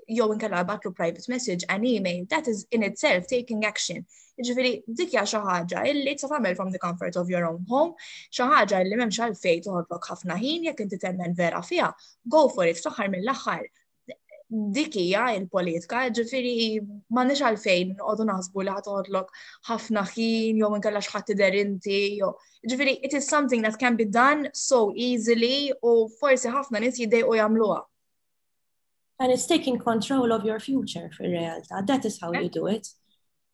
jew 0.09 0.33
inkella 0.33 0.65
batlu 0.65 0.95
private 0.97 1.29
message 1.29 1.69
an 1.69 1.85
email, 1.85 2.25
that 2.33 2.49
is 2.49 2.65
in 2.73 2.83
itself 2.89 3.27
taking 3.29 3.67
action. 3.75 4.01
Ġifiri, 4.41 4.69
dikja 4.99 5.23
xaħġa 5.31 5.81
illi 5.91 6.13
t 6.17 6.21
tagħmel 6.25 6.55
from 6.59 6.71
the 6.75 6.79
comfort 6.83 7.17
of 7.23 7.29
your 7.33 7.45
own 7.47 7.59
home, 7.73 7.93
xaħġa 8.37 8.79
illi 8.87 8.97
memx 9.01 9.21
għalfej 9.25 9.59
toħodlok 9.67 10.07
ħafna 10.13 10.37
ħin 10.41 10.69
jekk 10.71 10.87
inti 10.87 10.99
temmen 11.03 11.35
vera 11.41 11.61
fiha, 11.71 11.91
go 12.37 12.41
for 12.55 12.65
it, 12.71 12.81
fl 12.81 13.11
mill-aħħar. 13.15 13.67
Dikija 14.79 15.27
il-politika, 15.37 16.01
ġifiri, 16.17 16.55
ma 17.17 17.25
nix 17.29 17.41
għalfejn 17.51 17.93
għodu 18.05 18.27
naħsbu 18.31 18.65
li 18.69 18.73
ħatoħodlok 18.77 19.31
ħafna 19.69 20.03
ħin, 20.09 20.61
jew 20.63 20.81
kalla 20.87 21.01
xħat 21.05 21.29
t-derinti, 21.33 22.01
jew. 22.21 22.33
Ġifiri, 22.73 22.97
it 23.11 23.17
is 23.21 23.29
something 23.29 23.65
that 23.69 23.77
can 23.85 23.97
be 24.01 24.05
done 24.19 24.49
so 24.55 24.81
easily 25.11 25.53
u 25.83 25.95
forsi 26.23 26.49
ħafna 26.57 26.81
nis 26.89 27.01
u 27.05 27.13
jagħmluha. 27.35 27.81
and 29.23 29.31
it's 29.31 29.47
taking 29.47 29.79
control 29.79 30.33
of 30.33 30.45
your 30.45 30.59
future 30.59 31.09
for 31.17 31.29
realtà. 31.29 31.81
That 31.87 32.05
is 32.05 32.19
how 32.21 32.33
you 32.33 32.49
do 32.49 32.67
it. 32.67 32.89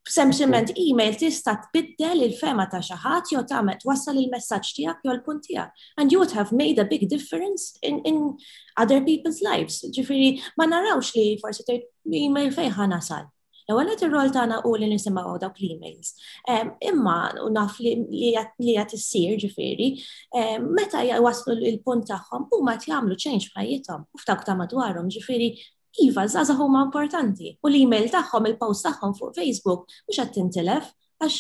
Sempliment 0.09 0.71
email 0.81 1.15
tista' 1.21 1.59
tbiddel 1.67 2.23
il-fema 2.25 2.65
ta' 2.73 2.81
xi 2.87 2.97
ħadd 3.03 3.29
jew 3.35 3.43
tagħmel 3.51 3.77
twassal 3.83 4.17
il-messaġġ 4.23 4.71
tiegħek 4.79 5.03
jew 5.05 5.13
l-punt 5.13 5.45
tiegħek. 5.47 5.83
And 6.01 6.15
you 6.15 6.21
would 6.23 6.33
have 6.39 6.53
made 6.61 6.81
a 6.81 6.87
big 6.93 7.05
difference 7.13 7.67
in, 7.85 8.01
in 8.09 8.21
other 8.85 9.03
people's 9.09 9.43
lives. 9.45 9.83
Ġifieri 9.99 10.31
ma 10.57 10.65
narawx 10.71 11.13
li 11.19 11.35
forsi 11.43 11.67
tgħid 11.69 12.17
email 12.25 12.55
fejn 12.57 12.73
ħa 12.79 12.89
nasal. 12.95 13.27
L-ewwel 13.69 13.93
il 13.93 14.05
ir-rol 14.07 14.31
tagħna 14.39 14.63
u 14.65 14.73
li 14.81 14.89
nisimgħu 14.95 15.37
dawk 15.43 15.61
l-emails. 15.61 16.15
Imma 16.89 17.19
u 17.45 17.51
naf 17.53 17.77
li 17.85 18.33
qed 18.65 18.95
issir 18.97 19.37
ġifieri, 19.45 19.91
meta 20.73 21.05
waslu 21.29 21.59
il-punt 21.69 22.09
tagħhom 22.09 22.49
huma 22.57 22.79
qed 22.79 22.95
jagħmlu 22.95 23.21
ċenġ 23.27 23.51
fħajietom, 23.53 24.09
u 24.15 24.23
f'dawk 24.25 24.49
ta' 24.49 24.57
madwarhom 24.63 25.13
ġifieri 25.19 25.53
Iva, 25.97 26.27
zaza 26.29 26.55
huma 26.55 26.83
importanti 26.85 27.55
u 27.63 27.69
l-email 27.71 28.09
tagħhom 28.13 28.49
il-post 28.51 28.87
tagħhom 28.89 29.15
fuq 29.19 29.33
Facebook 29.39 29.89
mhux 30.09 30.21
qed 30.21 30.35
tintilef 30.37 30.91
għax 31.25 31.39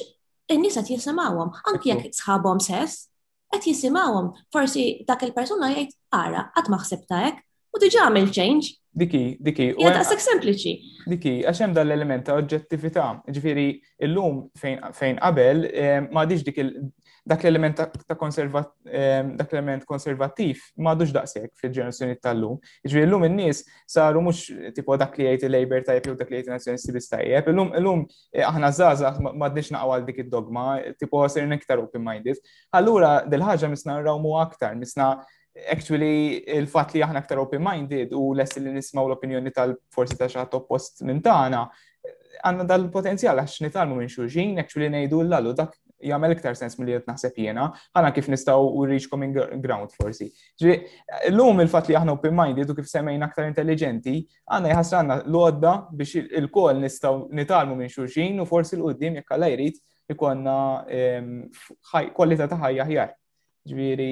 in-nies 0.56 0.78
qed 0.80 0.92
jisimgħuhom 0.94 1.52
anke 1.72 1.90
jekk 1.90 2.12
sħabhom 2.16 2.62
sess 2.64 3.06
qed 3.52 3.68
jisimgħuhom 3.72 4.32
forsi 4.56 4.87
dak 5.08 5.26
il-persuna 5.28 5.70
jgħid 5.74 5.94
ara 6.20 6.46
għat 6.56 6.72
ma 6.72 6.80
ħsibta 6.82 7.20
hekk 7.28 7.78
u 7.78 7.82
diġa' 7.82 8.06
għamil 8.08 8.30
change. 8.32 8.74
Diki, 8.98 9.20
diki. 9.44 9.66
U 9.78 9.84
għasak 9.87 10.18
sempliċi. 10.24 10.72
Diki, 11.12 11.34
għaxem 11.46 11.74
dal 11.76 11.92
elementa 11.94 12.32
ta' 12.32 12.38
oġġettività. 12.40 13.04
Ġifiri, 13.30 13.66
il-lum 14.08 14.40
fejn 14.58 15.20
qabel 15.22 15.61
eh, 15.68 16.00
ma 16.11 16.24
diġ 16.26 16.42
dik 16.48 16.58
dak 17.28 17.42
l-element 17.44 17.74
ta' 18.06 18.14
konservat, 18.16 18.70
dak 19.36 19.50
l-element 19.52 19.84
konservativ 19.84 20.62
ma' 20.80 20.94
dux 20.96 21.12
daqsek 21.12 21.50
fil-ġenerazzjoni 21.60 22.16
tal-lum. 22.24 22.56
Iġvi 22.58 22.80
jiġifieri 22.86 23.08
l-lum 23.10 23.26
n 23.28 23.36
nis 23.36 23.60
saru 23.90 24.22
mux 24.24 24.40
tipo 24.76 24.96
dak 25.00 25.16
li 25.20 25.26
jgħajti 25.26 25.50
labor 25.52 25.84
tajjeb 25.88 26.06
jew 26.08 26.14
dak 26.22 26.30
li 26.32 26.38
jgħajti 26.40 26.54
nazjonisti 26.54 26.94
bis 26.96 27.08
tajjeb. 27.12 27.50
L-lum 27.52 27.72
l-lum 27.80 28.04
eh, 28.32 28.44
aħna 28.48 28.70
zaza 28.78 29.10
ma' 29.20 29.50
dix 29.52 29.70
naqwa 29.76 29.98
dik 30.08 30.22
id-dogma, 30.24 30.68
tipo 31.00 31.20
ser 31.28 31.44
nektar 31.52 31.82
open-minded. 31.84 32.40
Allura 32.80 33.12
dil-ħagġa 33.28 33.70
misna 33.74 33.98
nrawmu 34.00 34.38
aktar, 34.40 34.74
misna 34.80 35.12
actually 35.74 36.40
il-fat 36.54 36.94
li 36.96 37.04
aħna 37.04 37.20
aktar 37.24 37.42
open-minded 37.44 38.14
u 38.16 38.32
less 38.38 38.56
li 38.62 38.72
nismaw 38.78 39.04
l-opinjoni 39.10 39.52
tal-forsi 39.52 40.16
ta' 40.16 40.30
xaħat 40.32 40.56
oppost 40.62 41.04
minn 41.08 41.20
tagħna, 41.24 41.66
għanna 42.46 42.64
dal-potenzjal 42.70 43.42
għax 43.42 43.58
nitalmu 43.66 43.98
minn 44.00 44.08
xuġin, 44.12 44.56
actually 44.62 44.88
nejdu 44.94 45.20
l-lalu 45.24 45.56
dak 45.58 45.74
jagħmel 46.02 46.34
iktar 46.37 46.56
sens 46.58 46.76
milli 46.78 46.94
qed 46.94 47.06
naħseb 47.11 47.37
jiena, 47.42 47.66
ħana 47.96 48.11
kif 48.14 48.28
nistgħu 48.30 48.68
u 48.82 48.87
reach 48.88 49.08
ground 49.62 49.90
forsi. 49.96 50.28
Ġri, 50.62 50.76
l-lum 51.30 51.61
il-fatt 51.64 51.88
li 51.90 51.96
aħna 51.98 52.14
open 52.16 52.34
minded 52.38 52.70
u 52.72 52.76
kif 52.78 52.88
semmejna 52.90 53.26
aktar 53.28 53.48
intelligenti, 53.48 54.22
għandna 54.52 54.72
jħassranna 54.72 55.18
l-għodda 55.26 55.72
biex 55.98 56.14
il-kol 56.40 56.80
nistgħu 56.82 57.28
nitalmu 57.40 57.76
minn 57.80 57.90
xulxin 57.90 58.38
u 58.38 58.46
forsi 58.46 58.76
l-qudiem 58.78 59.18
jekk 59.20 59.34
għal 59.37 59.50
jrid 59.56 59.78
ikonna 60.12 60.58
ehm, 60.88 61.48
kwalità 62.16 62.46
ta' 62.48 62.58
ħajja 62.62 62.87
ħjar. 62.88 63.14
Ġviri, 63.68 64.11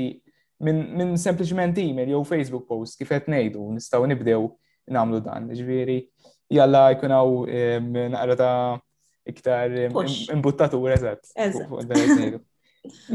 minn 0.66 1.16
sempliciment 1.20 1.79
email 1.81 2.14
jew 2.16 2.25
Facebook 2.25 2.66
post 2.68 2.99
kif 3.01 3.12
qed 3.14 3.31
ngħidu 3.33 3.70
nistgħu 3.79 4.11
nibdew 4.11 4.42
nagħmlu 4.90 5.22
dan. 5.25 5.46
Ġviri, 5.55 6.01
jalla 6.55 6.88
jkunaw 6.96 7.44
ehm, 7.46 8.01
naqra 8.16 8.38
ta' 8.42 8.83
iktar 9.27 9.71
imbuttatur 10.33 10.91
eżatt. 10.91 11.33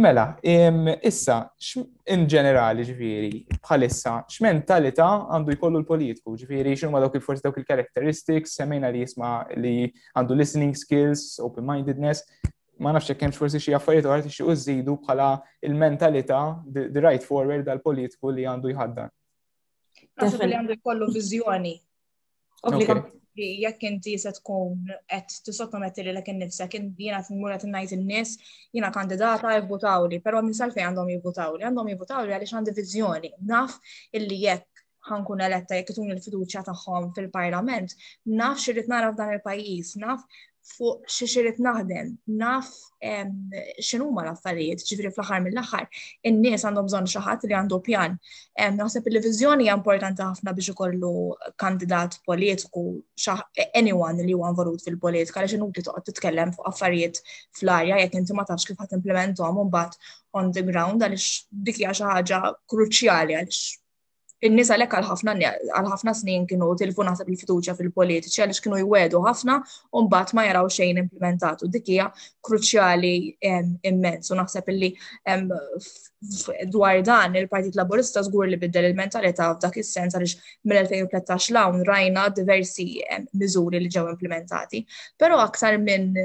Mela, 0.04 0.24
issa, 1.08 1.38
in 2.12 2.26
ġenerali 2.28 2.84
ġifiri, 2.90 3.38
bħalissa, 3.64 4.18
x'mentalità 4.28 5.06
għandu 5.32 5.54
jkollu 5.56 5.80
l-politiku, 5.80 6.34
ġifiri, 6.42 6.74
x'huma 6.76 7.00
dawk 7.00 7.16
il-forsi 7.22 7.46
dawk 7.46 7.62
il-characteristics, 7.62 8.58
semmejna 8.60 8.90
li 8.92 9.06
jisma 9.06 9.30
li 9.64 9.72
għandu 10.20 10.36
listening 10.36 10.76
skills, 10.76 11.38
open-mindedness, 11.48 12.26
ma 12.84 12.92
nafx 12.98 13.14
hekk 13.14 13.30
hemm 13.30 13.38
forsi 13.38 13.64
xi 13.64 13.72
affarijiet 13.78 14.12
oħra 14.12 14.28
tixtiequ 14.28 14.60
żidu 14.66 14.98
bħala 15.08 15.30
il-mentalità, 15.64 16.42
the 16.68 17.00
right 17.08 17.24
forward 17.24 17.64
dal-politiku 17.72 18.34
li 18.36 18.44
għandu 18.52 18.76
jħaddan. 18.76 19.14
Naħseb 20.20 20.46
li 20.52 20.60
għandu 20.60 20.78
jkollu 20.82 21.08
viżjoni 21.16 21.78
jekk 23.36 23.84
inti 23.84 24.18
se 24.20 24.32
tkun 24.36 24.80
qed 25.12 25.26
tisottometti 25.46 26.04
li 26.04 26.14
lekin 26.14 26.38
nifsek, 26.42 26.74
jiena 27.00 27.22
tmur 27.28 27.54
qed 27.54 27.68
ngħid 27.70 27.96
in-nies 27.98 28.34
jiena 28.74 28.92
kandidata 28.98 29.54
jivvutawli, 29.56 30.20
però 30.26 30.42
minn 30.48 30.58
sal 30.60 30.74
fejn 30.76 30.88
għandhom 30.92 31.14
jivvutawli, 31.16 31.64
għandhom 31.70 31.94
jivvutawli 31.94 32.36
għaliex 32.36 32.58
għandi 32.58 32.76
viżjoni. 32.82 33.34
Naf 33.54 33.78
illi 34.20 34.42
jekk 34.46 34.86
ħankun 35.12 35.42
eletta 35.48 35.78
jekk 35.80 35.96
tun 36.00 36.12
il-fiduċja 36.18 36.66
tagħhom 36.72 37.12
fil-Parlament, 37.20 37.96
naf 38.44 38.60
xirrid 38.66 38.92
nara 38.96 39.10
f'dan 39.16 39.36
il-pajjiż, 39.38 39.96
naf 40.06 40.28
fuq 40.68 41.02
xi 41.10 41.26
xirid 41.30 41.58
naħdem, 41.66 42.12
naf 42.40 42.70
x'inhuma 43.82 44.24
l-affarijiet, 44.28 44.84
ġifri 44.86 45.10
fl-aħħar 45.12 45.42
mill-aħħar, 45.46 45.88
in-nies 46.30 46.66
għandhom 46.70 46.88
bżonn 46.92 47.10
xi 47.10 47.22
ħadd 47.26 47.48
li 47.50 47.58
għandu 47.58 47.80
pjan. 47.88 48.18
Naħseb 48.78 49.10
il-viżjoni 49.12 49.66
hija 49.66 49.76
importanti 49.80 50.24
ħafna 50.26 50.54
biex 50.60 50.74
ikollu 50.76 51.12
kandidat 51.66 52.20
politiku 52.30 52.86
anyone 53.82 54.22
li 54.28 54.38
huwa 54.38 54.54
involut 54.54 54.86
fil-politika 54.86 55.42
għaliex 55.42 55.58
inutli 55.60 55.86
toqgħod 55.90 56.10
titkellem 56.14 56.54
fuq 56.58 56.70
affarijiet 56.72 57.24
fl-arja 57.60 57.98
jekk 58.06 58.22
inti 58.22 58.38
ma 58.38 58.46
tafx 58.52 58.70
kif 58.72 58.78
ħadd 58.86 59.00
implementuhom 59.00 59.64
mbagħad 59.66 60.14
on 60.40 60.54
the 60.56 60.66
ground 60.70 61.02
għaliex 61.02 61.48
dik 61.50 61.82
hija 61.84 61.96
xi 61.98 62.10
ħaġa 62.14 62.42
kruċjali 62.70 63.40
għaliex 63.42 63.81
in-nies 64.42 64.72
għalhekk 64.74 64.98
għal 64.98 65.08
ħafna 65.12 65.34
għal 65.70 65.90
ħafna 65.92 66.14
snin 66.18 66.46
kienu 66.50 66.68
tilfu 66.80 67.04
naħseb 67.06 67.30
il-fiduċja 67.30 67.76
fil-politiċi 67.78 68.42
għaliex 68.44 68.64
kienu 68.66 68.80
jwedu 68.82 69.20
ħafna 69.26 69.58
u 69.62 70.02
mbagħad 70.08 70.36
ma 70.38 70.46
jaraw 70.48 70.70
xejn 70.74 71.02
implementatu 71.04 71.70
Dikija 71.76 71.82
dik 71.82 71.92
hija 71.94 72.08
kruċjali 72.48 73.14
immens 73.92 74.32
u 74.34 74.38
naħseb 74.40 74.72
illi 74.74 74.90
dwar 76.74 77.02
dan 77.06 77.38
il-Partit 77.38 77.78
Laburista 77.78 78.24
żgur 78.26 78.50
li 78.50 78.58
biddel 78.62 78.88
il-mentalità 78.90 79.52
f'dak 79.60 79.78
is-sens 79.84 80.18
għaliex 80.18 80.56
mill-2013 80.72 81.54
lawn 81.60 81.86
rajna 81.88 82.26
diversi 82.40 82.86
miżuri 83.38 83.82
li 83.84 83.90
ġew 83.94 84.08
implementati. 84.16 84.82
Però 85.18 85.38
aktar 85.44 85.78
minn 85.82 86.18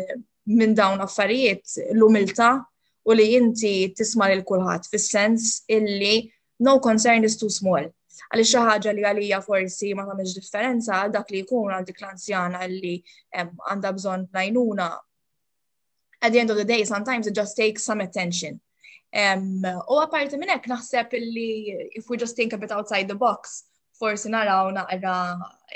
minn 0.47 0.75
dawn 0.79 1.01
affarijiet 1.03 1.79
l-umilta 1.93 2.51
u 3.07 3.15
li 3.19 3.33
inti 3.37 3.91
tisma' 3.99 4.29
lil 4.31 4.45
kulħadd 4.47 4.89
fis-sens 4.93 5.61
illi 5.69 6.31
no 6.65 6.79
concern 6.81 7.25
is 7.27 7.37
too 7.37 7.51
small 7.53 7.85
xi 8.37 8.45
xaħġa 8.53 8.93
li 8.97 9.03
għalija 9.09 9.39
forsi 9.45 9.91
ma 9.99 10.05
tamiex 10.09 10.35
differenza 10.37 10.97
għal 11.01 11.13
dak 11.17 11.31
li 11.35 11.43
jkun 11.45 11.73
għal 11.77 11.87
dik 11.91 12.01
l-anzjana 12.03 12.63
li 12.73 12.95
għanda 13.41 13.93
bżon 13.99 14.25
najnuna. 14.39 14.89
At 16.21 16.33
the 16.33 16.39
end 16.41 16.51
of 16.51 16.57
the 16.57 16.65
day, 16.65 16.85
sometimes 16.85 17.27
it 17.27 17.35
just 17.37 17.57
takes 17.57 17.85
some 17.85 18.01
attention. 18.01 18.61
U 19.15 20.01
għaparti 20.01 20.37
minn 20.41 20.49
minnek 20.49 20.69
naħseb 20.73 21.13
li 21.21 21.49
if 22.01 22.09
we 22.11 22.17
just 22.25 22.37
think 22.37 22.53
a 22.53 22.59
bit 22.65 22.73
outside 22.73 23.09
the 23.13 23.19
box, 23.19 23.65
forsi 23.99 24.29
naraw 24.31 24.69
naqra 24.77 25.13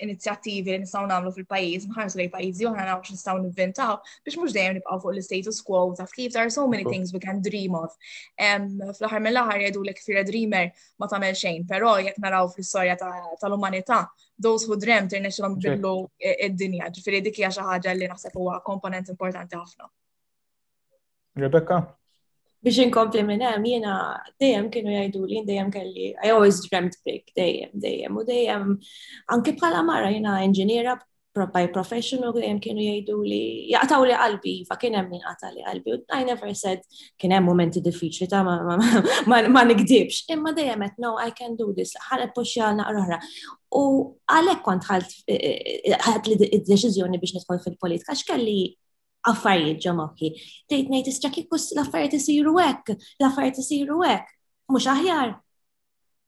inizjattivi 0.04 0.72
li 0.74 0.78
nistgħu 0.83 1.09
nagħmlu 1.11 1.30
fil-pajjiż, 1.37 1.87
nħarsu 1.92 2.18
lej 2.20 2.28
pajjiżi 2.35 2.66
oħra 2.70 2.85
naraw 2.87 3.02
x'nistgħu 3.04 3.42
nivvintaw 3.44 3.96
biex 4.26 4.38
mhux 4.40 4.54
dejjem 4.56 4.76
nibqgħu 4.78 4.98
fuq 5.04 5.14
l-status 5.14 5.61
quo 5.68 5.80
ta' 5.98 6.06
kif 6.14 6.35
there 6.37 6.44
are 6.44 6.54
so 6.56 6.66
many 6.74 6.85
things 6.92 7.12
we 7.16 7.20
can 7.24 7.40
dream 7.46 7.76
of. 7.80 7.92
Fl-aħħar 8.38 9.24
mill 9.26 9.42
jadu 9.64 9.85
li 9.88 9.96
fira 10.04 10.24
dreamer 10.30 10.70
ma 11.00 11.11
tagħmel 11.14 11.35
xejn, 11.42 11.66
però 11.70 11.96
jekk 12.04 12.20
naraw 12.26 12.48
fl-istorja 12.52 12.98
tal-umanità 13.42 14.02
those 14.40 14.68
who 14.68 14.78
dreamt 14.80 15.12
irnexxilhom 15.16 15.59
bidlu 15.61 15.94
id-dinja, 16.18 16.92
ġifieri 16.96 17.22
dik 17.26 17.40
hija 17.42 17.52
xi 17.56 17.66
ħaġa 17.68 17.96
li 17.98 18.09
naħseb 18.11 18.37
huwa 18.40 18.61
komponent 18.64 19.12
importanti 19.12 19.56
ħafna. 19.59 19.88
Rebecca? 21.40 21.83
biex 22.64 22.79
inkompli 22.85 23.23
minn 23.27 23.40
hemm 23.49 23.64
jiena 23.68 23.92
dejjem 24.42 24.66
kienu 24.73 24.90
jgħidu 24.94 25.20
li 25.29 25.40
dejjem 25.49 25.68
kelli 25.77 26.09
I 26.27 26.33
always 26.35 26.59
dreamt 26.66 26.99
big 27.09 27.31
dejjem 27.38 27.70
dejjem 27.87 28.18
u 28.20 28.25
dejjem 28.33 28.66
anke 29.37 29.55
bħala 29.62 29.81
mara 29.90 30.11
jiena 30.12 30.35
inġiniera 30.44 30.99
by 31.55 31.62
professional 31.73 32.35
dejjem 32.37 32.59
kienu 32.61 32.85
jgħidu 32.85 33.16
li 33.31 33.40
jaqtaw 33.73 34.05
li 34.11 34.18
qalbi 34.20 34.55
fa 34.68 34.77
kien 34.83 34.99
hemm 34.99 35.09
min 35.14 35.23
qata 35.25 35.53
li 35.55 35.64
qalbi 35.70 35.94
u 35.96 36.01
I 36.18 36.27
never 36.29 36.53
said 36.62 36.85
kien 37.16 37.35
hemm 37.37 37.49
momenti 37.49 37.81
diffiċli 37.87 38.29
ta' 38.35 38.42
ma 38.51 39.64
nikdibx 39.70 40.20
imma 40.37 40.53
dejjem 40.61 40.85
qed 40.88 41.01
no 41.07 41.14
I 41.29 41.33
can 41.40 41.57
do 41.62 41.70
this 41.73 41.94
ħana 42.11 42.29
puxja 42.37 42.75
naqra 42.83 43.23
U 43.73 43.81
għalhekk 44.37 44.64
kont 44.66 44.88
eh, 44.90 45.33
eh, 45.33 46.16
li 46.27 46.37
id-deċiżjoni 46.57 47.20
biex 47.25 47.37
nidħol 47.40 47.61
fil-politika 47.68 48.18
x'kelli 48.18 48.61
affarijiet 49.28 49.80
ġo 49.87 49.92
moħħi. 49.96 50.30
Tgħid 50.70 50.90
ngħid 50.94 51.12
issa 51.12 51.33
l-affarijiet 51.76 52.18
isiru 52.20 52.56
hekk, 52.66 52.96
l-affarijiet 53.20 53.62
isiru 53.64 54.00
hekk, 54.12 54.37
mhux 54.74 54.87
aħjar, 54.96 55.37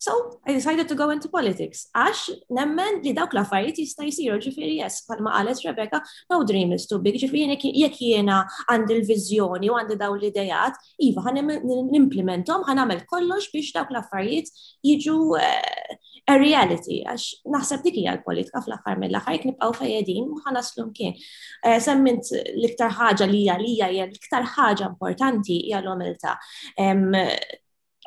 So, 0.06 0.12
I 0.48 0.52
decided 0.52 0.88
to 0.90 0.96
go 1.00 1.06
into 1.14 1.28
politics. 1.34 1.84
Għax, 1.94 2.20
nemmen 2.56 2.96
li 3.04 3.12
dawk 3.14 3.36
l-affarijiet 3.36 3.76
jista' 3.84 4.06
jisiru 4.08 4.38
ġifiri, 4.42 4.72
yes, 4.80 4.96
palma 5.06 5.30
għalet 5.38 5.60
Rebecca, 5.68 6.00
no 6.32 6.38
dream 6.48 6.72
is 6.76 6.88
too 6.90 6.98
big, 7.04 7.20
ġifiri, 7.22 7.54
jekk 7.84 8.00
jiena 8.08 8.40
għandi 8.72 8.96
l-viżjoni 8.96 9.70
u 9.70 9.76
għandi 9.78 9.98
dawn 10.00 10.18
l-idejat, 10.18 10.80
iva 11.06 11.22
għan 11.30 11.54
nimplementom, 11.92 12.64
għan 12.66 12.82
għamil 12.82 13.04
kollox 13.14 13.52
biex 13.54 13.70
dawk 13.78 13.94
l-affarijiet 13.94 14.50
jiġu 14.90 15.16
eh, 15.44 15.94
a 16.34 16.38
reality, 16.42 16.98
għax 17.06 17.28
naħseb 17.54 17.86
dik 17.86 18.02
hija 18.02 18.16
l-politika 18.18 18.58
fl 18.66 18.74
axar 18.80 18.98
mill-aħħar 19.04 19.38
jekk 19.38 19.50
nibqgħu 19.52 19.78
fejjedin 19.84 20.30
u 20.32 20.42
ħanaslu 20.48 20.88
kien. 20.98 21.14
Eh, 21.62 21.78
semmint 21.88 22.34
l-iktar 22.42 22.90
ħaġa 22.98 23.30
li 23.30 23.44
hija 23.46 23.60
li 23.62 23.76
l-iktar 24.10 24.50
ħaġa 24.58 24.90
importanti 24.96 25.60
hija 25.68 25.84
l-omilta 25.86 26.38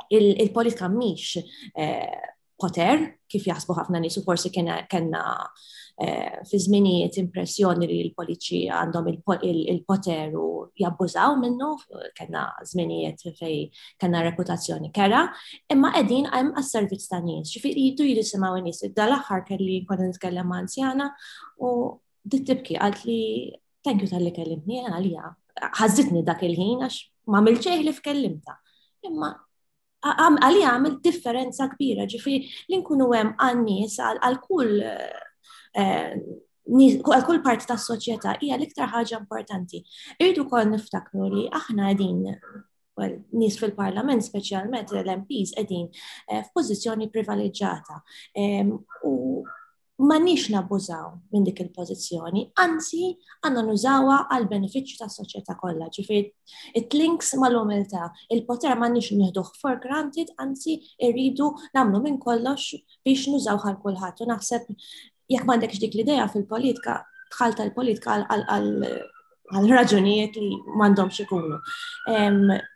il-politika 0.10 0.88
miex 0.89 1.39
eh, 1.73 2.43
poter, 2.55 3.19
kif 3.27 3.45
jasbu 3.49 3.75
ħafna 3.75 3.99
nisu 3.99 4.21
forsi 4.23 4.49
kena 4.51 4.79
eh, 5.99 6.39
fi 6.47 6.60
żminijiet 6.60 7.17
impressjoni 7.21 7.88
li 7.89 7.99
l-poliċi 8.05 8.62
għandhom 8.71 9.10
il-poter 9.12 10.36
u 10.39 10.45
jabbużaw 10.79 11.36
minnu, 11.41 11.69
kena 12.17 12.43
żminijiet 12.69 13.25
fej 13.39 13.71
kena 13.99 14.23
reputazzjoni 14.23 14.91
kera, 14.95 15.25
imma 15.71 15.93
edin 15.99 16.29
għem 16.31 16.53
għas-servizz 16.55 17.10
ta' 17.12 17.21
nies, 17.25 17.51
ġifiri 17.55 17.88
jidu 17.91 18.08
jisimaw 18.13 18.55
nies, 18.63 18.86
dal 18.95 19.15
axar 19.17 19.43
kelli 19.49 19.84
konna 19.89 20.10
nitkellem 20.12 20.47
ma' 20.47 20.63
anzjana 20.63 21.12
u 21.60 21.73
dittibki 22.25 22.79
għalt 22.81 23.03
li 23.08 23.21
thank 23.86 23.99
you 24.01 24.10
tal-li 24.10 24.31
kellimni, 24.34 24.79
għalija, 24.89 25.27
ħazzitni 25.81 26.23
dak 26.25 26.41
il-ħin 26.47 26.88
għax 26.88 27.01
ma' 27.31 27.41
milċeħ 27.45 27.84
li 27.86 27.91
f'kellimta. 27.93 28.55
Imma 29.05 29.29
għalli 30.13 30.63
għamil 30.68 31.00
differenza 31.02 31.68
kbira, 31.72 32.06
ġifri 32.10 32.36
li 32.70 32.80
nkunu 32.82 33.08
hemm 33.13 33.34
għannis 33.41 33.98
għal 34.04 34.39
kull 34.44 34.76
eh, 34.86 36.13
għal 36.68 37.26
kull 37.26 37.41
parti 37.46 37.68
tas 37.70 37.88
soċjetà 37.89 38.38
hija 38.39 38.58
l-iktar 38.58 38.91
ħaġa 38.94 39.20
importanti. 39.24 39.82
Irridu 40.20 40.48
kol 40.50 40.70
niftakru 40.76 41.30
li 41.34 41.48
aħna 41.50 41.89
qegħdin 41.89 42.26
well, 43.00 43.18
nis 43.41 43.58
fil-parlament 43.60 44.26
speċjalment 44.28 44.94
l-MPs 44.96 45.58
qegħdin 45.58 45.86
eh, 45.89 46.41
f'pożizzjoni 46.50 47.10
privileġġjata. 47.13 48.00
Ehm, 48.41 48.74
u 49.10 49.15
ma 50.03 50.17
nix 50.19 50.49
nabużaw 50.51 51.13
minn 51.34 51.45
dik 51.47 51.60
il-pozizjoni, 51.63 52.41
anzi 52.63 52.99
għanna 53.47 53.62
nużawa 53.67 54.17
għal 54.36 54.47
beneficju 54.53 54.97
ta' 55.01 55.08
soċjetà 55.13 55.55
kollha, 55.62 55.88
ġifieri 55.97 56.81
it-links 56.81 57.31
mal-umiltà, 57.43 58.10
il-poter 58.36 58.75
ma 58.79 58.89
nix 58.91 59.12
nieħduh 59.15 59.53
for 59.62 59.79
granted, 59.86 60.34
anzi 60.47 60.77
irridu 61.10 61.49
nagħmlu 61.79 62.03
minn 62.08 62.19
kollox 62.27 62.75
biex 63.08 63.27
nużaw 63.36 63.63
għal 63.65 63.79
kulħadd. 63.86 64.23
U 64.27 64.31
naħseb 64.34 64.67
jekk 65.31 65.47
m'għandekx 65.47 65.84
dik 65.86 65.95
l-idea 65.95 66.27
fil-politika, 66.36 67.01
tħalta 67.38 67.63
l-politika 67.69 68.19
għal 68.19 69.05
għal 69.53 69.69
raġunijiet 69.77 70.38
li 70.41 70.55
m'għandhomx 70.77 71.21
ikunu. 71.23 71.58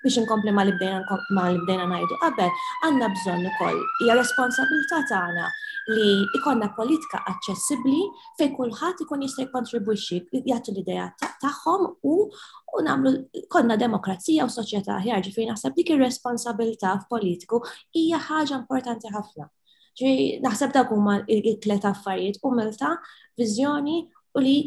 Biex 0.03 0.17
inkompli 0.21 0.51
ma 0.53 0.65
li 0.67 0.73
bdejna 0.77 1.85
ngħidu 1.87 2.19
qabel, 2.21 2.51
għandna 2.85 3.09
bżonn 3.15 3.47
ukoll 3.51 3.79
hija 4.03 4.17
responsabilità 4.19 4.99
tagħna 5.09 5.47
li 5.95 6.09
ikonna 6.39 6.69
politika 6.77 7.21
aċċessibbli 7.31 8.03
fejn 8.39 8.53
kulħadd 8.59 9.05
ikun 9.07 9.25
jista' 9.25 9.47
kontribuixi 9.53 10.21
jagħti 10.31 10.75
l-idea 10.75 11.09
tagħhom 11.41 11.87
u 12.05 12.17
u 12.77 12.83
nagħmlu 12.85 13.47
konna 13.49 13.79
demokrazija 13.81 14.45
u 14.45 14.53
soċjetà 14.53 14.99
ħjar 15.01 15.23
ġifieri 15.25 15.49
naħseb 15.49 15.73
dik 15.79 15.95
ir-responsabilità 15.95 16.93
f'politiku 17.05 17.63
hija 17.97 18.21
ħaġa 18.29 18.59
importanti 18.61 19.09
ħafna. 19.15 19.49
Ġi 19.99 20.37
naħseb 20.45 20.75
dak 20.77 20.91
huma 20.95 21.17
il-tlet 21.25 21.85
affarijiet 21.89 22.37
umilta, 22.45 22.93
viżjoni 23.41 24.03
u 24.37 24.43
li 24.45 24.59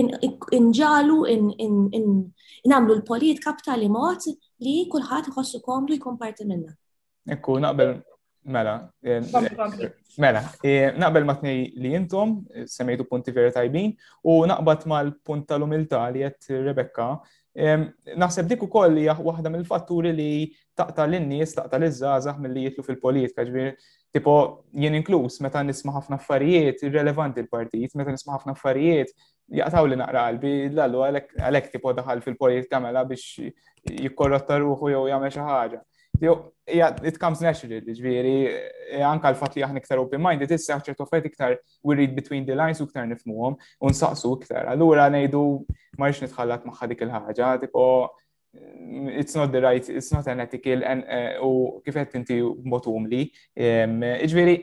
inġalu, 0.00 1.16
in 1.30 2.76
l-politika 2.80 3.54
b'tali 3.58 3.88
mod 3.90 4.22
li 4.64 4.84
kullħat 4.92 5.30
iħossu 5.30 5.60
komdu 5.64 5.94
jkun 5.98 6.18
parti 6.18 6.44
minna. 6.46 6.72
Ekku, 7.30 7.58
naqbel, 7.62 7.98
mela, 8.44 8.74
eh, 9.02 9.20
mela, 10.18 10.42
eh, 10.64 10.90
naqbel 10.96 11.24
matni 11.28 11.72
li 11.76 11.90
jintom, 11.94 12.44
eh, 12.54 12.62
semmejtu 12.66 13.06
punti 13.08 13.30
veri 13.32 13.52
tajbin, 13.54 13.94
u 14.24 14.40
naqbat 14.50 14.86
mal-punt 14.86 15.46
tal-umilta 15.46 16.04
li 16.14 16.20
jett 16.24 16.46
Rebecca 16.48 17.20
Naħseb 17.58 18.46
dik 18.52 18.62
ukoll 18.68 19.00
hija 19.00 19.16
waħda 19.18 19.50
mill-fatturi 19.50 20.12
li 20.14 20.26
taqta 20.78 21.06
lin-nies, 21.10 21.56
taqtal 21.58 21.86
iż-żgħażagħ 21.88 22.38
milli 22.44 22.66
jitlu 22.68 22.84
fil-politika, 22.86 23.46
ġbir 23.48 23.72
tipo 24.14 24.34
jien 24.78 24.94
inkluż 24.94 25.40
meta 25.42 25.64
nisma' 25.66 25.96
ħafna 25.96 26.20
affarijiet 26.20 26.84
irrelevanti 26.86 27.42
l-partit, 27.42 27.96
meta 27.98 28.14
nisma' 28.14 28.36
ħafna 28.38 28.54
affarijiet 28.54 29.10
jaqtaw 29.58 29.88
li 29.90 29.98
naqra 29.98 30.22
qalbi 30.28 30.54
l-allu 30.70 31.02
għalhekk 31.08 31.72
tipo 31.74 31.92
daħal 31.98 32.22
fil-politika 32.24 32.78
mela 32.84 33.02
biex 33.10 33.50
jikkorrotta 34.06 34.60
ruħu 34.62 34.92
jew 34.94 35.02
jagħmel 35.10 35.34
xi 35.34 35.48
ħaġa. 35.50 35.82
it 37.02 37.18
comes 37.18 37.40
naturally, 37.40 37.80
ġviri, 37.80 38.38
e, 38.96 39.02
anka 39.02 39.28
l-fat 39.32 39.54
li 39.56 39.62
aħna 39.66 39.78
iktar 39.82 39.98
open-minded, 40.00 40.50
issa 40.50 40.78
ċertu 40.82 41.06
fajt 41.10 41.26
iktar 41.30 41.58
we 41.84 41.94
read 41.96 42.14
between 42.14 42.46
the 42.46 42.54
lines 42.54 42.80
u 42.80 42.84
iktar 42.88 43.06
nifmuhom 43.06 43.56
u 43.80 43.90
nsaqsu 43.90 44.32
iktar. 44.40 44.66
Allura 44.68 45.08
nejdu 45.10 45.64
marx 46.02 46.20
nitħallat 46.22 46.64
maħħa 46.70 46.88
dik 46.92 47.04
il-ħagġa, 47.06 47.50
tipo, 47.64 47.84
it's 49.20 49.36
not 49.38 49.52
the 49.52 49.60
right, 49.62 49.88
it's 49.88 50.10
not 50.14 50.26
an 50.32 50.40
ethical, 50.46 50.84
and, 50.90 51.04
uh, 51.06 51.38
u 51.42 51.50
kifet 51.86 52.16
inti 52.20 52.38
botum 52.72 53.08
li. 53.10 53.24
Um, 53.56 53.98
Iġveri, 54.24 54.56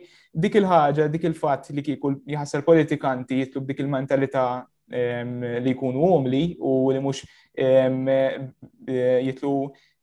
dik 0.45 0.57
il-ħagġa, 0.61 1.09
dik 1.15 1.27
il-fat 1.31 1.69
li 1.75 1.83
kiku 1.85 2.15
jħassar 2.33 2.63
politikanti 2.67 3.41
jitlub 3.43 3.67
dik 3.71 3.83
il-mentalità 3.83 4.45
um, 4.63 5.35
li 5.65 5.75
jkunu 5.75 6.07
umli 6.17 6.41
u 6.59 6.73
li 6.95 7.03
mux 7.03 7.21
um, 7.25 7.99
eh, 8.11 9.19
jitlu 9.29 9.53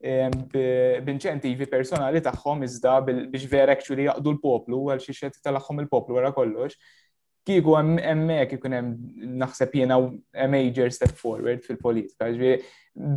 b'inċentivi 0.02 1.68
personali 1.70 2.18
tagħhom 2.26 2.64
iżda 2.66 2.96
biex 3.06 3.44
vera 3.52 3.70
actually 3.76 4.08
jaqdu 4.08 4.32
l-poplu 4.34 4.80
għal 4.90 5.04
xi 5.04 5.28
tal 5.46 5.60
ħom 5.62 5.84
il-poplu 5.84 6.16
wara 6.18 6.32
kollox 6.34 6.74
kieku 7.46 7.74
emmek 7.80 8.54
ikun 8.54 8.74
hemm 8.76 9.30
naħseb 9.40 9.72
jiena 9.80 9.96
a 10.34 10.46
major 10.48 10.90
step 10.94 11.14
forward 11.18 11.62
fil-politika. 11.66 12.28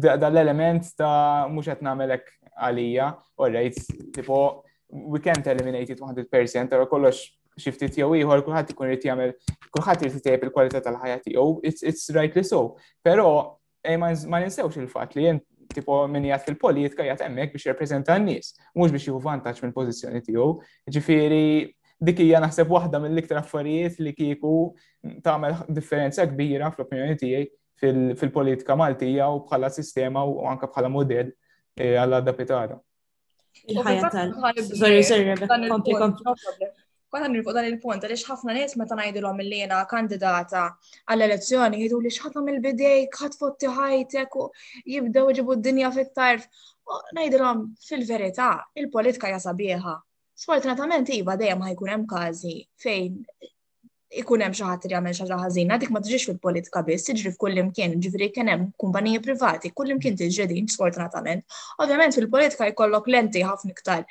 Dal-element 0.05 0.89
ta' 0.97 1.45
mhux 1.51 1.69
qed 1.69 1.83
nagħmelek 1.85 2.29
għalija, 2.55 3.09
orrejt, 3.45 3.81
tipo 4.15 4.39
we 4.89 5.19
can't 5.21 5.47
eliminate 5.51 5.89
it 5.93 5.99
100%, 5.99 6.73
or 6.73 6.87
kollox 6.89 7.21
xiftit 7.59 7.99
jew 7.99 8.09
ieħor 8.21 8.41
kulħadd 8.45 8.73
ikun 8.73 8.89
irid 8.89 9.05
jagħmel 9.07 9.33
kulħadd 9.75 10.05
irid 10.07 10.19
itejjeb 10.21 10.47
il-kwalità 10.49 10.81
tal-ħajja 10.83 11.21
tiegħu, 11.27 11.59
it's 11.67 12.09
rightly 12.15 12.43
so. 12.43 12.73
Però 13.05 13.27
e 13.85 13.93
ma 14.01 14.13
ninsewx 14.41 14.79
il-fatt 14.81 15.15
li 15.19 15.27
jien 15.29 15.41
tipo 15.75 16.01
min 16.09 16.25
jgħat 16.31 16.49
fil-politika 16.49 17.05
jgħat 17.09 17.25
emmek 17.27 17.53
biex 17.53 17.67
jirrepreżenta 17.69 18.15
n-nies, 18.21 18.53
mhux 18.73 18.93
biex 18.95 19.09
jieħu 19.09 19.21
vantaġġ 19.27 19.65
mill-pożizzjoni 19.67 20.25
tiegħu. 20.29 20.49
Ġifieri 20.97 21.45
dik 22.03 22.19
hija 22.19 22.39
naħseb 22.43 22.71
waħda 22.75 22.99
mill-iktar 23.03 23.39
affarijiet 23.39 23.99
li 24.03 24.13
kieku 24.15 24.51
tagħmel 25.23 25.55
differenza 25.77 26.25
kbira 26.31 26.69
fl-opinjoni 26.73 27.15
tiegħi 27.21 28.13
fil-politika 28.19 28.75
Maltija 28.79 29.27
u 29.35 29.43
bħala 29.47 29.69
sistema 29.71 30.23
u 30.27 30.39
anke 30.49 30.67
bħala 30.71 30.89
modell 30.91 31.31
eh, 31.77 31.95
għal 31.99 32.19
adapitara. 32.19 32.75
adapitata 32.75 34.25
ħajja 34.35 35.37
tal. 35.41 35.61
dan 37.15 37.67
il-punt, 37.69 38.03
għaliex 38.03 38.25
ħafna 38.27 38.53
nies 38.57 38.75
meta 38.79 38.95
ngħidilhom 38.99 39.39
il 39.45 39.53
jiena 39.59 39.83
kandidata 39.87 40.65
għall-elezzjoni 41.07 41.79
jgħidu 41.79 42.01
li 42.03 42.11
xħatna 42.11 42.43
mill-bidej, 42.49 43.09
ħadd 43.15 43.39
fotti 43.39 43.71
ħajtek 43.71 44.35
u 44.43 44.49
jibdew 44.97 45.31
ġibu 45.39 45.55
d-dinja 45.61 45.93
fit-tarf. 45.95 46.43
Ngħidilhom 47.15 47.69
fil-verità, 47.87 48.49
il-politika 48.75 49.31
hija 49.31 49.39
sabiħa 49.47 49.95
Sfortunatament 50.43 51.07
iva 51.15 51.35
dejjem 51.39 51.61
ħajkun 51.69 51.91
hemm 51.93 52.07
każi 52.11 52.53
fejn 52.85 53.13
ikun 54.21 54.43
hemm 54.43 54.55
xi 54.55 54.63
ħadd 54.65 54.87
li 54.87 54.93
jagħmel 54.93 55.15
xi 55.15 55.27
ħażina, 55.35 55.77
dik 55.83 55.91
ma 55.93 55.99
tiġix 56.03 56.25
fil-politika 56.29 56.81
biss, 56.87 57.05
tiġri 57.09 57.31
f'kull 57.33 57.59
imkien, 57.61 57.95
ġifieri 58.03 58.27
kien 58.35 58.51
hemm 58.51 58.65
kumpaniji 58.83 59.21
privati, 59.25 59.71
kull 59.75 59.91
imkien 59.95 60.15
tiġri 60.19 60.45
din 60.51 60.67
sfortunatament. 60.71 61.43
Ovvjament 61.83 62.15
fil-politika 62.15 62.67
jkollok 62.73 63.07
lenti 63.15 63.43
ħafna 63.47 63.71
iktar 63.75 64.03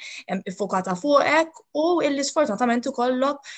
iffokata 0.52 0.96
fuqek 1.00 1.60
u 1.84 1.86
illi 2.08 2.24
sfortunatament 2.28 2.88
ikollok 2.92 3.52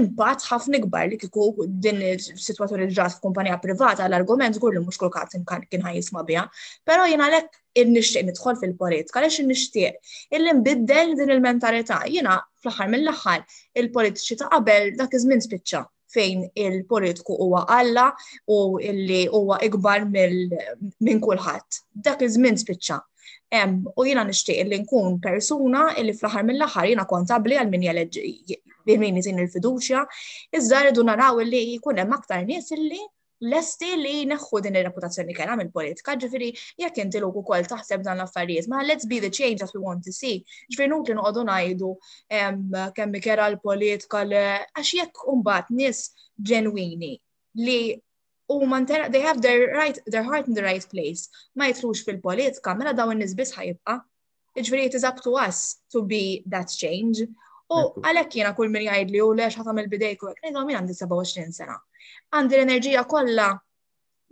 impatt 0.00 0.46
ħafna 0.50 0.82
ikbar 0.82 1.10
li 1.12 1.18
kieku 1.24 1.48
din 1.86 2.00
is-sitwazzjoni 2.12 2.88
ġrat 2.94 3.18
f'kumpanija 3.18 3.58
privata 3.66 4.06
l-argument 4.08 4.58
żgur 4.62 4.74
li 4.78 4.84
mhux 4.86 5.02
kulkat 5.02 5.34
kien 5.46 5.86
ħajjisma' 5.90 6.26
biha. 6.30 6.46
Però 6.92 7.10
jiena 7.10 7.30
lek 7.36 7.52
il-nishtiq 7.78 8.24
nidħol 8.26 8.58
fil-politika, 8.60 9.18
għalix 9.20 9.38
il-nishtiq, 9.42 10.12
illi 10.36 10.52
nbiddel 10.60 11.14
din 11.18 11.32
il-mentalità, 11.36 12.00
jina 12.12 12.36
fl-ħar 12.62 12.90
mill-ħar, 12.92 13.42
il-politiċi 13.82 14.38
ta' 14.42 14.50
qabel 14.52 14.92
dak 15.00 15.14
iż-żmien 15.18 15.42
spiċċa 15.46 15.80
fejn 16.14 16.44
il-politiku 16.66 17.34
huwa 17.44 17.64
Alla 17.74 18.04
u 18.56 18.78
illi 18.78 19.24
huwa 19.32 19.56
ikbar 19.66 20.04
minn 20.14 21.20
kulħadd. 21.26 21.80
Dak 22.08 22.22
iż-żmien 22.28 22.60
spiċċa. 22.62 23.00
U 23.98 24.06
jina 24.06 24.22
nixtieq 24.28 24.62
li 24.70 24.78
nkun 24.84 25.18
persuna 25.24 25.88
illi 25.98 26.14
fl-aħħar 26.14 26.46
mill-aħħar 26.52 26.92
jina 26.92 27.08
kontabli 27.10 27.58
għal 27.58 27.72
min 27.74 27.88
jeleġġi 27.90 28.62
min 28.84 29.16
il-fiduċja, 29.20 30.02
iżda 30.54 30.82
rridu 30.86 31.02
naraw 31.10 31.38
illi 31.42 31.62
jkun 31.78 31.98
hemm 32.04 32.14
aktar 32.20 32.42
nies 32.46 32.68
illi 32.78 33.00
lesti 33.50 33.88
li 34.00 34.12
neħħu 34.30 34.60
din 34.64 34.76
ir-reputazzjoni 34.80 35.34
kellha 35.36 35.56
mill-politika, 35.60 36.14
ġifieri 36.22 36.48
jekk 36.82 37.02
inti 37.04 37.20
lok 37.24 37.38
ukoll 37.42 37.66
taħseb 37.72 38.04
dan 38.06 38.18
l-affarijiet, 38.20 38.68
ma 38.72 38.82
let's 38.86 39.08
be 39.10 39.20
the 39.24 39.30
change 39.38 39.60
that 39.62 39.74
we 39.76 39.82
want 39.84 40.04
to 40.08 40.14
see. 40.16 40.32
Ġifieri 40.72 40.88
li 40.90 40.98
noqogħdu 41.14 41.44
ngħidu 41.48 41.92
kemm 43.00 43.20
kera 43.26 43.48
l-politika 43.52 44.24
għax 44.30 44.94
jekk 45.02 45.28
imbagħad 45.36 45.76
nies 45.82 46.02
ġenwini 46.52 47.12
li 47.64 47.78
u 48.54 48.58
mantera, 48.68 49.08
they 49.08 49.22
have 49.24 49.40
their 49.44 49.70
right 49.74 50.00
their 50.14 50.22
heart 50.26 50.48
in 50.50 50.56
the 50.56 50.64
right 50.64 50.86
place 50.92 51.28
ma 51.56 51.68
jitrux 51.70 52.02
fil-politika 52.06 52.74
mela 52.76 52.92
dawn 52.96 53.14
in-nies 53.18 53.36
biss 53.38 53.54
ħajibqa' 53.58 54.00
Ġifieri 54.54 54.84
it 54.90 54.94
is 55.00 55.04
up 55.06 55.18
to 55.24 55.32
us 55.34 55.60
to 55.90 56.00
be 56.06 56.42
that 56.46 56.70
change. 56.70 57.24
U 57.72 57.76
għalhekk 58.04 58.34
jiena 58.36 58.50
kull 58.56 58.68
min 58.72 58.84
jgħid 58.84 59.12
li 59.12 59.20
u 59.24 59.28
lex 59.40 59.56
ħatam 59.56 59.78
il-bidejk 59.82 60.22
u 60.26 60.30
hekk 60.30 60.50
għandi 60.52 60.74
27 60.94 61.52
sena. 61.58 61.76
Għandi 62.36 62.56
l-enerġija 62.58 63.04
kollha 63.08 63.46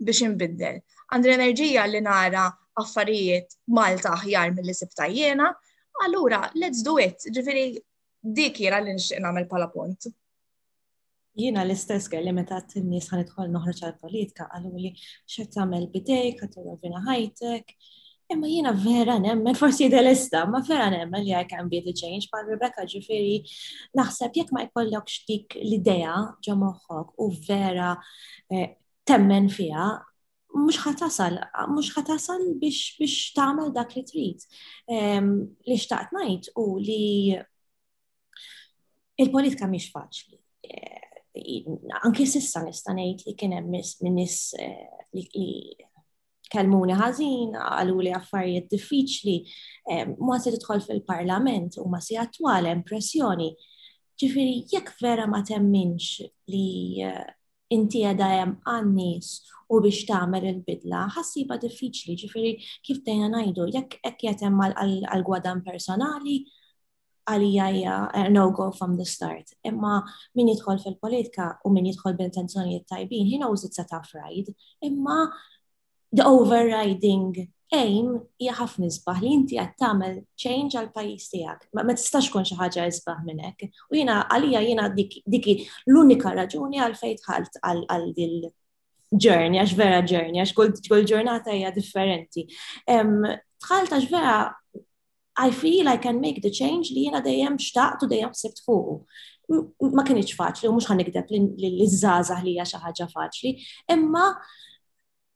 biex 0.09 0.21
imbiddel. 0.27 0.77
Għandi 1.09 1.29
l-enerġija 1.31 1.85
li 1.89 2.01
nara 2.09 2.43
affarijiet 2.83 3.57
Malta 3.67 4.11
aħjar 4.19 4.53
mill-li 4.53 5.13
jena. 5.17 5.53
allura 6.05 6.43
let's 6.55 6.83
do 6.83 6.97
it. 6.99 7.21
Ġifieri 7.33 7.65
dik 8.37 8.59
jena 8.65 8.79
li 8.81 8.93
nixtieq 8.93 9.19
nagħmel 9.25 9.47
bħala 9.49 9.67
punt. 9.73 10.09
Jina 11.33 11.61
l-istess 11.65 12.09
kelli 12.13 12.31
meta 12.37 12.61
t-nis 12.61 13.09
għanitħol 13.13 13.49
noħroġ 13.57 13.81
l 13.87 13.97
politika 14.05 14.47
għallu 14.53 14.77
li 14.85 14.93
xed 15.25 15.49
tagħmel 15.57 15.89
bidejk, 15.95 16.43
għavina 16.49 17.01
ħajtek, 17.09 17.73
Imma 18.33 18.47
eh, 18.47 18.51
jina 18.51 18.73
vera 18.85 19.15
nemmen, 19.17 19.53
forsi 19.53 19.89
delista, 19.91 20.45
ma 20.49 20.61
vera 20.67 20.89
nemmen 20.89 21.23
li 21.23 21.33
I 21.39 21.45
can 21.47 21.67
be 21.69 21.81
change, 21.93 22.27
ma 22.33 22.41
Rebecca 22.41 22.85
ġifiri, 22.89 23.35
naħseb 23.97 24.33
jekk 24.41 24.53
ma 24.55 24.63
jkollok 24.67 25.09
xtik 25.13 25.57
l 25.61 25.75
idea 25.77 26.15
ġo 26.45 26.55
moħħok 26.57 27.13
u 27.25 27.29
vera 27.47 27.91
eh, 28.49 28.71
temmen 29.05 29.49
fija, 29.49 29.87
mux 30.55 30.79
ħatasal, 30.85 31.39
mux 31.73 31.93
ħatasal 31.95 32.47
biex, 32.61 32.97
biex 32.97 33.33
dak 33.73 33.95
li 33.97 34.03
trit. 34.09 34.41
Ehm, 34.89 35.35
li 35.67 35.77
xtaqt 35.77 36.13
najt 36.17 36.49
u 36.57 36.67
li 36.77 37.37
il-politika 39.19 39.67
miex 39.69 39.91
faċli. 39.93 40.39
Eh, 40.63 41.01
anki 42.05 42.25
sissa 42.29 42.61
nistanajt 42.63 43.25
li 43.27 43.33
kienem 43.35 43.65
minnis 43.73 44.53
li 45.17 45.27
kelmuni 46.53 46.95
ħażin, 46.99 47.55
għalu 47.59 47.99
li 48.05 48.11
affarijiet 48.15 48.67
diffiċli, 48.71 49.37
ma 50.27 50.37
se 50.43 50.53
tidħol 50.55 50.83
fil-parlament 50.85 51.79
u 51.81 51.87
ma 51.89 52.01
se 52.05 52.17
attwal 52.21 52.69
impressjoni. 52.75 53.49
Ġifiri, 54.21 54.53
jekk 54.71 54.93
vera 55.01 55.25
ma 55.27 55.41
temminx 55.41 56.19
li 56.53 56.65
eh, 57.01 57.31
inti 57.73 58.03
għada 58.05 58.27
jem 58.35 58.51
għannis 58.69 59.29
u 59.73 59.79
biex 59.81 60.03
tamer 60.05 60.45
il-bidla, 60.51 61.07
ħassiba 61.15 61.57
diffiċli, 61.63 62.19
ġifiri, 62.21 62.51
kif 62.85 63.01
dejna 63.07 63.31
najdu, 63.33 63.65
jekk 63.73 63.97
ek 64.11 64.21
jatem 64.27 64.61
għal-gwadan 64.67 65.63
personali, 65.65 66.43
għalija 67.25 67.97
eh, 68.21 68.27
no 68.35 68.45
go 68.53 68.69
from 68.77 68.93
the 69.01 69.07
start. 69.15 69.49
Imma 69.65 69.97
min 70.37 70.53
jidħol 70.53 70.83
fil-politika 70.85 71.49
u 71.65 71.73
min 71.73 71.89
jidħol 71.89 72.13
b'intenzjonijiet 72.21 72.85
tajbin, 72.93 73.25
he 73.33 73.41
knows 73.41 73.65
it's 73.65 73.81
a 73.81 73.87
tough 73.89 74.13
ride. 74.21 74.53
Imma 74.87 75.25
the 76.17 76.25
overriding 76.35 77.25
aim 77.73 78.09
hija 78.39 78.53
ħafna 78.59 78.85
isbaħ 78.91 79.21
li 79.23 79.29
inti 79.35 79.57
qed 79.57 79.77
tagħmel 79.81 80.17
change 80.37 80.77
għal 80.81 80.89
pajjiż 80.97 81.29
tiegħek. 81.33 81.63
Ma 81.81 81.95
tistax 81.97 82.29
tkun 82.29 82.45
xi 82.45 82.57
ħaġa 82.59 82.83
isbaħ 82.91 83.21
minn 83.29 83.41
hekk. 83.47 83.69
U 83.89 83.97
jiena 83.97 84.17
għalija 84.29 84.61
jiena 84.67 84.85
diki 84.93 85.55
l-unika 85.89 86.35
raġuni 86.37 86.81
għal 86.85 86.97
fejn 86.99 87.21
tħalt 87.23 87.57
għal 87.65 88.05
dil 88.19 88.35
journey, 89.13 89.59
għax 89.63 89.75
vera 89.81 90.01
journey, 90.05 90.41
għax 90.41 90.53
kull 90.85 91.07
ġurnata 91.09 91.53
hija 91.57 91.73
differenti. 91.73 92.45
Tħalt 92.87 93.97
għax 93.97 94.13
vera 94.13 94.35
I 95.43 95.49
feel 95.49 95.87
I 95.89 95.97
can 95.97 96.19
make 96.21 96.43
the 96.43 96.51
change 96.53 96.91
li 96.93 97.07
jiena 97.07 97.17
dejjem 97.25 97.55
xtaqt 97.57 98.03
u 98.05 98.07
dejjem 98.11 98.35
sibt 98.37 98.59
fuq. 98.67 99.01
Ma 99.97 100.03
kienx 100.05 100.37
faċli 100.37 100.69
u 100.69 100.75
mhux 100.77 100.91
ħanikdeb 100.91 101.33
li 101.57 101.89
żgħażagħ 101.89 102.45
li 102.45 102.53
hija 102.59 102.67
xi 102.69 102.83
ħaġa 102.85 103.09
faċli, 103.17 103.55
imma 103.97 104.27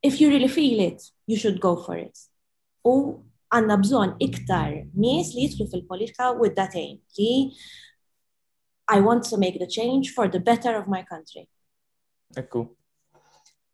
if 0.02 0.20
you 0.22 0.30
really 0.30 0.48
feel 0.48 0.80
it, 0.82 1.02
you 1.26 1.38
should 1.38 1.60
go 1.62 1.76
for 1.78 1.98
it. 1.98 2.16
U 2.86 3.24
għanna 3.52 3.78
bżon 3.84 4.16
iktar 4.24 4.72
nies 4.94 5.34
li 5.36 5.46
jitlu 5.48 5.68
fil-politika 5.72 6.32
with 6.38 6.56
that 6.60 6.76
aim 6.76 6.98
li 7.18 7.52
I 8.88 9.00
want 9.04 9.28
to 9.32 9.38
make 9.40 9.60
the 9.60 9.68
change 9.68 10.12
for 10.16 10.28
the 10.32 10.40
better 10.40 10.76
of 10.80 10.88
my 10.88 11.04
country. 11.04 11.50
Ekku. 12.36 12.70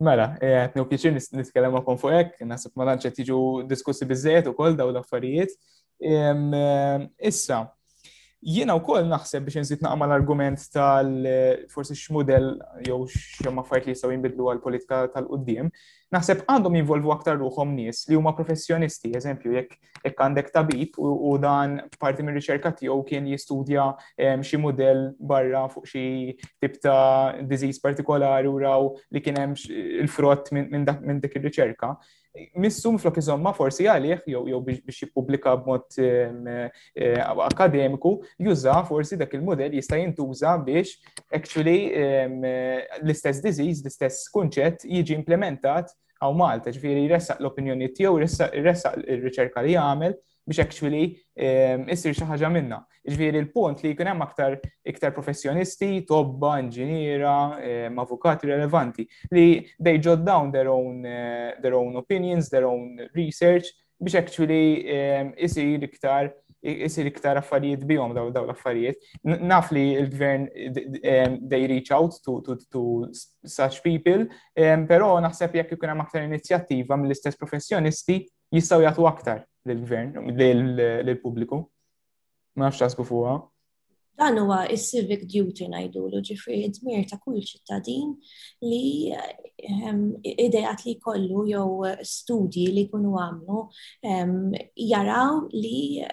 Mela, 0.02 0.32
eh, 0.42 0.58
għetni 0.66 0.82
u 0.82 0.88
pieċir 0.90 1.14
nitkellem 1.14 1.76
għakon 1.78 2.00
fuq 2.02 2.16
ek, 2.18 2.32
nasib 2.50 2.74
ma 2.76 2.88
lanċet 2.90 3.14
tiġu 3.20 3.38
diskussi 3.70 4.06
bizzet 4.10 4.48
u 4.50 4.54
koll 4.58 4.74
daw 4.78 4.90
l-affarijiet. 4.90 5.54
Eh, 6.02 6.48
issa, 7.30 7.60
Jiena 8.44 8.76
wkoll 8.76 9.06
naħseb 9.08 9.46
biex 9.48 9.62
nżid 9.64 9.84
naqma 9.86 10.04
l-argument 10.10 10.60
tal-forsi 10.74 11.94
eh, 11.94 12.00
x-model 12.02 12.48
jew 12.84 12.98
x'hemm 13.08 13.62
affarijiet 13.62 13.88
li 13.88 13.94
jistgħu 13.96 14.10
jinbidlu 14.12 14.50
għall-politika 14.52 14.98
tal-qudiem, 15.14 15.70
naħseb 16.14 16.42
għandhom 16.52 16.76
jinvolvu 16.82 17.14
aktar 17.14 17.38
ruħom 17.40 17.72
nies 17.78 18.02
li 18.12 18.18
huma 18.20 18.34
professjonisti, 18.38 19.14
eżempju, 19.20 19.54
jekk 19.58 20.18
għandek 20.20 20.50
tabib 20.54 21.00
u 21.00 21.32
dan 21.42 21.78
parti 22.02 22.26
minn 22.28 22.36
riċerka 22.36 22.74
tiegħu 22.82 23.06
kien 23.08 23.30
jistudja 23.32 23.88
eh, 24.20 24.36
xi 24.44 24.60
mudell 24.62 25.08
barra 25.20 25.64
fuq 25.72 25.88
xi 25.94 26.04
tip 26.60 26.82
ta' 26.84 27.40
disease 27.48 27.80
partikolari 27.82 28.52
u 28.52 28.60
raw 28.62 28.92
li 29.10 29.24
kien 29.24 29.40
hemm 29.40 29.56
il-frott 30.04 30.52
minn 30.58 31.24
dik 31.24 31.40
ir-riċerka 31.40 31.94
missum 32.58 32.98
flok 32.98 33.20
iżomma 33.22 33.54
forsi 33.54 33.86
għalih 33.90 34.24
jew 34.32 34.60
biex 34.66 35.06
b 35.14 35.40
b'mod 35.44 35.98
eh, 36.06 37.22
akademiku, 37.46 38.14
juża 38.42 38.80
forsi 38.90 39.20
dak 39.22 39.34
il-modell 39.38 39.76
jista' 39.78 40.00
jintuża 40.02 40.56
biex 40.66 40.96
actually 41.40 41.92
eh, 41.92 42.86
l-istess 43.04 43.44
disease, 43.46 43.82
l-istess 43.86 44.24
kunċett 44.34 44.86
jiġi 44.88 45.16
implementat 45.20 45.94
għaw 46.22 46.34
Malta, 46.40 46.72
ġifieri 46.74 47.06
jressaq 47.10 47.42
l-opinjoni 47.44 47.92
tiegħu, 48.00 48.20
jressaq 48.26 49.02
ir-riċerka 49.06 49.68
li 49.68 49.78
għamil, 49.78 50.16
biex 50.48 50.60
actually 50.64 51.06
ehm, 51.38 51.86
issir 51.92 52.14
xi 52.16 52.26
ħaġa 52.28 52.50
minna. 52.52 52.82
Ġifieri 53.04 53.40
il-punt 53.42 53.82
li 53.84 53.94
jkun 53.94 54.10
hemm 54.12 54.24
aktar 54.26 54.58
iktar 54.90 55.14
professjonisti, 55.16 56.04
tobba, 56.08 56.56
inġiniera, 56.64 57.36
ehm, 57.64 58.00
avukati 58.02 58.50
relevanti 58.50 59.08
li 59.34 59.46
they 59.84 59.98
jot 60.00 60.24
down 60.28 60.52
their 60.52 60.72
own 60.72 61.06
eh, 61.06 61.52
their 61.64 61.76
own 61.80 61.98
opinions, 62.00 62.50
their 62.54 62.68
own 62.68 63.00
research 63.16 63.72
biex 64.00 64.18
actually 64.20 64.84
ehm, 64.88 65.34
isir 65.38 65.84
iktar 65.88 66.34
isir 66.64 67.08
iktar 67.10 67.36
affarijiet 67.36 67.82
bihom 67.84 68.14
daw 68.16 68.30
daw 68.32 68.46
l-affarijiet. 68.48 68.96
Naf 69.44 69.74
li 69.76 69.82
l-gvern 70.00 70.46
they 71.52 71.66
reach 71.68 71.90
out 71.92 72.16
to, 72.24 72.38
to, 72.46 72.56
to 72.72 72.84
such 73.44 73.82
people, 73.84 74.24
um, 74.56 74.86
pero 74.88 75.12
naħseb 75.28 75.60
jekk 75.60 75.76
ikun 75.76 75.92
hemm 75.92 76.06
aktar 76.08 76.24
inizjattiva 76.24 76.96
mill-istess 77.02 77.36
professjonisti 77.36 78.22
jistgħu 78.56 78.86
jagħtu 78.88 79.10
aktar 79.12 79.44
lill-gvern, 79.68 80.12
lill-pubbliku. 81.06 81.58
Ma 82.56 82.66
nafx 82.68 82.80
tasbu 82.82 83.04
fuqha. 83.10 83.36
Dan 84.20 84.38
huwa 84.44 84.60
is-civic 84.76 85.24
duty 85.32 85.66
ngħidulu 85.74 86.20
ġifri 86.28 86.58
dmir 86.76 87.06
ta' 87.12 87.18
kull 87.22 87.40
ċittadin 87.50 88.12
li 88.70 89.10
ehm, 89.12 90.04
idejat 90.48 90.84
li 90.86 90.94
kollu 91.06 91.46
jew 91.50 91.90
studji 92.12 92.68
li 92.76 92.84
jkunu 92.86 93.16
għamlu 93.24 93.64
ehm, 94.10 94.36
jaraw 94.92 95.42
li 95.56 96.06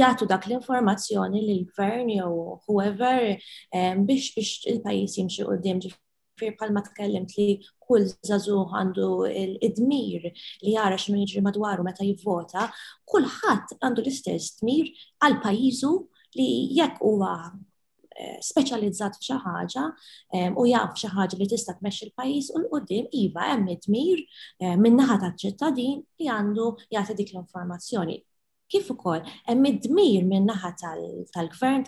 jagħtu 0.00 0.30
dak 0.32 0.48
l-informazzjoni 0.48 1.44
lil 1.50 1.60
gvern 1.76 2.08
jew 2.16 2.32
whoever 2.64 3.28
ehm, 3.36 4.08
biex 4.08 4.32
il-pajjiż 4.72 5.20
jimxi 5.20 5.48
qudiem 5.52 5.84
ġifri 5.84 6.00
fir 6.40 6.54
palma 6.60 6.82
tkellimt 6.86 7.32
li 7.40 7.46
kull 7.88 8.08
zazu 8.28 8.56
għandu 8.78 9.06
id-dmir 9.68 10.26
li 10.64 10.74
jara 10.74 10.98
xinu 11.04 11.20
jiġri 11.22 11.42
madwaru 11.46 11.86
meta 11.86 12.04
jivvota, 12.06 12.66
kullħat 13.12 13.76
għandu 13.80 14.04
l-istess 14.04 14.58
dmir 14.60 14.90
għal 15.26 15.38
pajizu 15.46 15.92
li 16.40 16.48
jekk 16.78 17.00
huwa 17.06 17.32
eh, 17.40 18.36
speċjalizzat 18.50 19.18
f'xi 19.20 19.38
ħaġa 19.46 19.86
eh, 19.88 20.52
u 20.52 20.68
jaf 20.70 20.92
xi 21.00 21.12
ħaġa 21.16 21.40
li 21.40 21.50
tista' 21.54 21.78
meċ 21.86 22.04
il 22.08 22.14
pajjiż 22.20 22.52
u 22.54 22.60
l 22.62 22.70
qoddim 22.74 23.08
iva 23.24 23.48
hemm 23.52 23.72
id-dmir 23.76 24.24
eh, 24.26 24.76
min-naħa 24.84 25.20
taċ-ċittadin 25.24 26.00
li 26.20 26.32
għandu 26.36 26.72
jagħti 26.98 27.20
dik 27.22 27.34
l-informazzjoni. 27.34 28.20
Kif 28.72 28.88
ukoll 28.90 29.22
hemm 29.46 29.66
id-dmir 29.68 30.24
min 30.28 30.46
naħa 30.50 30.70
tal-gvern 30.80 31.84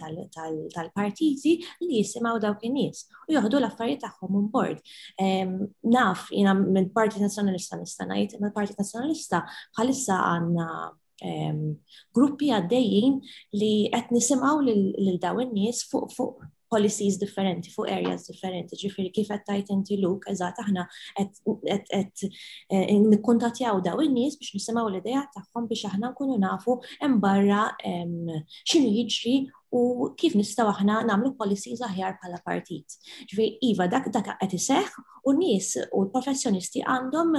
tal-partiti 0.74 1.54
li 1.82 1.98
jisimgħu 1.98 2.38
dawk 2.44 2.62
in-nies 2.68 3.00
u 3.26 3.34
joħdu 3.36 3.58
l-affarijiet 3.60 4.02
tagħhom 4.04 4.36
on 4.42 4.46
board. 4.52 4.78
Naf 5.96 6.28
jiena 6.30 6.54
minn 6.60 6.86
Partit 7.00 7.24
Nazzjonalista 7.24 7.80
nista' 7.82 8.06
ngħid, 8.12 8.38
mill-Partit 8.44 8.78
Nazzjonalista 8.82 9.42
bħalissa 9.72 10.20
għandna 10.30 10.68
gruppi 12.20 12.52
għaddejjin 12.60 13.18
li 13.62 13.72
qed 13.96 14.14
nisimgħu 14.18 14.54
lil 14.70 15.18
dawn 15.26 15.44
in-nies 15.48 15.82
fuq 15.90 16.14
fuq 16.14 16.46
policies 16.70 17.18
differenti 17.20 17.70
fuq 17.72 17.88
areas 17.92 18.26
differenti. 18.28 18.76
Ġifiri 18.82 19.10
kif 19.16 19.30
qed 19.32 19.44
tajt 19.48 19.72
inti 19.74 19.98
luk, 20.02 20.26
eżat 20.32 20.60
aħna 20.62 20.84
qed 21.16 22.24
eh, 22.70 22.94
nikkuntatjaw 23.04 23.80
daw 23.86 24.02
in-nies 24.04 24.36
biex 24.40 24.54
nisimgħu 24.58 24.86
l-idea 24.92 25.22
tagħhom 25.36 25.68
biex 25.70 25.88
aħna 25.90 26.12
nkunu 26.12 26.38
nafu 26.44 26.78
m'barra 27.08 27.62
barra 27.74 28.40
x'inhu 28.68 28.90
jiġri 29.00 29.34
u 29.78 29.82
kif 30.18 30.36
nistgħu 30.38 30.68
aħna 30.74 31.00
nagħmlu 31.10 31.34
policies 31.40 31.84
aħjar 31.88 32.18
bħala 32.20 32.42
partit. 32.48 32.98
Ġifieri 33.24 33.72
iva 33.72 33.88
dak 33.94 34.10
dak 34.18 34.34
qed 34.44 34.58
iseħħ 34.60 34.96
u 35.24 35.36
n-nies 35.36 35.76
u 35.92 36.04
l-professjonisti 36.06 36.84
għandhom 36.84 37.36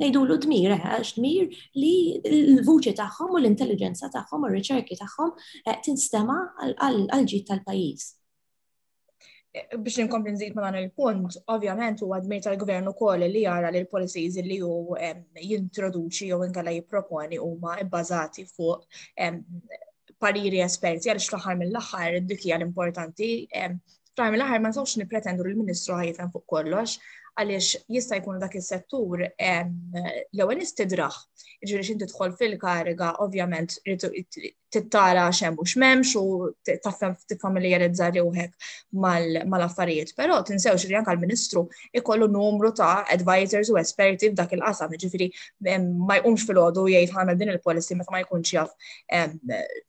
ngħidulu 0.00 0.36
dmir, 0.46 0.72
eh, 0.72 0.84
għax 0.96 1.16
dmir 1.18 1.48
li 1.76 2.22
l-vuċi 2.24 2.92
tagħhom 3.00 3.34
u 3.36 3.38
l-intelligenza 3.40 4.08
tagħhom 4.14 4.46
u 4.46 4.50
r-riċerki 4.50 4.96
tagħhom 5.02 5.32
eh, 5.68 5.74
tinstema 5.84 6.36
għal-ġid 6.72 7.46
tal-pajjiż. 7.50 8.06
Biex 9.84 10.06
nkompli 10.06 10.32
nżid 10.32 10.54
ma' 10.56 10.70
dan 10.70 10.78
il-punt, 10.80 11.36
ovvjament 11.52 12.00
huwa 12.06 12.22
dmir 12.24 12.40
tal-gvern 12.46 12.88
ukoll 12.94 13.26
li 13.34 13.42
jara 13.44 13.68
li 13.74 13.82
l-policies 13.82 14.38
li 14.46 14.62
ju 14.62 14.72
jintroduċi 14.96 16.30
jew 16.30 16.40
jiproponi 16.46 16.78
jipproponi 16.78 17.40
huma 17.42 17.76
bbażati 17.82 18.46
fuq 18.48 18.88
pariri 20.22 20.62
esperti 20.64 21.10
għaliex 21.10 21.34
fl 21.34 21.58
mill-aħħar 21.64 22.20
dik 22.30 22.46
hija 22.48 22.56
l-importanti. 22.62 23.30
fl 24.16 24.32
mill-aħħar 24.32 24.62
ma 24.64 24.72
nistgħux 24.72 25.02
nippretendu 25.02 25.44
l-Ministru 25.50 25.98
ħajfhem 26.00 26.32
fuq 26.32 26.46
kollox, 26.48 26.96
għaliex 27.38 27.86
jista' 27.92 28.18
jkun 28.20 28.40
dak 28.42 28.54
is-settur 28.60 29.22
l-ewwel 29.26 30.64
istidraħ. 30.64 31.20
Jiġri 31.62 31.84
xin 31.88 32.00
tidħol 32.02 32.32
fil-kariga 32.36 33.12
ovvjament 33.24 33.76
tittara 34.72 35.26
xem 35.36 35.54
u 35.60 35.66
x'memx 35.68 36.14
u 36.18 36.24
taffem 36.84 37.12
tiffamiljarizza 37.30 38.08
ruħek 38.16 38.68
mal-affarijiet. 38.96 40.14
Però 40.18 40.38
tinsewx 40.48 40.82
xirri 40.82 40.98
anke 40.98 41.12
l-Ministru 41.14 41.62
ikollu 41.98 42.28
numru 42.34 42.72
ta' 42.76 43.04
advisors 43.14 43.70
u 43.72 43.78
esperti 43.80 44.32
f'dak 44.32 44.54
il-qasam, 44.58 44.92
ġifieri 44.98 45.30
ma 46.06 46.18
jqumx 46.20 46.46
fil-għodu 46.48 46.86
jgħid 46.96 47.14
ħamel 47.16 47.40
din 47.42 47.52
il-policy 47.54 47.96
meta 48.00 48.12
ma 48.14 48.22
jkunx 48.24 48.56
jaf 48.56 48.72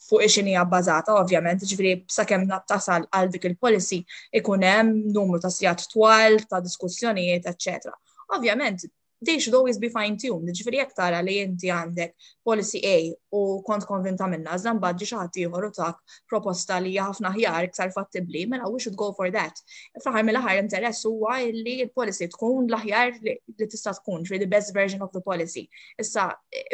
fuq 0.07 0.23
ix-xini 0.27 0.55
bbażata, 0.69 1.15
ovvjament, 1.23 1.63
ġifieri 1.65 2.03
sakemm 2.13 2.51
tasal 2.69 3.07
għal 3.11 3.31
dik 3.35 3.49
il-policy 3.51 4.03
ikun 4.39 4.63
hemm 4.69 4.93
numru 5.15 5.39
ta' 5.41 5.51
sigħat 5.53 5.87
twal 5.93 6.39
ta' 6.49 6.61
diskussjonijiet 6.65 7.32
kwistjonijiet, 7.39 7.45
etc. 7.45 7.93
Ovvjament, 8.35 8.81
they 9.25 9.39
should 9.39 9.53
always 9.55 9.77
be 9.79 9.89
fine-tuned, 9.93 10.51
ġifiri 10.57 10.81
jek 10.81 10.93
tara 10.97 11.21
li 11.21 11.37
inti 11.45 11.71
għandek 11.71 12.15
policy 12.45 12.81
A 12.85 12.95
u 13.35 13.61
kont 13.65 13.85
konvinta 13.89 14.27
minna, 14.29 14.53
zan 14.61 14.77
badġi 14.83 15.07
xaħat 15.09 15.39
u 15.63 15.69
tak 15.75 15.97
proposta 16.29 16.77
li 16.85 16.91
ħafna 17.01 17.31
ħjar 17.33 17.67
iktar 17.67 17.91
fattibli, 17.95 18.43
mela 18.51 18.67
we 18.69 18.79
should 18.83 18.95
go 18.99 19.07
for 19.19 19.31
that. 19.35 19.57
Fraħar 20.03 20.23
mill-ħar 20.27 20.59
interess 20.61 21.05
huwa 21.09 21.39
li 21.47 21.77
l-policy 21.83 22.27
tkun 22.35 22.69
l-ħjar 22.69 23.13
li 23.23 23.65
tista 23.73 23.93
tkun, 23.97 24.23
ġri 24.29 24.39
the 24.43 24.49
best 24.51 24.73
version 24.75 25.01
of 25.01 25.09
the 25.17 25.21
policy. 25.29 25.65
Issa, 25.97 26.27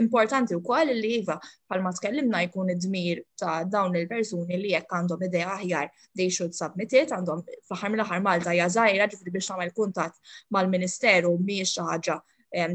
importanti 0.03 0.55
u 0.57 0.61
koll 0.67 0.91
li 0.91 1.13
jiva, 1.19 1.39
ma 1.79 1.93
tkellimna 1.95 2.43
jkun 2.49 2.73
id-dmir 2.75 3.23
ta' 3.39 3.61
dawn 3.63 3.95
il-persuni 4.01 4.59
li 4.59 4.73
jekk 4.75 4.91
għandhom 4.99 5.23
idea 5.29 5.55
ħjar, 5.63 5.87
they 6.19 6.27
should 6.29 6.51
submit 6.59 6.91
it, 6.99 7.13
għandhom 7.15 7.45
fraħar 7.71 7.93
mela 7.95 8.03
ħar 8.09 8.19
Malta 8.25 8.51
jazajra 8.53 9.07
ġifri 9.13 9.31
biex 9.31 9.47
tagħmel 9.53 9.71
kuntat 9.77 10.19
mal-Ministeru 10.51 11.37
miex 11.39 11.77
ħaġa 11.87 12.19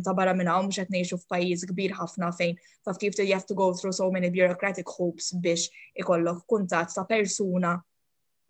ta' 0.02 0.14
barra 0.16 0.34
minna 0.38 0.54
u 0.60 0.66
mux 0.68 0.76
għet 0.78 0.92
neħxu 0.94 1.16
f'pajiz 1.22 1.64
kbir 1.72 1.94
ħafna 1.98 2.28
fejn 2.38 2.54
taf 2.86 3.00
kif 3.02 3.16
you 3.20 3.32
have 3.32 3.46
to 3.48 3.54
go 3.58 3.70
through 3.74 3.92
so 3.96 4.10
many 4.16 4.30
bureaucratic 4.30 4.86
hoops 4.96 5.32
biex 5.46 5.66
ikollok 6.02 6.44
kuntat 6.50 6.94
ta' 6.94 7.06
persuna 7.10 7.74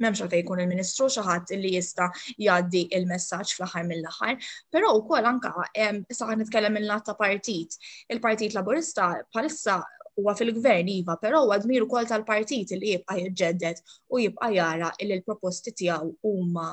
memx 0.03 0.20
għalfej 0.25 0.43
jkun 0.43 0.62
il-ministru 0.64 1.09
xaħat 1.16 1.55
li 1.61 1.70
jista 1.77 2.09
jaddi 2.43 2.83
il-messagġ 2.99 3.53
fl-ħar 3.55 3.85
mill-ħar, 3.87 4.33
pero 4.75 4.91
u 4.99 5.05
kol 5.07 5.25
anka, 5.31 5.53
issa 6.11 6.27
għan 6.27 6.43
nitkellem 6.43 6.81
il-lat 6.81 7.07
ta' 7.07 7.14
partit. 7.18 7.77
Il-partit 8.11 8.57
laburista 8.59 9.12
palissa 9.33 9.77
huwa 10.18 10.35
fil-gvern 10.35 10.91
iva, 10.91 11.14
però 11.22 11.45
għadmir 11.47 11.68
dmiru 11.79 11.89
kol 11.95 12.11
tal-partit 12.11 12.75
li 12.75 12.97
jibqa' 12.97 13.20
jġeddet 13.29 13.85
u 14.11 14.25
jibqa' 14.27 14.51
jara 14.59 14.91
li 14.99 15.14
l-proposti 15.14 15.70
tiegħu 15.85 16.11
huma 16.27 16.72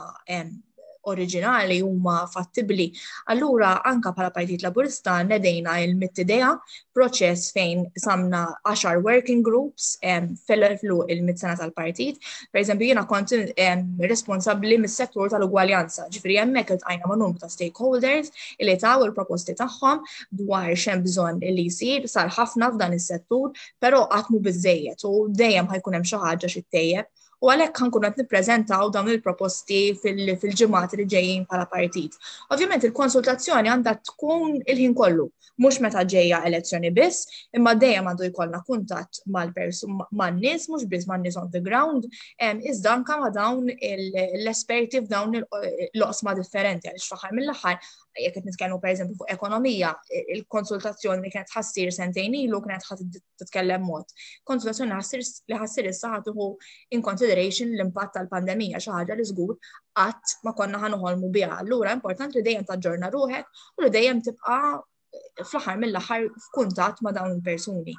oriġinali 1.10 1.80
huma 1.82 2.28
fattibli. 2.32 2.90
Allura 3.34 3.74
anka 3.88 4.12
bħala 4.14 4.32
Partit 4.36 4.64
Laburista 4.66 5.16
nedejna 5.26 5.78
il-mittidea 5.86 6.52
proċess 6.96 7.54
fejn 7.56 7.86
samna 8.04 8.42
10 8.70 9.02
working 9.06 9.44
groups 9.48 9.96
fil-flu 10.48 11.00
mittsena 11.28 11.56
tal-partit. 11.58 12.20
Per 12.52 12.62
eżempju, 12.62 12.90
jiena 12.92 13.06
kont 13.10 13.34
responsabbli 14.12 14.78
mis-settur 14.84 15.32
tal-ugwaljanza, 15.34 16.08
ġifri 16.14 16.40
hemmhekk 16.42 16.76
għajna 16.80 17.10
ma' 17.12 17.18
numru 17.22 17.40
ta' 17.42 17.50
stakeholders 17.50 18.30
li 18.62 18.78
taw 18.84 19.06
il-proposti 19.08 19.56
tagħhom 19.62 20.04
dwar 20.44 20.70
xem 20.78 21.02
bżonn 21.06 21.42
li 21.42 21.70
jsir 21.70 22.08
sar 22.12 22.30
ħafna 22.38 22.72
f'dan 22.76 22.98
is-settur, 22.98 23.56
però 23.82 24.06
qatt 24.12 24.30
mu 24.32 24.40
biżejjed 24.46 25.08
u 25.10 25.16
dejjem 25.42 25.70
ħajkun 25.72 25.98
hemm 26.00 26.10
xi 26.12 26.22
ħaġa 26.26 26.52
xi 26.52 26.66
tejjeb. 26.70 27.10
U 27.42 27.50
għalhekk 27.50 27.80
ħankun 27.82 28.04
qed 28.06 28.20
nippreżentaw 28.22 28.90
dawn 28.94 29.08
il-proposti 29.16 29.78
fil-ġimgħat 29.98 30.92
li 31.00 31.06
ġejjin 31.14 31.48
bħala 31.50 31.66
partit. 31.72 32.18
Ovvjament 32.54 32.84
il-konsultazzjoni 32.86 33.72
għandha 33.74 33.96
tkun 34.12 34.60
il-ħin 34.62 34.94
kollu, 34.98 35.26
mhux 35.64 35.80
meta 35.82 36.04
ġejja 36.14 36.44
elezzjoni 36.46 36.92
biss, 36.94 37.26
imma 37.58 37.74
dejjem 37.84 38.12
għandu 38.12 38.28
jkollna 38.30 38.62
kuntatt 38.70 39.24
mal-persum 39.34 40.04
man-nies, 40.22 40.70
mhux 40.70 40.86
biss 40.94 41.10
man-nies 41.10 41.40
on 41.42 41.50
the 41.58 41.64
ground, 41.66 42.06
iżda 42.46 42.94
anke 42.94 43.18
ma' 43.24 43.34
dawn 43.34 43.74
l-esperti 43.74 45.02
f'dawn 45.08 45.42
l-oqsma 45.42 46.38
differenti 46.38 46.92
għaliex 46.94 47.10
faħar 47.16 47.34
mill-aħħar 47.40 47.82
jekk 48.20 48.34
qed 48.36 48.48
nitkellmu 48.48 48.78
pereżempju 48.84 49.16
fuq 49.20 49.30
ekonomija, 49.34 49.90
il-konsultazzjoni 50.36 51.32
kienet 51.34 51.54
ħassir 51.56 51.92
sentejn 51.98 52.36
ilu 52.42 52.60
kienet 52.66 52.86
ħadd 52.90 53.18
titkellem 53.44 53.86
mod. 53.90 54.12
Konsultazzjoni 54.48 54.92
li 54.92 55.60
ħassir 55.62 55.88
issa 55.92 56.12
ħadd 56.18 56.32
in 56.98 57.04
consideration 57.10 57.72
l-impatt 57.78 58.18
tal-pandemija 58.18 58.82
xi 58.84 58.94
ħaġa 58.98 59.18
li 59.22 59.28
żgur 59.32 59.58
qatt 60.02 60.36
ma 60.46 60.56
konna 60.62 60.82
ħanuħolmu 60.86 61.32
biha. 61.38 61.54
Allura 61.64 61.96
importanti 62.00 62.40
li 62.42 62.46
dejjem 62.50 62.68
taġġorna 62.74 63.12
ruħek 63.16 63.64
u 63.78 63.86
li 63.86 63.94
dejjem 63.98 64.24
tibqa' 64.28 64.78
fl-aħħar 65.48 65.82
mill-aħħar 65.86 66.30
f'kuntatt 66.50 67.04
ma' 67.06 67.16
dawn 67.20 67.38
il-persuni. 67.38 67.96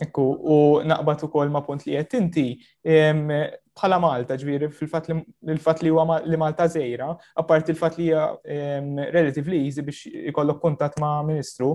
Ekku, 0.00 0.22
u 0.24 0.54
naqbat 0.88 1.22
ukoll 1.26 1.50
ma 1.54 1.60
punt 1.66 1.84
li 1.86 1.92
jettinti, 1.92 2.44
inti 2.54 3.40
bħala 3.80 3.98
Malta, 4.04 4.38
ġviri, 4.40 4.70
fil-fat 4.78 5.82
li 5.84 5.92
huwa 5.92 6.16
li 6.24 6.38
Malta 6.40 6.66
zejra, 6.76 7.10
apparti 7.42 7.74
il-fat 7.74 7.98
li 8.00 8.06
hija 8.08 8.24
relatively 9.18 9.60
easy 9.66 9.84
biex 9.90 10.06
ikollok 10.32 10.62
kontat 10.64 10.96
ma' 11.04 11.18
Ministru, 11.28 11.74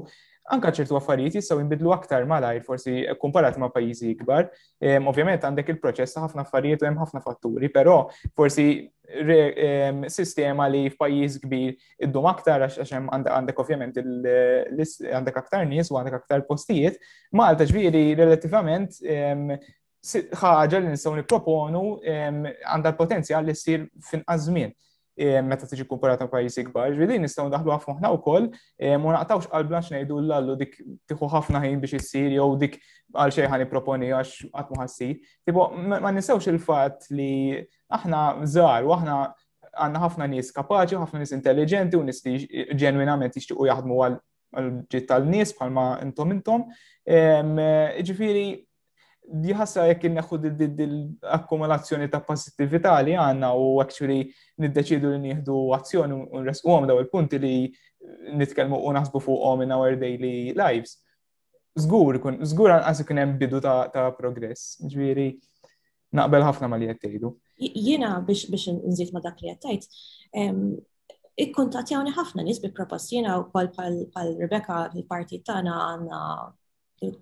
anka 0.51 0.71
ċertu 0.71 0.95
affarijiet 0.97 1.35
jistgħu 1.37 1.59
jinbidlu 1.61 1.91
aktar 1.95 2.25
malajr 2.29 2.63
forsi 2.65 2.93
eh, 3.03 3.15
komparat 3.19 3.57
ma' 3.59 3.69
pajjiżi 3.73 4.11
ikbar. 4.15 4.49
Ehm, 4.83 5.07
ovvjament 5.11 5.43
għandek 5.43 5.71
il-proċess 5.73 6.15
ta' 6.15 6.23
ħafna 6.23 6.45
affarijiet 6.45 6.83
u 6.83 6.87
hemm 6.87 7.01
ħafna 7.03 7.21
fatturi, 7.25 7.69
però 7.73 7.97
forsi 8.37 8.67
ehm, 9.11 10.05
sistema 10.11 10.69
li 10.71 10.85
f'pajjiż 10.93 11.39
kbir 11.43 11.75
iddum 12.07 12.29
aktar 12.31 12.67
għax 12.69 12.79
hemm 12.95 13.11
għandek 13.17 13.61
ovvjament 13.63 13.99
għandek 14.01 15.41
aktar 15.43 15.67
nies 15.67 15.91
u 15.91 15.99
għandek 15.99 16.19
aktar 16.21 16.45
postijiet, 16.47 16.99
Malta 17.35 17.67
ġviri 17.67 18.09
relattivament 18.19 19.01
ehm, 19.03 19.49
ħaġa 20.07 20.79
li 20.85 20.93
nistgħu 20.93 21.17
nipproponu 21.23 21.85
għandha 22.07 22.91
l-potenzjal 22.93 23.43
li 23.49 23.55
ssir 23.57 23.89
fin 24.07 24.23
żmien. 24.23 24.71
E, 25.17 25.39
meta 25.41 25.65
tiġi 25.65 25.81
kumparata 25.89 26.27
pajjiżi 26.29 26.63
kbar. 26.67 26.91
Ġvidi 26.93 27.15
nistgħu 27.23 27.47
daħlu 27.49 27.71
ħafna 27.73 28.11
wkoll 28.19 28.45
u 28.51 28.59
e, 28.77 28.91
naqtawx 29.01 29.47
qalbna 29.49 29.79
ngħidu 29.81 30.19
l-allu 30.21 30.55
dik 30.59 30.75
tieħu 31.09 31.29
ħafna 31.31 31.61
ħin 31.63 31.79
biex 31.81 31.97
issir 31.97 32.35
jew 32.35 32.45
dik 32.61 32.75
għal 33.17 33.33
xejn 33.33 33.49
ħani 33.49 33.67
proponi 33.71 34.11
għax 34.13 34.51
qatt 34.53 34.75
ma 34.77 34.83
ħassi. 34.85 35.07
Tipo 35.49 35.65
ma 35.73 36.11
nistgħux 36.13 36.51
il-fatt 36.51 37.09
li 37.17 37.57
aħna 37.97 38.21
żgħar 38.45 38.85
u 38.85 38.93
aħna 38.93 39.17
għandna 39.73 40.03
ħafna 40.05 40.29
nies 40.35 40.53
kapaċi, 40.53 41.01
ħafna 41.01 41.23
nies 41.23 41.33
intelligenti 41.39 41.97
u 41.97 42.05
nies 42.05 42.21
li 42.27 42.35
ġenwinament 42.77 43.41
jixtiequ 43.41 43.65
jaħdmu 43.71 43.99
għal 44.11 44.21
ġitt 44.93 45.09
tal-nies 45.15 45.57
bħalma 45.57 45.87
intom 46.05 46.37
intom. 46.37 46.69
E, 47.09 47.17
ġifieri 48.05 48.45
jħassa 49.27 49.83
jekk 49.91 50.07
neħu 50.09 50.37
l-akkumulazzjoni 50.39 52.07
ta' 52.09 52.21
pozittivita 52.23 52.93
li 53.03 53.15
għanna 53.19 53.49
u 53.59 53.79
actually 53.83 54.31
niddeċidu 54.63 55.11
li 55.11 55.19
nieħdu 55.25 55.57
azzjoni 55.75 56.19
u 56.31 56.41
nresqu 56.43 56.71
għom 56.71 56.87
daw 56.87 56.99
il-punti 57.03 57.39
li 57.43 57.53
nitkelmu 58.39 58.79
u 58.87 58.93
naħsbu 58.95 59.19
fuq 59.25 59.41
għom 59.51 59.63
in 59.65 59.71
our 59.75 59.95
daily 59.99 60.53
lives. 60.55 61.01
Zgur, 61.77 62.17
zgur 62.41 62.71
għan 62.77 62.87
għasik 62.87 63.11
hemm 63.11 63.37
bidu 63.37 63.59
ta', 63.61 64.13
progress. 64.17 64.79
Ġviri, 64.81 65.33
naqbel 66.15 66.45
ħafna 66.47 66.69
ma 66.71 66.77
li 66.79 66.87
jattejdu. 66.89 67.27
tgħidu. 67.27 67.31
Jiena 67.83 68.19
biex 68.25 68.47
biex 68.51 68.69
nżid 68.85 69.11
ma 69.13 69.21
dak 69.21 69.41
li 69.43 69.51
qed 69.51 69.59
tgħid, 69.61 69.89
ikkuntattjawni 71.37 72.15
ħafna 72.15 72.43
nies 72.47 72.61
bi 72.63 72.71
propost 72.71 73.11
jiena 73.11 73.37
wkoll 73.43 73.73
bħal 73.75 74.31
Rebecca 74.39 74.85
fil-parti 74.95 75.43
tagħna 75.45 75.75
għandna 75.89 76.21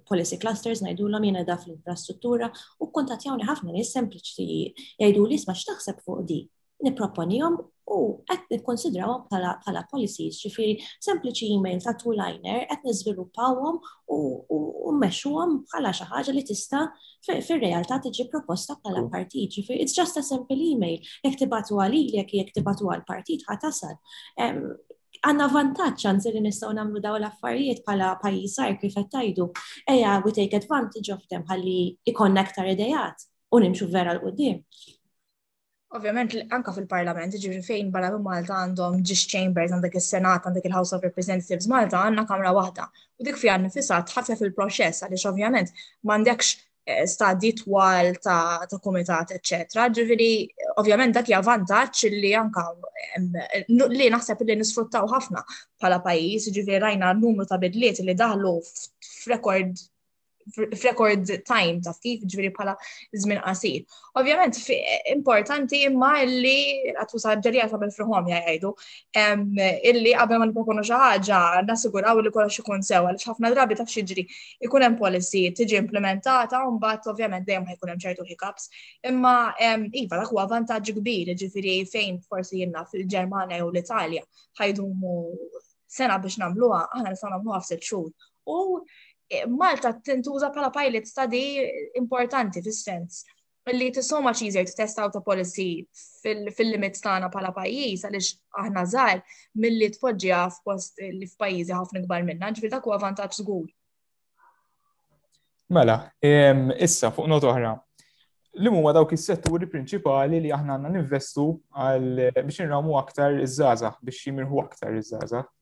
policy 0.09 0.38
clusters 0.41 0.82
ngħidulhom 0.86 1.26
jena 1.30 1.41
daf 1.47 1.65
l-infrastruttura 1.67 2.49
u 2.84 2.88
kontatjawni 2.95 3.47
ħafna 3.49 3.73
li 3.76 3.84
sempliċi 3.88 4.49
jgħidu 5.01 5.26
li 5.30 5.39
isma' 5.39 5.55
x'taħseb 5.59 6.03
fuq 6.05 6.26
di. 6.30 6.38
Niproponihom 6.86 7.55
u 7.95 7.97
qed 8.30 8.47
nikkonsidrawhom 8.51 9.30
bħala 9.32 9.82
policies, 9.89 10.39
ġifieri 10.43 10.76
sempliċi 11.05 11.53
email 11.55 11.80
ta' 11.84 11.93
tu 11.97 12.11
liner 12.15 12.65
qed 12.71 12.88
niżviluppawhom 12.89 13.80
u 14.15 14.93
mmexxuhom 14.97 15.57
bħala 15.71 15.93
xi 15.95 16.07
ħaġa 16.11 16.36
li 16.36 16.45
tista' 16.51 16.84
fir-realtà 17.26 17.99
tiġi 18.07 18.28
proposta 18.32 18.78
bħala 18.84 19.05
partit. 19.11 19.57
Ġifieri 19.59 19.84
it's 19.84 19.95
just 19.97 20.19
a 20.19 20.23
simple 20.23 20.59
email, 20.59 20.99
jekk 21.23 21.45
tibatu 21.45 21.82
għalilek 21.84 22.36
jekk 22.41 22.55
tibatu 22.59 22.91
għal 22.95 23.07
partit 23.07 23.47
ħatasal 23.49 23.97
għanna 25.26 25.45
vantaċ 25.53 26.05
għanzi 26.05 26.32
li 26.36 26.41
nistaw 26.45 26.73
namlu 26.78 27.01
daw 27.01 27.15
l-affarijiet 27.17 27.82
pala 27.86 28.11
pajisar 28.21 28.76
kif 28.82 28.97
għattajdu. 29.01 29.47
Eja, 29.89 30.19
we 30.23 30.32
take 30.38 30.53
advantage 30.59 31.09
of 31.15 31.23
them 31.32 31.45
għalli 31.49 31.78
ikonna 32.11 32.43
ktar 32.45 32.69
idejat 32.76 33.26
u 33.55 33.61
nimxu 33.63 33.88
vera 33.89 34.13
l-qoddim. 34.17 34.61
Ovvjament, 35.95 36.34
anka 36.53 36.73
fil-parlament, 36.76 37.38
ġivri 37.39 37.61
fejn 37.65 37.91
bala 37.93 38.11
Malta 38.21 38.57
għandhom 38.65 39.01
ġis 39.05 39.26
chambers, 39.32 39.71
għandek 39.73 39.95
il-senat, 39.97 40.45
għandek 40.49 40.67
il-House 40.69 40.95
of 40.97 41.05
Representatives 41.07 41.69
Malta, 41.71 42.01
għanna 42.09 42.26
kamra 42.30 42.51
wahda. 42.57 42.89
U 43.17 43.23
dik 43.26 43.39
fi 43.39 43.49
għanni 43.53 43.71
fissa 43.73 44.01
tħafja 44.09 44.38
fil-proċess, 44.41 45.05
għalix 45.07 45.26
ovvjament, 45.32 45.71
mandekx 46.09 46.55
Eh, 46.88 47.07
stadi 47.07 47.51
twal 47.53 48.15
ta', 48.21 48.63
ta 48.69 48.77
komitat, 48.79 49.31
etc. 49.38 49.88
Ġifiri, 49.97 50.27
ovvjament 50.81 51.15
dak 51.17 51.29
hija 51.31 51.39
vantaġġ 51.47 52.03
li 52.21 52.29
anka 52.41 52.63
li 53.95 54.11
naħseb 54.15 54.43
li 54.49 54.57
nisfruttaw 54.59 55.09
ħafna 55.15 55.41
bħala 55.57 55.97
pajjiż, 56.09 56.47
ġifiri 56.59 56.83
rajna 56.86 57.09
n-numru 57.17 57.49
ta' 57.53 57.61
bidliet 57.65 58.03
li 58.05 58.17
daħlu 58.21 58.53
f'rekord 58.69 59.88
record 60.83 61.25
time 61.43 61.79
taf 61.83 61.97
kif 62.03 62.23
ġviri 62.31 62.51
pala 62.55 62.73
zmin 63.21 63.39
qasir. 63.43 63.79
Ovvjament 64.19 64.57
importanti 65.13 65.79
imma 65.87 66.11
illi 66.21 66.91
għattu 67.01 67.21
saġġerija 67.23 67.65
qabel 67.71 67.93
fruħom 67.95 68.29
jgħidu 68.31 68.71
illi 69.91 70.13
qabel 70.19 70.41
ma 70.43 70.47
niproponu 70.51 70.83
xi 70.89 70.99
ħaġa 71.01 71.63
li 71.65 72.33
kolla 72.35 72.51
ikun 72.61 72.85
sewa 72.91 73.09
għal 73.13 73.21
xafna 73.25 73.51
drabi 73.55 73.77
taf 73.81 73.89
xiġri 73.95 74.27
ikun 74.69 74.85
hemm 74.87 74.99
policy 75.01 75.45
tiġi 75.61 75.79
implementata 75.81 76.61
un 76.69 76.77
bat 76.85 77.09
ovvjament 77.13 77.45
dejjem 77.47 77.65
ħajkun 77.71 77.93
hemm 77.95 78.05
ċertu 78.05 78.27
hiccups. 78.29 78.69
Imma 79.09 79.35
iva 79.57 80.21
dak 80.21 80.29
huwa 80.29 80.45
vantaġġ 80.53 80.95
kbir 80.99 81.33
ġifiri 81.41 81.79
fejn 81.89 82.21
forsi 82.29 82.61
jenna 82.61 82.85
fil-Ġermanja 82.91 83.63
u 83.65 83.73
l-Italja 83.73 84.21
ħajdumu 84.61 85.17
sena 85.95 86.19
biex 86.21 86.37
nagħmluha, 86.41 86.79
aħna 86.93 87.11
nistgħu 87.13 87.33
nagħmluha 87.33 87.59
f'sitt 87.63 87.81
xhur. 87.85 88.09
U 88.45 88.57
Eh, 89.28 89.47
Malta 89.49 89.89
tintuża 90.05 90.51
bħala 90.53 90.69
pilot 90.76 91.07
study 91.09 91.39
importanti 91.97 92.61
fis-sens 92.61 93.23
li 93.73 93.88
so 94.05 94.19
much 94.21 94.43
easier 94.45 94.63
to 94.67 94.71
test 94.78 94.99
out 95.01 95.15
a 95.15 95.19
policy 95.26 95.65
fil-limits 96.21 97.01
tagħna 97.01 97.32
bħala 97.34 97.49
pajjiż 97.55 98.03
għaliex 98.05 98.36
aħna 98.63 98.84
żgħar 98.91 99.23
milli 99.63 99.89
tpoġġiha 99.95 100.43
f'post 100.59 101.01
li 101.07 101.26
f'pajjiżi 101.32 101.73
ħafna 101.73 102.03
kbar 102.03 102.21
minna, 102.28 102.51
ġifier 102.53 102.76
dak 102.76 102.86
huwa 102.89 102.99
vantaġġ 103.01 103.39
żgur. 103.39 103.65
Mela, 105.73 105.97
issa 106.86 107.09
fuq 107.09 107.26
not 107.26 107.49
oħra. 107.49 107.73
Li 108.61 108.69
huma 108.69 108.93
dawk 108.95 109.17
is-setturi 109.17 109.65
prinċipali 109.73 110.43
li 110.45 110.53
aħna 110.55 110.78
għandna 110.78 111.01
investu 111.01 111.49
għal 111.73 112.21
biex 112.43 112.67
nramu 112.69 112.99
aktar 113.01 113.39
iż-żgħażagħ 113.41 113.97
biex 114.05 114.28
jimirħu 114.30 114.61
aktar 114.67 115.01
iż-żgħażagħ. 115.01 115.55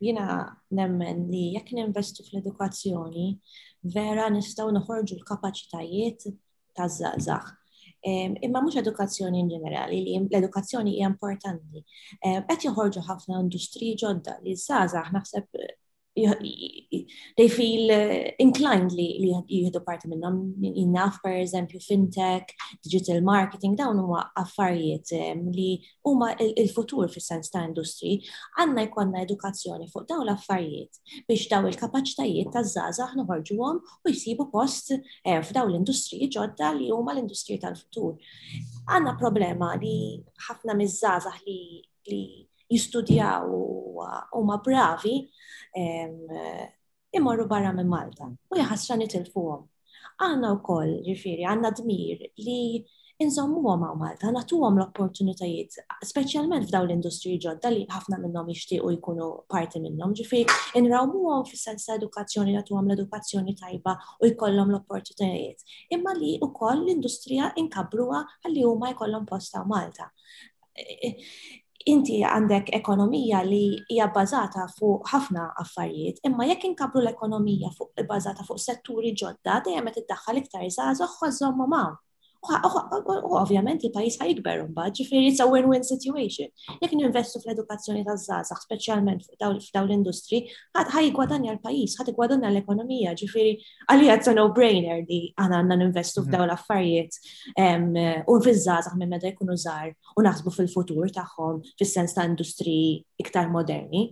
Jina 0.00 0.56
nemmen 0.76 1.20
li 1.30 1.40
jekk 1.56 1.70
ninvestu 1.78 2.24
fl-edukazzjoni, 2.26 3.26
vera 3.96 4.26
nistaw 4.34 4.68
noħorġu 4.76 5.16
l-kapacitajiet 5.18 6.26
ta' 6.80 6.88
zazax. 6.96 7.54
Imma 8.12 8.60
mhux 8.66 8.76
edukazzjoni 8.82 9.40
in 9.44 9.48
ġenerali, 9.54 10.02
li 10.08 10.18
l-edukazzjoni 10.20 10.96
hija 10.98 11.08
importanti. 11.14 11.82
Qed 12.50 12.68
joħorġu 12.68 13.06
ħafna 13.08 13.40
industriji 13.46 13.96
ġodda 14.04 14.36
li 14.44 14.54
żgħażagħ 14.64 15.16
naħseb 15.18 15.64
they 16.16 17.48
feel 17.58 17.84
uh, 17.92 18.32
inclined 18.44 18.92
li 18.98 19.06
li 19.22 19.32
jieħdu 19.48 19.82
parti 19.88 20.08
minnhom 20.10 20.36
innaf 20.82 21.18
per 21.24 21.34
eżempju 21.42 21.80
fintech, 21.86 22.54
digital 22.86 23.20
marketing, 23.26 23.74
dawn 23.80 24.00
huma 24.00 24.22
affarijiet 24.42 25.12
um, 25.18 25.42
li 25.52 25.68
huma 26.08 26.30
il-futur 26.46 27.10
fis-sens 27.12 27.52
ta' 27.52 27.66
industri, 27.68 28.16
għandna 28.56 28.86
jkollna 28.88 29.26
edukazzjoni 29.26 29.90
fuq 29.92 30.08
dawn 30.08 30.24
l-affarijiet 30.24 31.02
biex 31.28 31.46
daw 31.52 31.68
il-kapaċitajiet 31.68 32.50
taż-żgħażagħ 32.56 33.18
noħorġuhom 33.20 33.82
u 34.08 34.14
jsibu 34.16 34.48
post 34.54 34.94
eh, 34.96 35.36
f'daw 35.36 35.68
l-industriji 35.68 36.30
ġodda 36.36 36.72
li 36.78 36.88
huma 36.96 37.12
l-industriji 37.12 37.60
tal-futur. 37.66 38.14
Għandna 38.88 39.16
problema 39.20 39.74
li 39.82 39.94
ħafna 40.48 40.78
miż-żgħażagħ 40.80 41.48
li 41.50 42.24
jistudjaw 42.70 43.46
eh, 44.08 44.22
u 44.38 44.44
ma 44.44 44.56
bravi 44.64 45.14
eh, 45.76 46.68
imorru 47.18 47.46
barra 47.50 47.72
minn 47.72 47.88
Malta 47.88 48.28
u 48.50 48.58
jħassra 48.60 48.98
nitilfuhom. 49.00 49.64
Għanna 50.20 50.50
u 50.56 50.60
koll, 50.64 50.96
ġifiri, 51.06 51.44
għanna 51.46 51.70
dmir 51.78 52.22
li 52.46 52.58
inżommu 53.24 53.60
għom 53.62 53.82
għom 53.86 54.00
Malta, 54.00 54.30
natu 54.32 54.58
għom 54.64 54.76
l-opportunitajiet, 54.78 55.78
specialment 56.04 56.66
f'daw 56.68 56.84
l-industri 56.84 57.36
ġodda 57.40 57.70
li 57.72 57.86
ħafna 57.92 58.18
minnom 58.20 58.48
u 58.52 58.92
jkunu 58.92 59.28
parti 59.52 59.80
minnom, 59.80 60.12
ġifi, 60.16 60.42
inrawmu 60.80 61.22
għom 61.36 61.46
fi 61.48 61.76
edukazzjoni, 61.96 62.54
natu 62.56 62.76
għom 62.76 62.90
l-edukazzjoni 62.92 63.56
tajba 63.60 63.96
u 64.20 64.30
jkollhom 64.32 64.72
l-opportunitajiet. 64.74 65.64
Imma 65.96 66.12
li 66.20 66.34
u 66.44 66.50
koll 66.52 66.84
l-industrija 66.84 67.52
inkabruwa 67.62 68.24
għalli 68.44 68.66
huma 68.68 68.92
jkollhom 68.94 69.24
posta 69.28 69.64
Malta 69.64 70.10
inti 71.90 72.16
għandek 72.26 72.70
ekonomija 72.78 73.42
li 73.46 73.60
hija 73.94 74.08
bbażata 74.10 74.64
fuq 74.72 75.06
ħafna 75.12 75.44
affarijiet, 75.62 76.18
imma 76.30 76.48
jekk 76.50 76.66
inkabru 76.72 77.04
l-ekonomija 77.04 77.70
fuq 77.76 77.92
bbażata 78.02 78.46
fuq 78.48 78.62
setturi 78.64 79.12
ġodda 79.22 79.60
dejjem 79.68 79.92
qed 79.94 80.02
iddaħħal 80.06 80.42
iktar 80.42 80.66
żgħażagħ 80.70 81.18
ħażhom 81.22 81.64
ma' 81.76 81.84
U 83.28 83.34
ovvjament 83.40 83.80
il-pajis 83.82 84.16
ħajkber 84.20 84.60
mbagħad, 84.68 84.94
ġifiri, 85.00 85.28
it's 85.32 85.40
a 85.42 85.46
win-win 85.50 85.84
situation. 85.86 86.50
Jekk 86.82 86.94
ninvestu 86.98 87.40
fl-edukazzjoni 87.42 88.02
taż-żgħażagħ, 88.08 88.60
speċjalment 88.66 89.24
f'dawn 89.26 89.58
l-industri, 89.86 90.40
ħadd 90.76 90.92
ħajgwadanja 90.94 91.54
l-pajis, 91.56 91.96
ħadd 92.00 92.12
igwadanja 92.14 92.50
l-ekonomija, 92.52 93.14
ġifieri 93.22 93.54
għalija 93.90 94.18
it's 94.20 94.30
a 94.32 94.36
no-brainer 94.38 95.02
li 95.08 95.20
aħna 95.40 95.62
għandna 95.62 95.78
ninvestu 95.82 96.22
mhm. 96.22 96.30
f'dawn 96.30 96.52
l-affarijiet 96.52 98.28
u 98.28 98.38
fiż-żgħażagħ 98.46 99.00
minn 99.02 99.14
meta 99.16 99.32
jkunu 99.32 99.56
żgħar 99.64 100.14
u 100.20 100.26
naħsbu 100.28 100.54
fil-futur 100.60 101.10
tagħhom 101.18 101.64
fis-sens 101.74 102.14
ta' 102.18 102.28
industri 102.30 102.78
iktar 103.24 103.50
moderni 103.50 104.10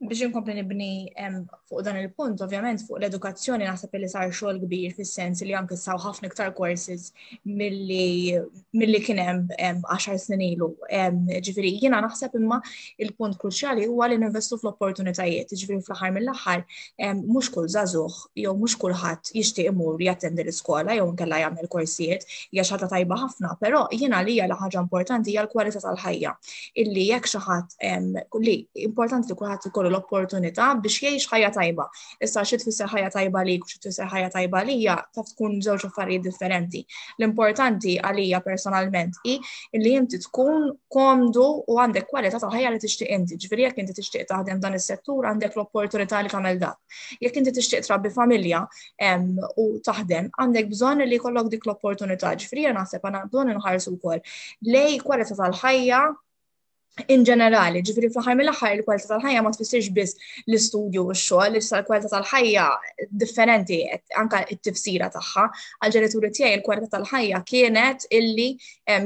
biex 0.00 0.22
inkompli 0.22 0.54
nibni 0.54 1.10
fuq 1.68 1.80
dan 1.82 1.96
il-punt, 1.98 2.38
ovvjament 2.46 2.80
fuq 2.86 3.00
l-edukazzjoni 3.00 3.66
naħseb 3.66 3.96
li 3.98 4.06
sar 4.08 4.28
xogħol 4.30 4.60
kbir 4.62 4.92
fis-sens 4.94 5.40
li 5.44 5.56
anke 5.58 5.74
saw 5.76 5.98
ħafna 5.98 6.28
iktar 6.30 6.52
courses 6.54 7.08
milli 7.44 9.00
kien 9.02 9.18
hemm 9.18 9.82
10 9.88 10.22
snin 10.22 10.44
ilu. 10.54 10.68
Ġifieri 11.42 11.72
jiena 11.82 11.98
naħseb 12.04 12.36
imma 12.38 12.60
il-punt 13.02 13.40
kruċjali 13.42 13.88
huwa 13.90 14.06
li 14.12 14.20
ninvestu 14.22 14.60
fl-opportunitajiet, 14.62 15.50
ġifieri 15.58 15.82
fl-aħħar 15.82 16.14
mill-aħħar 16.18 16.62
mhux 17.24 17.50
kull 17.56 17.66
żagħżugħ 17.74 18.20
jew 18.44 18.54
mhux 18.54 18.78
kulħadd 18.84 19.32
jixtieq 19.34 19.72
imur 19.72 19.98
jattendi 20.06 20.46
l-iskola 20.46 20.94
jew 20.94 21.08
nkella 21.10 21.42
jagħmel 21.42 21.70
korsijiet 21.74 22.22
hija 22.52 22.68
xi 22.70 22.80
tajba 22.94 23.18
ħafna, 23.24 23.56
però 23.62 23.84
jiena 23.90 24.22
li 24.22 24.38
hija 24.38 24.46
la 24.46 24.60
ħaġa 24.62 24.86
importanti 24.86 25.34
hija 25.34 25.42
l-kwalità 25.48 25.82
tal-ħajja. 25.82 26.36
Illi 26.86 27.08
jekk 27.10 27.32
xi 27.34 27.44
ħadd 27.50 28.34
li 28.46 28.56
importanti 28.86 29.34
li 29.34 29.38
kulħadd 29.42 29.70
ikollu 29.72 29.87
l-opportunità 29.90 30.66
biex 30.82 30.98
jgħix 31.00 31.28
ħajja 31.32 31.48
tajba. 31.56 31.84
Issa 32.26 32.42
xi 32.48 32.58
fisser 32.62 32.90
ħajja 32.92 33.10
tajba 33.14 33.42
li, 33.48 33.54
u 33.60 33.68
fisser 33.68 34.08
ħajja 34.12 34.30
tajba 34.34 34.62
li, 34.68 34.76
taf 35.16 35.32
tkun 35.34 35.56
żewġ 35.66 35.86
affarijiet 35.88 36.26
differenti. 36.26 36.82
L-importanti 37.18 37.94
għalija 38.08 38.40
personalment 38.44 39.18
hi 39.26 39.36
li 39.84 39.94
inti 39.98 40.20
tkun 40.28 40.68
komdu 40.94 41.46
u 41.64 41.78
għandek 41.82 42.08
kwalità 42.10 42.40
ta' 42.42 42.50
ħajja 42.52 42.72
li 42.76 42.82
tixtieq 42.84 43.14
inti. 43.18 43.40
Ġifieri 43.44 43.66
jekk 43.68 43.82
inti 43.84 43.96
tixtieq 44.00 44.28
taħdem 44.30 44.62
dan 44.64 44.78
is-settur 44.80 45.28
għandek 45.32 45.56
l-opportunità 45.58 46.22
li 46.26 46.32
tagħmel 46.34 46.60
dak. 46.62 46.80
Jekk 47.22 47.42
inti 47.42 47.56
tixtieq 47.58 47.86
trabbi 47.88 48.12
familja 48.16 48.62
u 49.64 49.68
taħdem 49.88 50.30
għandek 50.38 50.70
bżonn 50.74 51.06
li 51.08 51.20
jkollok 51.22 51.52
dik 51.56 51.66
l-opportunità. 51.68 52.36
jena 52.58 52.72
naħseb 52.82 53.04
għana 53.06 53.18
bżonn 53.30 53.52
inħarsu 53.52 53.90
wkoll 53.94 54.38
lej 54.66 54.96
kwalità 55.04 55.36
tal-ħajja 55.38 56.00
in 57.14 57.24
ġenerali, 57.28 57.80
ġifiri 57.88 58.08
fl-ħar 58.12 58.36
mill-ħar 58.38 58.72
il-kwalità 58.76 59.08
tal-ħajja 59.10 59.42
ma 59.46 59.50
tfissirx 59.56 59.90
biss 59.98 60.32
l-istudju 60.46 61.04
u 61.04 61.12
x-xogħol, 61.16 61.58
il-kwalità 61.60 62.10
tal-ħajja 62.14 62.64
differenti 63.24 63.80
anka 64.24 64.40
t-tifsira 64.54 65.10
tagħha. 65.18 65.46
Għal 65.80 65.96
ġenituri 65.98 66.32
tiegħi 66.40 66.56
il-kwalità 66.60 66.92
tal-ħajja 66.96 67.42
kienet 67.52 68.10
illi 68.20 68.48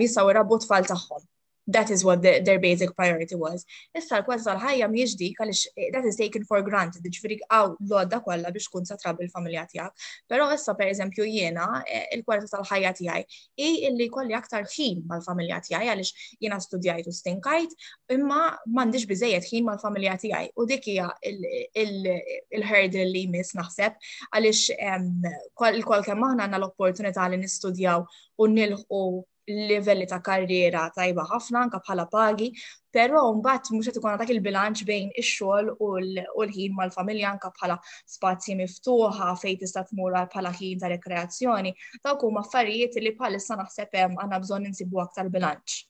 jistgħu 0.02 0.30
irabbu 0.36 0.62
tfal 0.66 0.90
tagħhom 0.94 1.28
that 1.68 1.90
is 1.90 2.04
what 2.04 2.22
the, 2.22 2.40
their 2.40 2.58
basic 2.58 2.94
priority 2.96 3.34
was. 3.36 3.64
Issa 3.96 4.18
l-kwalità 4.22 4.50
tal-ħajja 4.52 4.88
mhijiex 4.90 5.38
għaliex 5.38 5.62
eh, 5.76 5.90
that 5.94 6.06
is 6.08 6.16
taken 6.18 6.44
for 6.48 6.60
granted, 6.68 7.04
ġifieri 7.06 7.36
għaw 7.54 7.76
l-għodda 7.84 8.18
kollha 8.26 8.50
biex 8.56 8.66
tkun 8.66 8.88
sa 8.88 8.96
trabbi 8.98 9.26
il-familja 9.28 9.64
tiegħek. 9.70 10.06
Però 10.32 10.48
issa 10.56 10.74
pereżempju 10.78 11.26
jiena 11.30 11.68
eh, 11.86 12.08
il-kwalità 12.16 12.50
tal-ħajja 12.56 12.92
tiegħi 12.98 13.40
hi 13.62 13.70
illi 13.90 14.08
kolli 14.10 14.34
aktar 14.38 14.66
ħin 14.72 15.04
mal-familja 15.12 15.60
tiegħi 15.68 15.90
għaliex 15.92 16.30
jiena 16.42 16.58
studjajt 16.66 17.10
u 17.10 17.14
stinkajt, 17.20 17.78
imma 18.18 18.42
m'għandix 18.66 19.06
biżejjed 19.12 19.50
ħin 19.52 19.70
mal-familja 19.70 20.16
tiegħi 20.26 20.50
u 20.58 20.66
dik 20.72 20.90
hija 20.96 21.08
il-hurdle 21.78 23.06
li 23.12 23.24
jmiss 23.28 23.54
naħseb 23.58 24.02
għaliex 24.34 24.68
il-kol 24.74 26.02
ehm, 26.02 26.08
kemm 26.10 26.28
aħna 26.32 26.48
għandna 26.48 26.58
l-opportunità 26.64 27.30
li 27.30 27.38
nistudjaw 27.46 28.02
u 28.42 28.50
nilħu 28.50 29.06
livelli 29.48 30.06
ta' 30.06 30.20
karriera 30.24 30.88
tajba 30.94 31.24
ħafna 31.30 31.60
anka 31.66 31.78
bħala 31.86 32.04
pagi, 32.12 32.50
però 32.94 33.22
mbagħad 33.38 33.72
mhux 33.74 33.88
qed 33.90 33.98
ikun 34.00 34.18
dak 34.20 34.30
il-bilanċ 34.34 34.84
bejn 34.90 35.10
ix-xogħol 35.18 35.72
u 35.80 35.88
l-ħin 36.46 36.76
mal-familja 36.78 37.32
anka 37.34 37.50
bħala 37.58 37.78
spazji 38.06 38.56
miftuħa 38.62 39.32
fejn 39.42 39.62
tista' 39.64 39.84
tmur 39.90 40.14
bħala 40.36 40.52
ħin 40.60 40.82
ta' 40.84 40.92
rekreazzjoni, 40.94 41.74
dawk 42.06 42.22
huma 42.28 42.44
affarijiet 42.46 43.00
li 43.02 43.14
bħalissa 43.18 43.58
naħseb 43.64 43.98
hemm 44.04 44.20
għandna 44.22 44.42
bżonn 44.46 44.70
insibu 44.70 45.02
aktar 45.02 45.30
bilanċ 45.32 45.82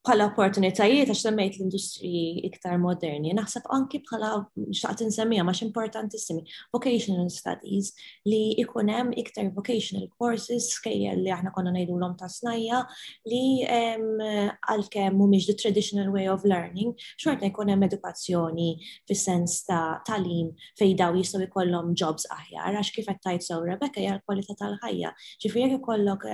bħala 0.00 0.26
opportunitajiet 0.32 1.10
għax 1.12 1.22
semmejt 1.26 1.56
l-industriji 1.58 2.20
iktar 2.48 2.78
moderni, 2.80 3.34
naħseb 3.36 3.66
anki 3.74 3.98
bħala 4.06 4.30
xtaqt 4.72 5.02
insemmija 5.04 5.44
maċ 5.44 5.66
importantissimi 5.66 6.44
vocational 6.72 7.28
studies 7.34 7.90
li 8.28 8.38
ikunem 8.64 9.10
iktar 9.20 9.50
vocational 9.52 10.06
courses 10.16 10.70
skejja 10.72 11.12
li 11.18 11.28
aħna 11.34 11.52
konna 11.52 11.74
najdu 11.76 11.98
l-om 12.00 12.14
ta' 12.22 12.30
snajja 12.32 12.80
li 13.28 13.42
għalkemm 13.68 15.18
mhumiex 15.20 15.50
the 15.50 15.56
traditional 15.60 16.08
way 16.16 16.30
of 16.32 16.44
learning, 16.48 16.94
xorta 17.20 17.50
jkun 17.52 17.74
hemm 17.74 17.84
edukazzjoni 17.90 18.70
fis-sens 19.10 19.58
ta' 19.68 20.00
talim 20.08 20.48
fejn 20.80 20.96
daw 21.02 21.20
jistgħu 21.20 21.42
jkollhom 21.50 21.92
jobs 22.00 22.24
aħjar 22.38 22.80
għax 22.80 22.94
kif 22.96 23.10
qed 23.12 23.22
tajt 23.28 23.48
sew 23.50 23.60
Rebecca 23.68 24.00
hija 24.00 24.16
l-kwalità 24.16 24.56
tal-ħajja. 24.62 25.12
Ġifieri 25.44 25.74
jekk 25.74 25.82
ikollok 25.82 26.26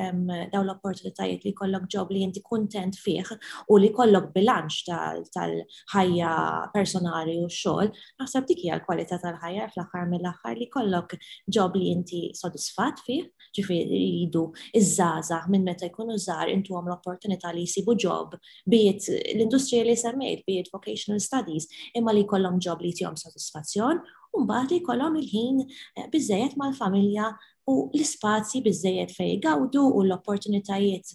daw 0.52 0.62
l-opportunitajiet 0.66 1.42
li 1.48 1.56
jkollok 1.56 1.90
job 1.90 2.14
li 2.14 2.22
inti 2.28 2.46
kuntent 2.46 2.94
fih 3.02 3.26
u 3.72 3.76
li 3.80 3.90
kollok 3.96 4.24
bilanċ 4.34 4.90
tal-ħajja 5.34 6.30
personali 6.74 7.36
u 7.42 7.48
xogħol, 7.50 7.90
naħseb 8.20 8.48
dik 8.50 8.64
hija 8.64 8.76
l-kwalità 8.80 9.18
tal-ħajja 9.22 9.68
fl-aħħar 9.72 10.08
mill-aħħar 10.12 10.60
li 10.60 10.68
kollok 10.72 11.16
ġob 11.56 11.80
li 11.80 11.90
inti 11.94 12.22
sodisfat 12.38 13.02
fih, 13.06 13.22
ġifieri 13.56 14.02
jridu 14.04 14.44
iż-żgħażagħ 14.80 15.50
minn 15.54 15.66
meta 15.70 15.88
jkunu 15.90 16.18
żgħar 16.20 16.52
intu 16.54 16.76
għom 16.78 16.90
l-opportunità 16.92 17.54
li 17.56 17.66
jsibu 17.68 17.96
ġob 18.04 18.36
biet 18.70 19.08
l-industrija 19.34 19.86
li 19.88 19.96
semmejt 20.02 20.46
bijiet 20.46 20.72
vocational 20.74 21.22
studies 21.24 21.68
imma 21.94 22.14
li 22.16 22.26
kollhom 22.28 22.60
ġob 22.66 22.84
li 22.86 22.92
tihom 22.96 23.16
sodisfazzjon 23.20 24.00
u 24.36 24.44
mbagħad 24.44 24.72
li 24.76 24.82
kollhom 24.84 25.20
il-ħin 25.22 25.60
eh, 25.64 26.08
biżejjed 26.12 26.58
mal-familja 26.60 27.32
u 27.66 27.74
l-spazji 27.94 28.60
bizzejiet 28.62 29.10
fej 29.16 29.34
gawdu 29.42 29.82
u 29.98 30.02
l-opportunitajiet 30.06 31.06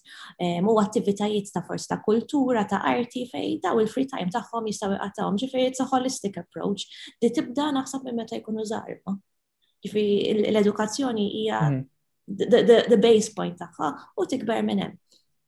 ehm, 0.43 0.67
u 0.67 0.75
attivitajiet 0.83 1.51
ta' 1.53 1.63
forsi 1.67 1.87
ta' 1.89 2.01
kultura, 2.05 2.65
ta' 2.67 2.81
arti 2.93 3.25
fej 3.31 3.59
daw 3.63 3.79
il-free 3.81 4.07
time 4.11 4.29
tagħhom 4.33 4.67
jistgħu 4.69 4.91
jqatawhom. 4.97 5.37
Ġifieri 5.41 5.69
it's 5.71 5.79
a 5.83 5.87
holistic 5.91 6.37
approach 6.37 6.85
li 7.23 7.29
tibda 7.35 7.69
naħseb 7.77 8.03
minn 8.05 8.19
meta 8.19 8.35
jkunu 8.39 8.65
żgħar. 8.73 9.17
l-edukazzjoni 9.83 11.25
hija 11.39 11.59
mhm. 11.69 11.85
the 12.89 12.97
base 12.99 13.31
point 13.35 13.57
tagħha 13.57 13.93
u 14.17 14.25
tikber 14.27 14.61
minn 14.63 14.79
hemm. 14.85 14.99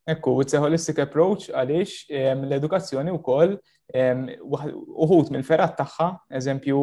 Ekku, 0.08 0.39
it's 0.41 0.54
a 0.56 0.60
holistic 0.60 0.99
approach 0.99 1.49
għaliex 1.51 2.08
ehm, 2.10 2.47
l-edukazzjoni 2.47 3.12
u 3.12 3.20
koll 3.20 3.58
ehm, 3.93 4.26
uħut 4.43 5.32
mill-ferat 5.36 5.76
taħħa, 5.80 6.10
eżempju, 6.39 6.80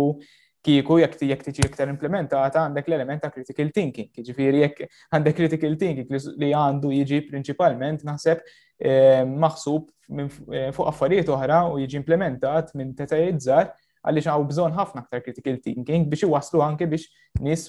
kieku 0.66 0.98
jekk 1.00 1.16
jekk 1.24 1.44
tiġi 1.46 1.64
iktar 1.68 1.88
implementata 1.90 2.64
għandek 2.66 2.88
l-element 2.90 3.22
ta' 3.24 3.30
critical 3.32 3.70
thinking. 3.74 4.11
Ġifieri 4.12 4.62
jekk 4.64 4.90
għandek 5.16 5.38
critical 5.38 5.76
thinking 5.80 6.11
li 6.40 6.50
għandu 6.56 6.90
jiġi 6.98 7.22
prinċipalment 7.30 8.04
naħseb 8.06 8.42
eh, 8.44 9.22
maħsub 9.24 9.88
eh, 10.20 10.68
fuq 10.76 10.90
affarijiet 10.92 11.32
oħra 11.32 11.62
u 11.72 11.80
jiġi 11.82 12.00
implementat 12.02 12.74
minn 12.76 12.92
tetajiet 12.98 13.40
żgħar 13.40 13.72
għaliex 14.04 14.30
għaw 14.32 14.44
bżon 14.52 14.76
ħafna 14.76 15.02
aktar 15.06 15.24
critical 15.24 15.58
thinking 15.64 16.06
biex 16.12 16.24
iwaslu 16.28 16.62
anke 16.64 16.88
biex 16.88 17.08
nis 17.44 17.66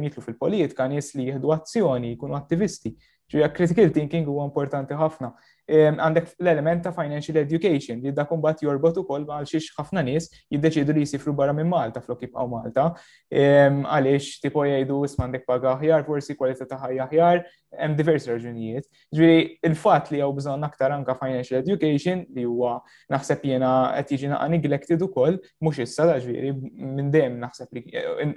mitlu 0.00 0.20
eh, 0.22 0.28
fil-politika, 0.28 0.86
nis 0.88 1.10
li 1.16 1.30
jihdu 1.30 1.52
azzjoni, 1.54 2.12
jkunu 2.16 2.36
attivisti. 2.38 2.92
Ġuja 3.34 3.48
critical 3.56 3.88
thinking 3.92 4.28
huwa 4.28 4.44
importanti 4.50 4.96
ħafna 5.00 5.32
għandek 5.68 6.34
l-element 6.40 6.82
ta' 6.84 6.92
financial 6.92 7.38
education 7.40 8.00
li 8.02 8.12
da 8.12 8.24
kumbat 8.28 8.60
jorbot 8.66 8.98
ukoll 9.00 9.24
għal 9.24 9.46
xiex 9.48 9.70
ħafna 9.78 10.02
nies 10.04 10.28
jiddeċidu 10.52 10.92
li 10.92 11.04
jisifru 11.06 11.32
barra 11.36 11.54
minn 11.56 11.70
Malta 11.72 12.02
flok 12.04 12.26
jibqgħu 12.26 12.46
Malta. 12.52 12.90
Għaliex 13.32 14.40
tipo 14.44 14.64
jgħidu 14.68 14.98
isma' 15.08 15.28
għandek 15.28 15.46
paga 15.48 15.74
aħjar, 15.78 16.04
forsi 16.06 16.36
kualita 16.36 16.66
ta' 16.68 16.80
ħajja 16.84 17.06
aħjar, 17.08 17.40
hemm 17.80 17.96
diversi 17.98 18.30
raġunijiet. 18.32 18.88
Ġviri, 19.16 19.44
il-fatt 19.70 20.12
li 20.14 20.20
hawn 20.22 20.36
bżon 20.38 20.68
aktar 20.68 20.92
anka 20.94 21.16
financial 21.18 21.62
education 21.62 22.24
li 22.36 22.44
huwa 22.46 22.76
naħseb 23.12 23.48
jiena 23.48 23.70
qed 23.98 24.14
jiġi 24.14 24.32
naqa' 24.34 24.50
neglected 24.52 25.06
ukoll 25.06 25.38
mhux 25.64 25.80
issa 25.86 26.04
da 26.10 26.18
ġviri, 26.20 26.52
minn 26.52 27.08
dejjem 27.14 27.40
naħseb 27.40 27.78
li 27.78 27.84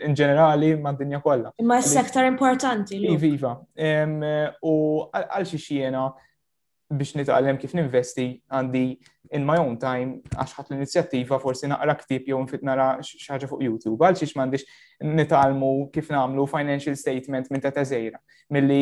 in 0.07 0.15
ġenerali 0.17 0.73
mad-dinja 0.79 1.19
kollha. 1.25 1.51
Imma 1.59 1.81
s-s 1.83 1.99
aktar 1.99 2.25
importanti. 2.29 2.97
Iviva. 3.11 3.53
u 4.63 4.73
għal 5.13 5.45
xiex 5.49 6.15
biex 6.95 7.15
nitgħallem 7.19 7.57
kif 7.59 7.73
ninvesti 7.75 8.27
għandi 8.47 8.83
in 9.35 9.43
my 9.45 9.57
own 9.59 9.75
time 9.79 10.21
għax 10.37 10.53
ħadd 10.55 10.69
l-inizjattiva 10.71 11.39
forsi 11.43 11.67
naqra 11.67 11.97
ktib 11.99 12.29
jew 12.31 12.37
nfit 12.45 12.63
nara 12.63 12.93
xi 13.03 13.19
ħaġa 13.25 13.49
fuq 13.51 13.65
YouTube 13.65 13.99
għal 14.07 14.19
xiex 14.21 14.37
m'għandix 14.37 14.67
nitgħallmu 15.19 15.71
kif 15.91 16.13
nagħmlu 16.15 16.45
financial 16.51 16.95
statement 17.01 17.51
minn 17.51 17.63
ta' 17.65 17.83
żejra. 17.91 18.21
Milli 18.55 18.79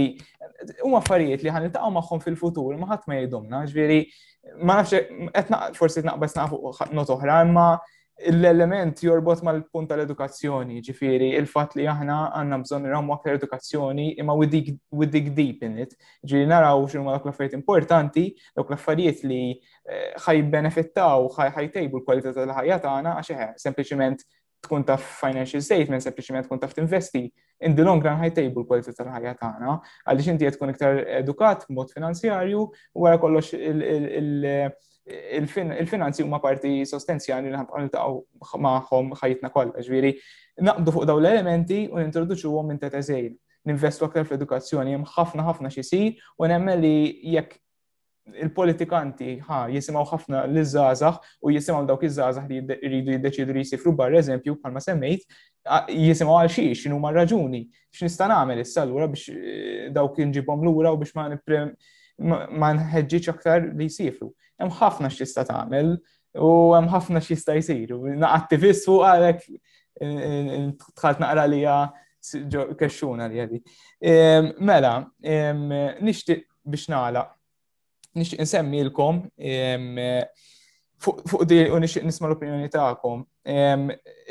huma 0.86 1.02
affarijiet 1.02 1.42
li 1.48 1.54
ħaniltaqgħu 1.56 1.92
magħhom 1.98 2.24
fil-futur 2.28 2.78
ma 2.78 2.92
ħadd 2.94 3.10
ma 3.10 3.18
jgħidhomna, 3.20 3.64
ġifieri 3.74 4.04
ma 4.62 4.80
nafx 4.84 5.06
qed 5.32 5.64
forsi 5.82 6.06
naqbes 6.06 6.40
not 6.94 7.10
oħra, 7.16 7.42
imma 7.42 7.70
l-element 8.18 8.96
jorbot 9.04 9.42
mal-punt 9.44 9.90
tal-edukazzjoni, 9.92 10.78
ġifiri, 10.88 11.28
il-fat 11.40 11.76
li 11.76 11.88
aħna 11.94 12.16
għanna 12.40 12.60
bżon 12.62 12.86
niramu 12.88 13.14
aktar 13.16 13.36
edukazzjoni 13.38 14.06
imma 14.24 14.36
with 14.40 14.54
dig, 15.12 15.28
deep 15.36 15.64
in 15.68 15.76
it. 15.86 15.98
Ġifiri, 16.24 16.48
naraw 16.48 16.86
xinu 16.88 17.04
ma 17.10 17.18
dak 17.18 17.28
l-affarijiet 17.28 17.58
importanti, 17.60 18.28
dak 18.56 18.72
l-affarijiet 18.72 19.26
li 19.28 19.42
eh, 19.52 20.14
ħaj 20.28 20.42
benefittaw, 20.58 21.28
ħaj 21.38 21.70
tejbu 21.76 22.02
l-kwalità 22.02 22.32
tal-ħajja 22.40 22.80
tagħna 22.88 23.18
għax 23.20 23.36
eh, 23.36 23.52
sempliciment 23.68 24.24
tkun 24.66 24.84
taf 24.84 25.04
financial 25.24 25.62
statement, 25.62 26.02
ma 26.38 26.42
tkun 26.46 26.60
taf 26.64 26.74
investi. 26.84 27.32
in 27.62 27.74
the 27.76 27.84
long 27.88 28.02
run 28.04 28.18
high 28.22 28.34
l-kwalità 28.36 28.92
tal-ħajja 29.00 29.32
tagħna, 29.40 29.76
għaliex 30.12 30.30
inti 30.34 30.48
qed 30.48 30.58
tkun 30.58 30.72
iktar 30.74 30.98
edukat 31.22 31.62
b'mod 31.70 31.92
finanzjarju 31.96 32.62
u 32.66 33.00
wara 33.06 33.16
kollox 33.22 33.54
il-finanzi 35.12 36.26
huma 36.26 36.42
parti 36.44 36.84
sostenzjali 36.90 37.54
li 37.54 37.62
ħabqa 37.62 37.84
niltaqgħu 37.86 38.60
magħhom 38.66 39.14
ħajjitna 39.22 39.54
kollha, 39.56 39.80
ġifieri 39.88 40.12
naqbdu 40.68 40.96
fuq 40.98 41.08
dawn 41.14 41.24
l-elementi 41.24 41.80
u 41.88 42.02
nintroduċuhom 42.02 42.74
minn 42.74 42.82
tetezejn. 42.84 43.32
Ninvestu 43.72 44.04
aktar 44.10 44.28
fl-edukazzjoni 44.28 44.98
hemm 44.98 45.08
ħafna 45.16 45.48
ħafna 45.48 45.72
xi 45.72 45.86
jsir 45.86 46.34
u 46.44 46.50
nemmen 46.52 46.82
li 46.84 46.96
jekk 47.38 47.62
il-politikanti 48.26 49.38
ħa 49.46 49.58
jisimaw 49.76 50.06
ħafna 50.10 50.40
l-żazax 50.50 51.38
u 51.46 51.52
jisimaw 51.54 51.86
dawk 51.86 52.06
iż-żazax 52.08 52.48
li 52.50 52.60
jridu 52.82 53.14
jiddeċidu 53.14 53.54
li 53.54 53.62
jisifru 53.62 53.94
barra 53.96 54.18
eżempju 54.20 54.56
bħalma 54.64 54.82
semmejt 54.82 55.28
jisimaw 55.94 56.40
għal 56.42 56.52
xiex 56.56 56.80
x'inhu 56.82 56.98
ma 57.04 57.12
raġuni 57.14 57.62
x'nista' 57.94 58.28
nagħmel 58.32 58.64
issa 58.64 58.86
lura 58.90 59.08
biex 59.12 59.28
eh, 59.30 59.92
dawk 59.94 60.18
inġibhom 60.26 60.66
lura 60.66 60.94
u 60.96 60.98
biex 60.98 61.14
ma 61.16 61.28
ma 62.56 62.70
nħeġġitx 62.72 63.28
aktar 63.30 63.66
li 63.76 63.90
jisifru. 63.90 64.30
Hemm 64.58 64.72
ħafna 64.74 65.10
x'tista' 65.12 65.44
tagħmel 65.50 65.90
u 66.40 66.52
hemm 66.72 66.88
ħafna 66.94 67.20
x'jista' 67.20 67.58
jsir. 67.60 67.92
Attivist 68.30 68.86
fuq 68.90 69.02
għalek 69.06 69.42
eh, 69.46 70.10
eh, 70.10 70.68
tħalt 70.98 71.20
naqra 71.20 71.44
li 71.52 71.60
kexxuna 72.80 73.28
li 73.30 73.44
għadi. 73.44 73.60
Ehm, 74.10 74.48
mela, 74.66 74.94
ehm, 75.28 75.76
nixtieq 76.08 76.48
biex 76.66 76.88
nagħlaq 76.96 77.34
nixtieq 78.16 78.40
insemmilkom 78.44 79.18
fuq 81.06 81.44
di 81.50 81.58
u 81.70 81.80
nixtieq 81.82 82.06
nisma' 82.08 82.30
l-opinjoni 82.30 82.70
tagħkom. 82.74 83.24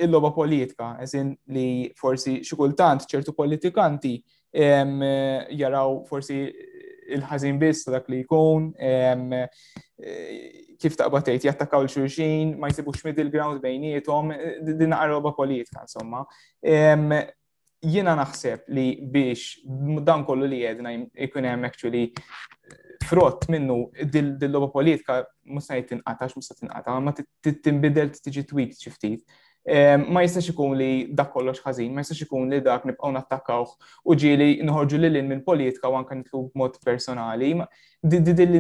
Il-logħba 0.05 0.33
politika, 0.37 0.95
eżin 1.05 1.35
li 1.55 1.89
forsi 1.99 2.39
xi 2.43 2.59
kultant 2.59 3.07
ċertu 3.11 3.35
politikanti 3.37 4.17
jaraw 4.55 6.01
forsi 6.09 6.41
il-ħażin 7.15 7.59
biss 7.61 7.91
dak 7.93 8.09
li 8.09 8.23
jkun, 8.25 8.71
kif 10.81 10.97
taqbatejt 10.99 11.45
jattakaw 11.47 11.85
l-xulxin, 11.85 12.57
ma 12.59 12.73
jsibux 12.73 13.05
middle 13.05 13.31
ground 13.31 13.61
bejnietom, 13.63 14.33
din 14.65 14.97
roba 15.13 15.35
politika, 15.37 15.85
insomma 15.85 16.25
jiena 17.85 18.15
naħseb 18.17 18.71
li 18.73 18.87
biex 19.13 19.67
dan 20.09 20.23
kollu 20.25 20.47
li 20.49 20.63
jedna 20.63 20.95
jkun 21.27 21.45
hemm 21.45 21.69
actually 21.69 22.07
frott 23.03 23.47
minnu 23.49 23.89
dil-loba 24.13 24.71
politika 24.73 25.25
musna 25.45 25.75
jitinqatax, 25.81 26.35
musna 26.37 26.57
tinqata, 26.61 26.99
ma 27.03 27.13
tinbidel 27.45 28.11
tiġi 28.15 28.45
tweak 28.49 28.77
ċiftit. 28.79 29.25
Ehm, 29.65 30.03
ma 30.13 30.21
jistax 30.23 30.51
ikun 30.53 30.75
li 30.77 30.89
dak 31.17 31.31
kollox 31.33 31.63
ħażin, 31.65 31.95
ma 31.97 32.03
jistax 32.05 32.27
ikun 32.27 32.51
li 32.53 32.59
dak 32.61 32.83
nibqgħu 32.85 33.11
nattakkawh 33.17 33.71
u 34.05 34.17
ġieli 34.21 34.49
nħorġu 34.61 35.01
l-in 35.07 35.31
minn 35.31 35.41
politika 35.47 35.89
u 35.89 35.97
anke 35.97 36.19
nitlu 36.21 36.43
b'mod 36.53 36.77
personali. 36.85 37.55
Dil 38.05 38.59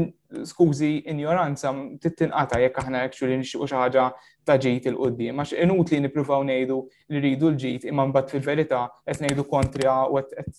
skużi 0.48 0.94
injoranza 1.12 1.74
tittinqata 2.00 2.62
jekk 2.64 2.80
aħna 2.80 3.02
jekk 3.04 3.28
li 3.28 3.36
nixtiequ 3.42 3.68
xi 3.68 3.82
ħaġa 3.82 4.06
ta' 4.46 4.56
ġejt 4.56 4.88
il 4.90 4.96
qoddi 4.96 5.30
Ma 5.32 5.44
inut 5.52 5.92
li 5.92 6.00
nippruvaw 6.06 6.40
ngħidu 6.44 6.80
li 7.12 7.20
rridu 7.20 7.52
l-ġejt 7.52 7.84
imma 7.92 8.08
mbagħad 8.08 8.32
fil-verità 8.32 8.86
qed 9.04 9.20
ngħidu 9.28 9.44
kontra 9.52 10.06
u 10.08 10.16
qed 10.16 10.56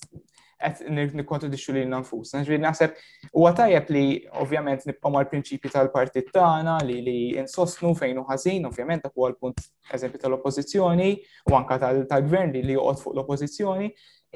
qed 0.56 0.82
nikkontradixxu 1.20 1.74
li 1.76 1.84
nanfus. 1.89 2.32
Ġifieri 2.36 2.62
naħseb 2.64 2.93
huwa 3.36 3.51
tajjeb 3.58 3.89
li 3.91 4.03
ovvjament 4.41 4.86
nibqa' 4.88 5.12
mal-prinċipji 5.12 5.72
tal-partit 5.74 6.30
tagħna 6.36 6.78
li 6.88 7.01
li 7.03 7.18
insostnu 7.41 7.93
fejn 7.99 8.22
hu 8.22 8.26
ħażin, 8.30 8.68
ovvjament 8.70 9.06
għu 9.10 9.14
huwa 9.20 9.30
l-punt 9.34 9.64
eżempju 9.97 10.22
tal-oppożizzjoni 10.22 11.10
u 11.51 11.58
anka 11.60 11.80
tal-gvern 11.86 12.53
li 12.56 12.64
li 12.70 12.78
joqgħod 12.78 13.01
fuq 13.03 13.16
l-oppożizzjoni, 13.18 13.89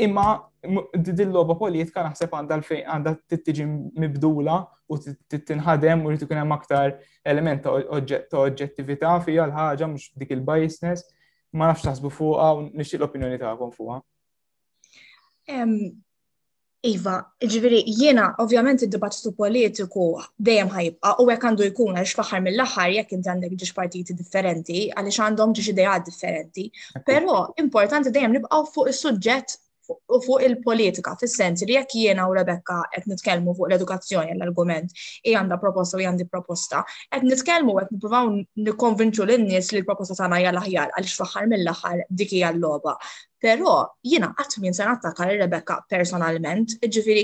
imma 0.06 0.26
din 0.96 1.32
logħba 1.36 1.56
politika 1.60 2.04
naħseb 2.08 2.36
t 2.40 3.16
tittiġi 3.38 3.68
mibdula 4.00 4.60
u 4.90 4.98
tinħadem 5.00 6.04
u 6.08 6.12
jrid 6.12 6.26
ikun 6.28 6.40
hemm 6.42 6.56
aktar 6.56 6.98
element 7.32 7.64
ta' 7.64 8.44
oġġettività 8.44 9.16
fiha 9.24 9.48
l-ħaġa 9.48 9.88
mhux 9.92 10.12
dik 10.20 10.34
il-biasness 10.38 11.08
ma 11.54 11.70
nafx 11.72 11.88
taħsbu 11.90 12.12
fuqha 12.16 12.50
u 12.60 12.66
nixtieq 12.74 13.00
l-opinjoni 13.02 13.40
tagħkom 13.42 13.74
fuqha. 13.76 14.02
Iva, 16.88 17.14
ġviri, 17.44 17.80
jiena 17.92 18.26
ovvjament 18.40 18.82
id-dibattitu 18.86 19.34
politiku 19.36 20.04
dejjem 20.48 20.70
ħajibqa' 20.72 21.12
u 21.20 21.26
hekk 21.30 21.48
għandu 21.50 21.66
jkun 21.74 22.00
għax 22.02 22.16
faħar 22.20 22.40
mill-aħħar 22.46 22.94
jekk 22.98 23.18
inti 23.18 23.32
għandek 23.34 23.56
ġiex 23.64 23.76
partiti 23.80 24.16
differenti 24.20 24.78
għaliex 24.94 25.20
għandhom 25.26 25.56
ġiġ 25.60 25.68
idejat 25.74 26.08
differenti. 26.08 26.66
Però 27.10 27.42
importanti 27.66 28.14
dejjem 28.16 28.38
nibqgħu 28.38 28.62
fuq 28.78 28.94
is-suġġett 28.94 29.58
u 29.96 30.20
fuq 30.24 30.40
il-politika, 30.48 31.18
fis-sens 31.20 31.68
li 31.68 31.76
jekk 31.76 32.00
jiena 32.00 32.30
u 32.32 32.38
Rebecca 32.40 32.80
qed 32.96 33.12
nitkellmu 33.12 33.58
fuq 33.60 33.74
l-edukazzjoni 33.74 34.38
l-argument, 34.38 34.96
i 35.28 35.36
għandha 35.36 35.60
proposta 35.66 36.00
u 36.00 36.06
għandi 36.08 36.30
proposta, 36.38 36.86
qed 37.12 37.28
nitkellmu 37.28 37.76
qed 37.82 37.92
nippruvaw 37.98 38.32
nikkonvinċu 38.70 39.28
lin-nies 39.34 39.74
li 39.76 39.82
l-proposta 39.84 40.16
tagħna 40.24 40.40
hija 40.46 40.56
l-aħjar 40.56 40.94
għaliex 40.96 41.24
faħar 41.26 41.52
mill-aħħar 41.58 42.06
dikija 42.24 42.54
l-logħba. 42.56 42.96
Pero 43.42 43.96
jina 44.04 44.34
qatt 44.38 44.58
min 44.60 44.74
se 44.74 44.84
nattaka 44.86 45.26
Rebecca 45.30 45.78
personalment, 45.90 46.74
ġifiri 46.92 47.22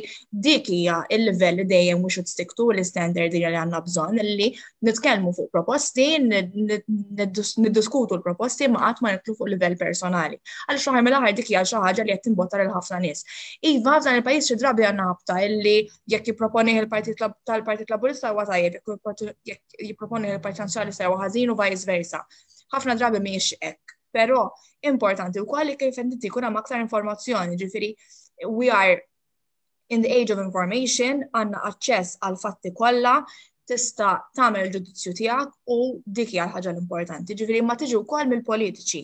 dik 0.48 0.70
hija 0.72 1.00
il-livell 1.16 1.58
li 1.60 1.66
dejjem 1.72 2.04
we 2.06 2.12
should 2.16 2.30
stick 2.32 2.54
to 2.60 2.68
l-standard 2.76 3.36
li 3.36 3.42
għandna 3.50 3.82
bżonn 3.88 4.22
li 4.36 4.48
nitkellmu 4.90 5.34
fuq 5.40 5.50
proposti, 5.58 6.06
niddiskutu 6.28 8.20
l-proposti 8.20 8.70
ma 8.76 8.86
qatt 8.88 9.04
ma 9.04 9.12
niklu 9.18 9.36
fuq 9.42 9.52
livell 9.56 9.76
personali. 9.82 10.40
Għal 10.70 10.82
xi 10.86 10.96
mill-aħħar 11.00 11.36
dik 11.42 11.52
hija 11.52 11.66
xi 11.68 11.84
ħaġa 11.84 12.08
li 12.08 12.16
qed 12.16 12.30
tinbotar 12.30 12.64
il 12.64 12.72
ħafna 12.78 13.02
nies. 13.08 13.26
Iva 13.74 13.98
f'dan 14.00 14.22
il-pajjiż 14.22 14.50
xi 14.54 14.60
drabi 14.64 14.88
għandna 14.92 15.10
ħabta 15.10 15.40
illi 15.50 15.76
jekk 16.16 16.32
jipproponi 16.32 16.78
il-Partit 16.80 17.20
tal-Partit 17.52 17.92
Laburista 17.96 18.32
huwa 18.32 18.48
tajjeb, 18.48 18.80
jekk 19.52 19.92
jipproponi 19.92 20.32
il-Partit 20.32 20.64
Nazzjonalista 20.64 21.12
huwa 21.12 21.26
ħażin 21.26 21.52
u 21.52 21.58
vice 21.64 21.92
versa. 21.92 22.24
Ħafna 22.76 22.96
drabi 23.04 23.20
mhijiex 23.28 23.60
hekk. 23.62 23.85
Però 24.16 24.38
importanti 24.92 25.42
wkoll 25.44 25.68
li 25.72 25.80
kif 25.80 25.98
inti 26.02 26.30
hemm 26.36 26.58
aktar 26.62 26.82
informazzjoni, 26.84 27.58
ġifieri 27.62 27.90
we 28.60 28.70
are 28.76 28.94
in 29.96 30.02
the 30.06 30.12
age 30.20 30.32
of 30.36 30.40
information, 30.44 31.20
għandna 31.40 31.64
aċċess 31.70 32.20
għal 32.28 32.38
fatti 32.44 32.72
kollha, 32.78 33.16
tista' 33.72 34.14
tagħmel 34.40 34.64
il-ġudizzju 34.68 35.14
tiegħek 35.20 35.76
u 35.76 35.78
dik 36.20 36.34
hija 36.36 36.46
l-ħaġa 36.48 36.74
l-importanti. 36.74 37.38
Ġifieri 37.42 37.62
ma 37.68 37.76
tiġi 37.82 38.00
wkoll 38.06 38.32
mill-politiċi 38.32 39.04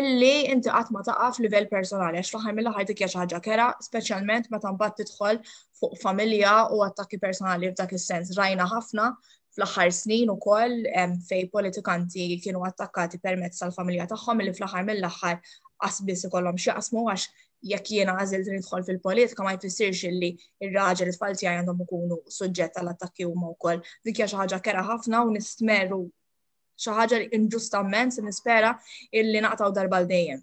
illi 0.00 0.34
inti 0.52 0.72
qatt 0.74 0.92
ma 0.94 1.02
taqa' 1.08 1.30
f'livell 1.38 1.68
personali 1.72 2.20
għax 2.20 2.32
fl-aħħar 2.34 2.56
mill-aħħar 2.60 2.90
dik 2.92 3.06
ħaġa 3.08 3.40
kera, 3.48 3.70
speċjalment 3.88 4.50
meta 4.52 4.72
mbagħad 4.74 5.06
tidħol 5.06 5.40
fuq 5.80 5.98
familja 6.04 6.58
u 6.76 6.82
attakki 6.90 7.20
personali 7.24 7.70
f'dak 7.72 7.96
is-sens. 8.00 8.34
Rajna 8.42 8.68
ħafna 8.76 9.12
fl-aħħar 9.52 9.90
snin 9.92 10.30
ukoll 10.32 10.76
fej 11.28 11.46
politikanti 11.52 12.28
kienu 12.42 12.62
attakkati 12.66 13.18
permezz 13.20 13.60
tal-familja 13.60 14.06
tagħhom 14.12 14.40
li 14.46 14.52
fl-aħħar 14.54 14.86
mill-aħħar 14.86 15.40
qasbis 15.84 16.26
ikollhom 16.30 16.60
xi 16.62 16.72
qasmu 16.76 17.02
għax 17.12 17.26
jekk 17.72 17.92
jiena 17.98 18.14
għażilt 18.22 18.48
nidħol 18.56 18.86
fil-politika 18.86 19.44
ma 19.44 19.52
jfissirx 19.58 20.06
illi 20.08 20.32
il 20.66 20.72
raġel 20.76 21.12
it 21.12 21.20
falti 21.20 21.50
għandhom 21.50 21.84
ikunu 21.84 22.20
suġġett 22.36 22.80
għall 22.80 22.94
attakki 22.94 23.28
huma 23.28 23.52
wkoll. 23.56 23.82
dikja 24.04 24.26
hija 24.26 24.32
xi 24.32 24.40
ħaġa 24.40 24.62
kera 24.68 24.86
ħafna 24.88 25.20
u 25.28 25.34
nistmeru 25.36 26.00
xi 26.80 26.96
ħaġa 26.96 27.22
inġustament 27.36 28.16
se 28.16 28.24
nispera 28.24 28.72
illi 29.12 29.44
naqtaw 29.44 29.68
darba 29.74 30.00
l 30.02 30.08
dejjem. 30.08 30.42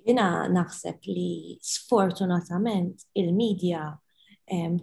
Jiena 0.00 0.46
naħseb 0.48 1.02
li 1.12 1.58
sfortunatament 1.60 3.02
il-medja 3.20 3.88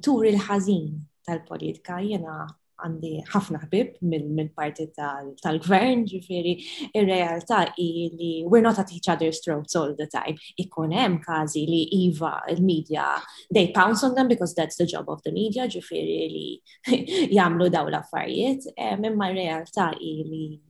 turi 0.04 0.36
l 0.36 0.44
ħazin 0.50 1.00
tal-politika 1.28 1.98
jiena 2.04 2.44
għandi 2.86 3.10
ħafna 3.32 3.60
ħbib 3.62 4.10
mill 4.10 4.52
parti 4.58 4.86
tal-gvern, 4.98 6.04
ġifiri, 6.10 6.52
il-realtà 7.00 7.62
li 7.78 8.44
we're 8.46 8.64
not 8.66 8.80
at 8.84 8.92
each 8.94 9.10
other's 9.14 9.40
throats 9.46 9.76
all 9.76 9.96
the 10.02 10.08
time. 10.16 10.38
Ikun 10.62 10.94
hemm 10.98 11.18
każi 11.26 11.64
li 11.72 11.82
iva 12.04 12.36
il 12.54 12.62
media 12.64 13.08
they 13.54 13.72
pounce 13.74 14.04
on 14.08 14.16
them 14.16 14.28
because 14.28 14.54
that's 14.54 14.76
the 14.78 14.86
job 14.94 15.10
of 15.10 15.24
the 15.24 15.34
media, 15.40 15.68
ġifiri 15.68 16.30
li 16.32 16.48
jagħmlu 17.38 17.72
daw 17.78 17.90
l-affarijiet, 17.94 18.72
eh, 18.78 18.96
imma 18.98 19.32
realtà 19.36 19.92
li 19.98 20.62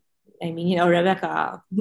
I 0.43 0.51
mean, 0.51 0.67
you 0.67 0.75
know, 0.77 0.87
Rebecca, 0.87 1.61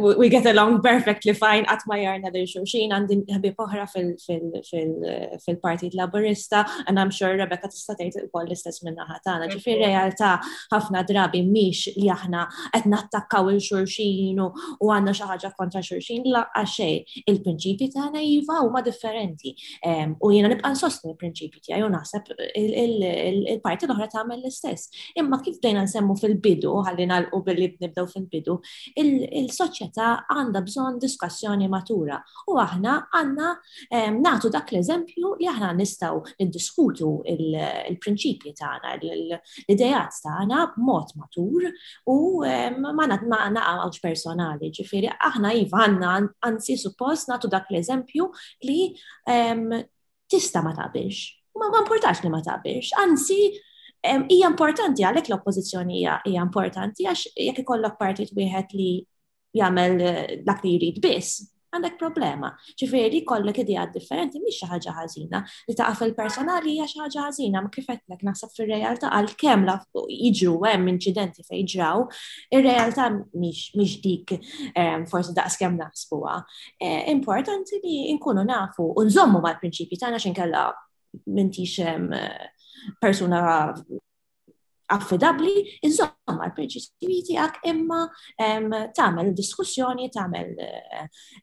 we 0.00 0.28
get 0.28 0.44
along 0.46 0.80
perfectly 0.82 1.32
fine, 1.34 1.64
yard, 1.64 1.78
ma 1.86 1.94
jarna 1.94 2.66
She 2.66 2.88
and 2.90 3.08
the 3.08 3.22
ħabi 3.36 3.52
poħra 3.54 3.84
fil-partit 3.92 5.92
uh, 5.94 5.96
laburista, 6.00 6.64
and 6.88 6.98
I'm 6.98 7.10
sure 7.10 7.36
Rebecca 7.36 7.68
tista 7.68 7.94
tgħid 7.94 8.24
ukoll 8.26 8.46
l-istess 8.48 8.82
minna 8.84 9.06
ħatana. 9.10 9.46
Ġifi 9.52 9.76
realtà 9.84 10.32
ħafna 10.74 11.04
drabi 11.08 11.42
miex 11.46 11.88
li 11.96 12.08
aħna 12.10 12.46
qed 12.74 12.86
nattakkaw 12.90 13.48
il-xurxin 13.54 14.38
u 14.42 14.52
għandna 14.90 15.12
xi 15.14 15.24
ħaġa 15.30 15.50
kontra 15.58 15.80
xurxin, 15.86 16.22
la 16.34 16.42
xejn. 16.64 17.04
Il-prinċipji 17.30 17.86
tagħna 17.94 18.20
iva 18.24 18.56
huma 18.66 18.80
differenti. 18.86 19.50
U 19.86 19.88
jiena 20.34 20.48
nibqa' 20.52 20.70
nsostni 20.74 21.06
l-prinċipji 21.12 21.60
tiegħi 21.70 21.82
u 21.86 21.88
naħseb 21.94 22.24
il-parti 22.64 23.82
l-oħra 23.88 24.08
tagħmel 24.16 24.38
l-istess. 24.42 24.82
Imma 25.22 25.36
kif 25.44 25.56
dejna 25.62 25.80
nsemmu 25.86 26.14
fil-bidu 26.22 26.72
ħalli 26.86 27.04
nagħlqu 27.10 27.38
billi 27.46 27.68
nibdew 27.82 28.06
fil-bidu, 28.10 28.54
il-soċjetà 29.00 30.06
għandha 30.32 30.62
bżonn 30.66 30.98
diskussjoni 31.02 31.68
matura 31.72 32.18
u 32.52 32.58
aħna 32.62 32.94
għandna 33.18 33.50
ehm, 33.50 34.20
nagħtu 34.24 34.50
dak 34.56 34.72
l-eżempju 34.74 35.32
li 35.42 35.48
aħna 35.52 35.70
nistgħu 35.78 36.22
niddiskutu 36.40 37.10
il-prinċipji 37.34 38.54
tagħna, 38.60 38.94
l-idejat 39.00 40.20
tagħna 40.26 40.62
b'mod 40.76 41.14
matur 41.22 41.68
u 42.12 42.16
ehm, 42.48 42.86
ma 43.00 43.08
naqgħux 43.12 44.02
personali, 44.06 44.72
ġifieri 44.78 45.12
aħna 45.30 45.54
iva 45.62 45.84
għandna 45.86 46.14
anzi 46.48 46.78
suppost 46.82 47.30
nagħtu 47.32 47.50
dak 47.56 47.70
l-eżempju 47.74 48.30
li 48.70 48.80
ehm, 49.28 49.70
tista' 50.26 50.62
ma 50.66 50.72
taqbilx. 50.74 51.32
Ma 51.56 51.70
importax 51.72 52.20
li 52.24 52.28
ma 52.28 52.42
taqbilx, 52.44 52.92
anzi 53.00 53.38
Hija 54.30 54.46
importanti 54.50 55.02
għalhekk 55.08 55.30
l-oppożizzjoni 55.32 55.96
hija 56.04 56.16
importanti 56.46 57.06
għax 57.12 57.30
jekk 57.48 57.62
ikollok 57.64 57.94
partit 58.00 58.30
wieħed 58.36 58.74
li 58.80 58.90
jagħmel 59.60 60.00
eh, 60.00 60.40
dak 60.46 60.62
li 60.66 60.72
jrid 60.76 60.98
biss, 61.02 61.40
għandek 61.74 61.96
problema. 62.00 62.50
Ġifieri 62.80 63.22
kollek 63.28 63.58
idea 63.64 63.86
differenti 63.92 64.38
mhix 64.42 64.58
xi 64.60 64.68
ħaġa 64.70 64.94
ħażina. 65.00 65.40
Li 65.68 65.76
taqaf 65.80 66.04
il-personali 66.06 66.74
hija 66.76 66.86
xi 66.90 67.00
ħaġa 67.02 67.24
ħażina, 67.26 67.62
ma 67.64 67.72
kif 67.72 67.88
qedlek 67.90 68.22
naħseb 68.28 68.54
fir-realtà 68.58 69.10
għalkemm 69.16 69.74
jiġu 70.20 70.54
hemm 70.68 70.92
inċidenti 70.94 71.46
fejn 71.48 71.72
ġraw, 71.74 72.06
ir-realtà 72.56 73.08
mhix 73.34 74.00
dik 74.04 74.36
forsi 75.12 75.34
daqskemm 75.40 75.80
naħsbuha. 75.82 76.36
E, 76.90 76.92
importanti 77.16 77.80
li 77.84 78.04
nkunu 78.18 78.44
nafu 78.52 78.86
u 78.92 79.06
nżommu 79.08 79.42
mal-prinċipji 79.48 79.98
tagħna 80.04 80.22
x'inkella 80.22 80.68
m'intix 81.26 81.80
persuna 83.00 83.72
affidabli, 84.86 85.64
insomma 85.82 86.44
l-prinċipji 86.46 87.16
tiegħek 87.30 87.56
imma 87.72 87.96
tagħmel 88.94 89.32
diskussjoni, 89.34 90.06
tagħmel 90.14 90.52
eh, 90.62 91.00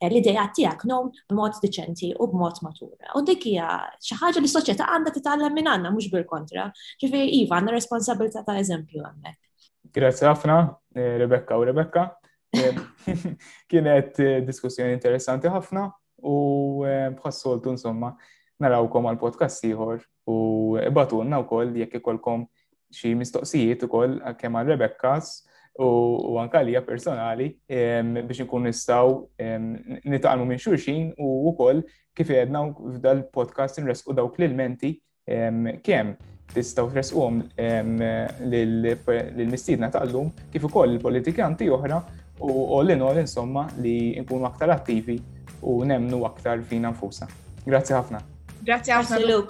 l-idea 0.07 0.45
tiegħek 0.55 0.85
nom 0.87 1.09
b'mod 1.11 1.59
diċenti 1.65 2.13
u 2.23 2.27
b'mod 2.31 2.61
matura. 2.63 3.11
U 3.19 3.23
dik 3.27 3.43
hija 3.51 3.73
xi 3.99 4.15
ħaġa 4.21 4.39
li 4.45 4.51
soċjetà 4.53 4.87
għandha 4.93 5.11
titgħallem 5.17 5.57
minn 5.59 5.71
għandna 5.73 5.91
mhux 5.91 6.07
bil-kontra. 6.13 6.69
ġifi 7.03 7.23
iva 7.41 7.59
għanna 7.59 7.75
responsabilità 7.75 8.45
ta' 8.47 8.55
eżempju 8.63 9.03
hemmhekk. 9.09 9.41
Grazzi 9.93 10.23
ħafna, 10.29 10.57
eh, 10.95 11.17
Rebecca 11.25 11.59
u 11.59 11.65
Rebecca. 11.67 12.07
Eh, 12.55 12.79
kienet 13.71 14.23
diskussjoni 14.47 14.95
interessanti 14.95 15.51
ħafna 15.51 15.89
u 16.23 16.39
bħassoltu 17.19 17.75
insomma 17.75 18.15
narawkom 18.61 19.07
għal 19.09 19.19
podcast 19.21 19.63
ieħor 19.65 20.01
u 20.29 20.37
batunna 20.93 21.39
wkoll 21.43 21.73
jekk 21.81 21.99
ikolkom 22.01 22.45
xi 22.93 23.13
mistoqsijiet 23.17 23.85
ukoll 23.87 24.19
kemm 24.37 24.59
għal 24.59 24.73
Rebekkas 24.75 25.31
u 25.83 26.37
anka 26.37 26.61
lija 26.61 26.83
personali 26.85 27.47
biex 27.65 28.43
nkun 28.45 28.67
nistgħu 28.69 29.15
nitqalmu 30.05 30.45
minn 30.45 30.61
xulxin 30.61 31.09
u 31.17 31.31
wkoll 31.53 31.81
kif 32.13 32.29
għedna 32.29 32.61
f'dal 32.99 33.23
podcast 33.33 33.81
nresqu 33.81 34.13
dawk 34.13 34.37
l-elementi 34.37 34.93
kemm 35.25 36.13
tistaw 36.53 36.89
tresqom 36.93 37.39
l-mistidna 37.57 39.89
tal-lum 39.93 40.29
kif 40.53 40.67
ukoll 40.69 40.99
politikanti 41.01 41.71
oħra 41.73 42.03
u 42.43 42.67
all 42.77 42.93
in 42.93 43.01
insomma 43.23 43.65
li 43.81 44.13
nkunu 44.21 44.45
aktar 44.51 44.69
attivi 44.75 45.17
u 45.63 45.77
nemnu 45.87 46.25
aktar 46.27 46.59
fina 46.67 46.91
nfusa. 46.91 47.27
Grazzi 47.63 47.93
ħafna. 47.95 48.19
Gracias. 48.63 48.97
Hasta 48.97 49.19
luego. 49.19 49.47